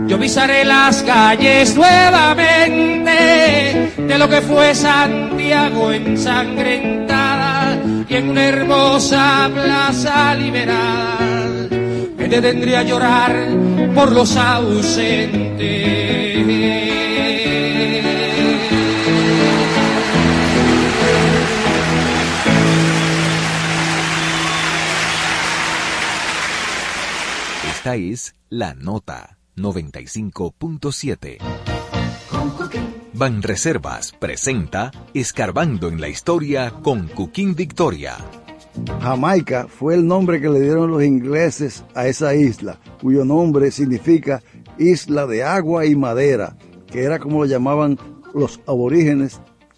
[0.08, 7.80] Yo pisaré las calles nuevamente de lo que fue Santiago ensangrentada
[8.10, 11.20] y en una hermosa plaza liberada
[12.18, 13.36] me detendría a llorar
[13.94, 15.38] por los ausentes.
[27.88, 31.38] Esta es La Nota 95.7.
[33.14, 38.18] Banreservas presenta Escarbando en la Historia con Cuquín Victoria.
[39.00, 44.44] Jamaica fue el nombre que le dieron los ingleses a esa isla, cuyo nombre significa
[44.78, 46.58] isla de agua y madera,
[46.88, 47.98] que era como lo llamaban
[48.34, 49.40] los aborígenes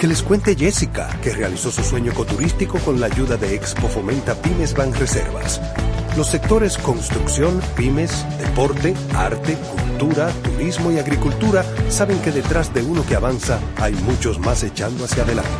[0.00, 4.34] Que les cuente Jessica, que realizó su sueño ecoturístico con la ayuda de Expo Fomenta
[4.34, 5.60] Pymes Ban Reservas.
[6.16, 13.04] Los sectores construcción, pymes, deporte, arte, cultura, turismo y agricultura saben que detrás de uno
[13.04, 15.50] que avanza hay muchos más echando hacia adelante.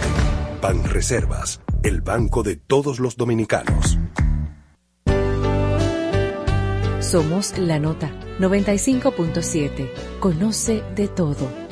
[0.63, 3.99] Ban Reservas, el banco de todos los dominicanos.
[7.01, 9.91] Somos la nota 95.7.
[10.19, 11.70] Conoce de todo.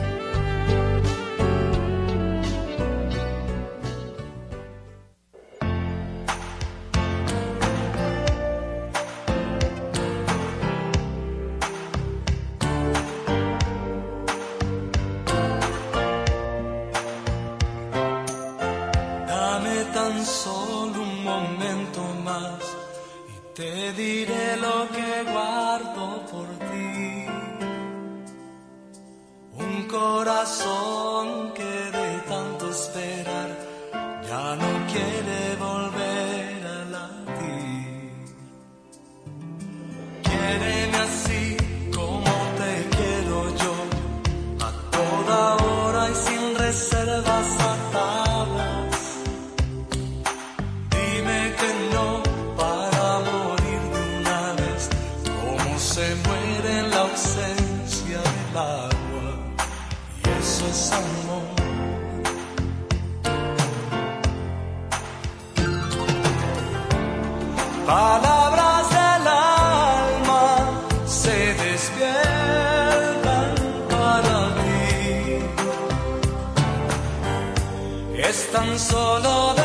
[67.88, 70.46] Palabras del alma
[71.06, 71.94] se despiertan
[73.88, 75.40] para ti.
[78.18, 79.57] Es tan solo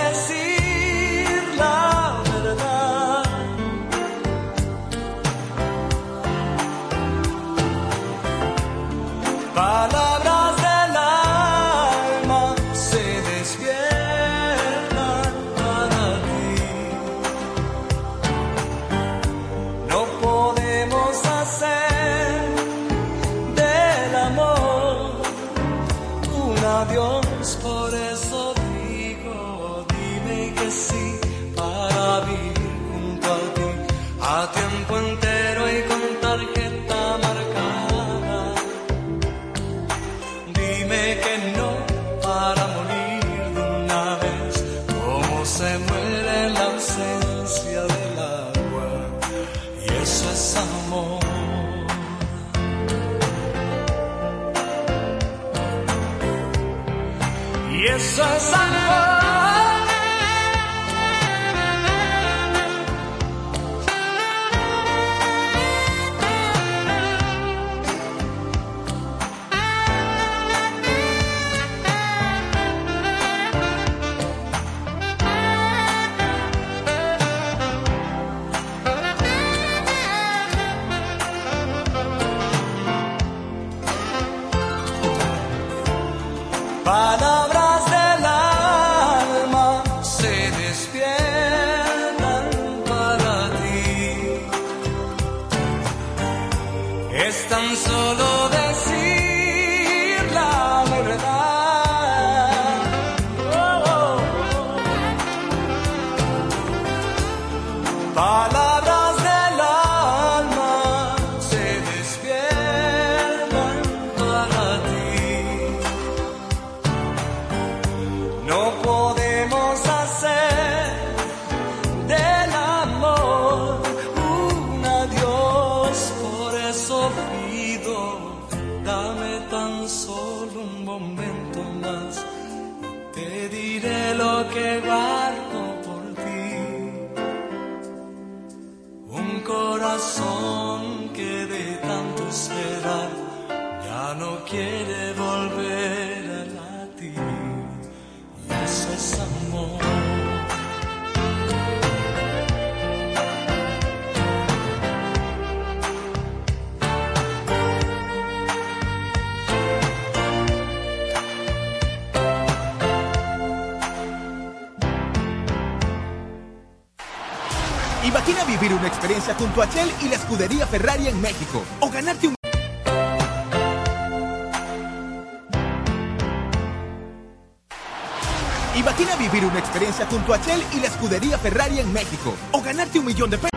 [181.94, 182.36] México.
[182.52, 183.50] O ganarte un millón de pesos.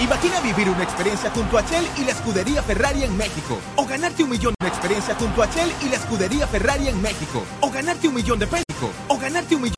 [0.00, 3.58] Imagina vivir una experiencia junto a Shell y la escudería Ferrari en México.
[3.76, 7.44] O ganarte un millón de experiencia junto a Shell y la escudería Ferrari en México.
[7.60, 8.64] O ganarte un millón de pesos.
[9.06, 9.76] O ganarte un millón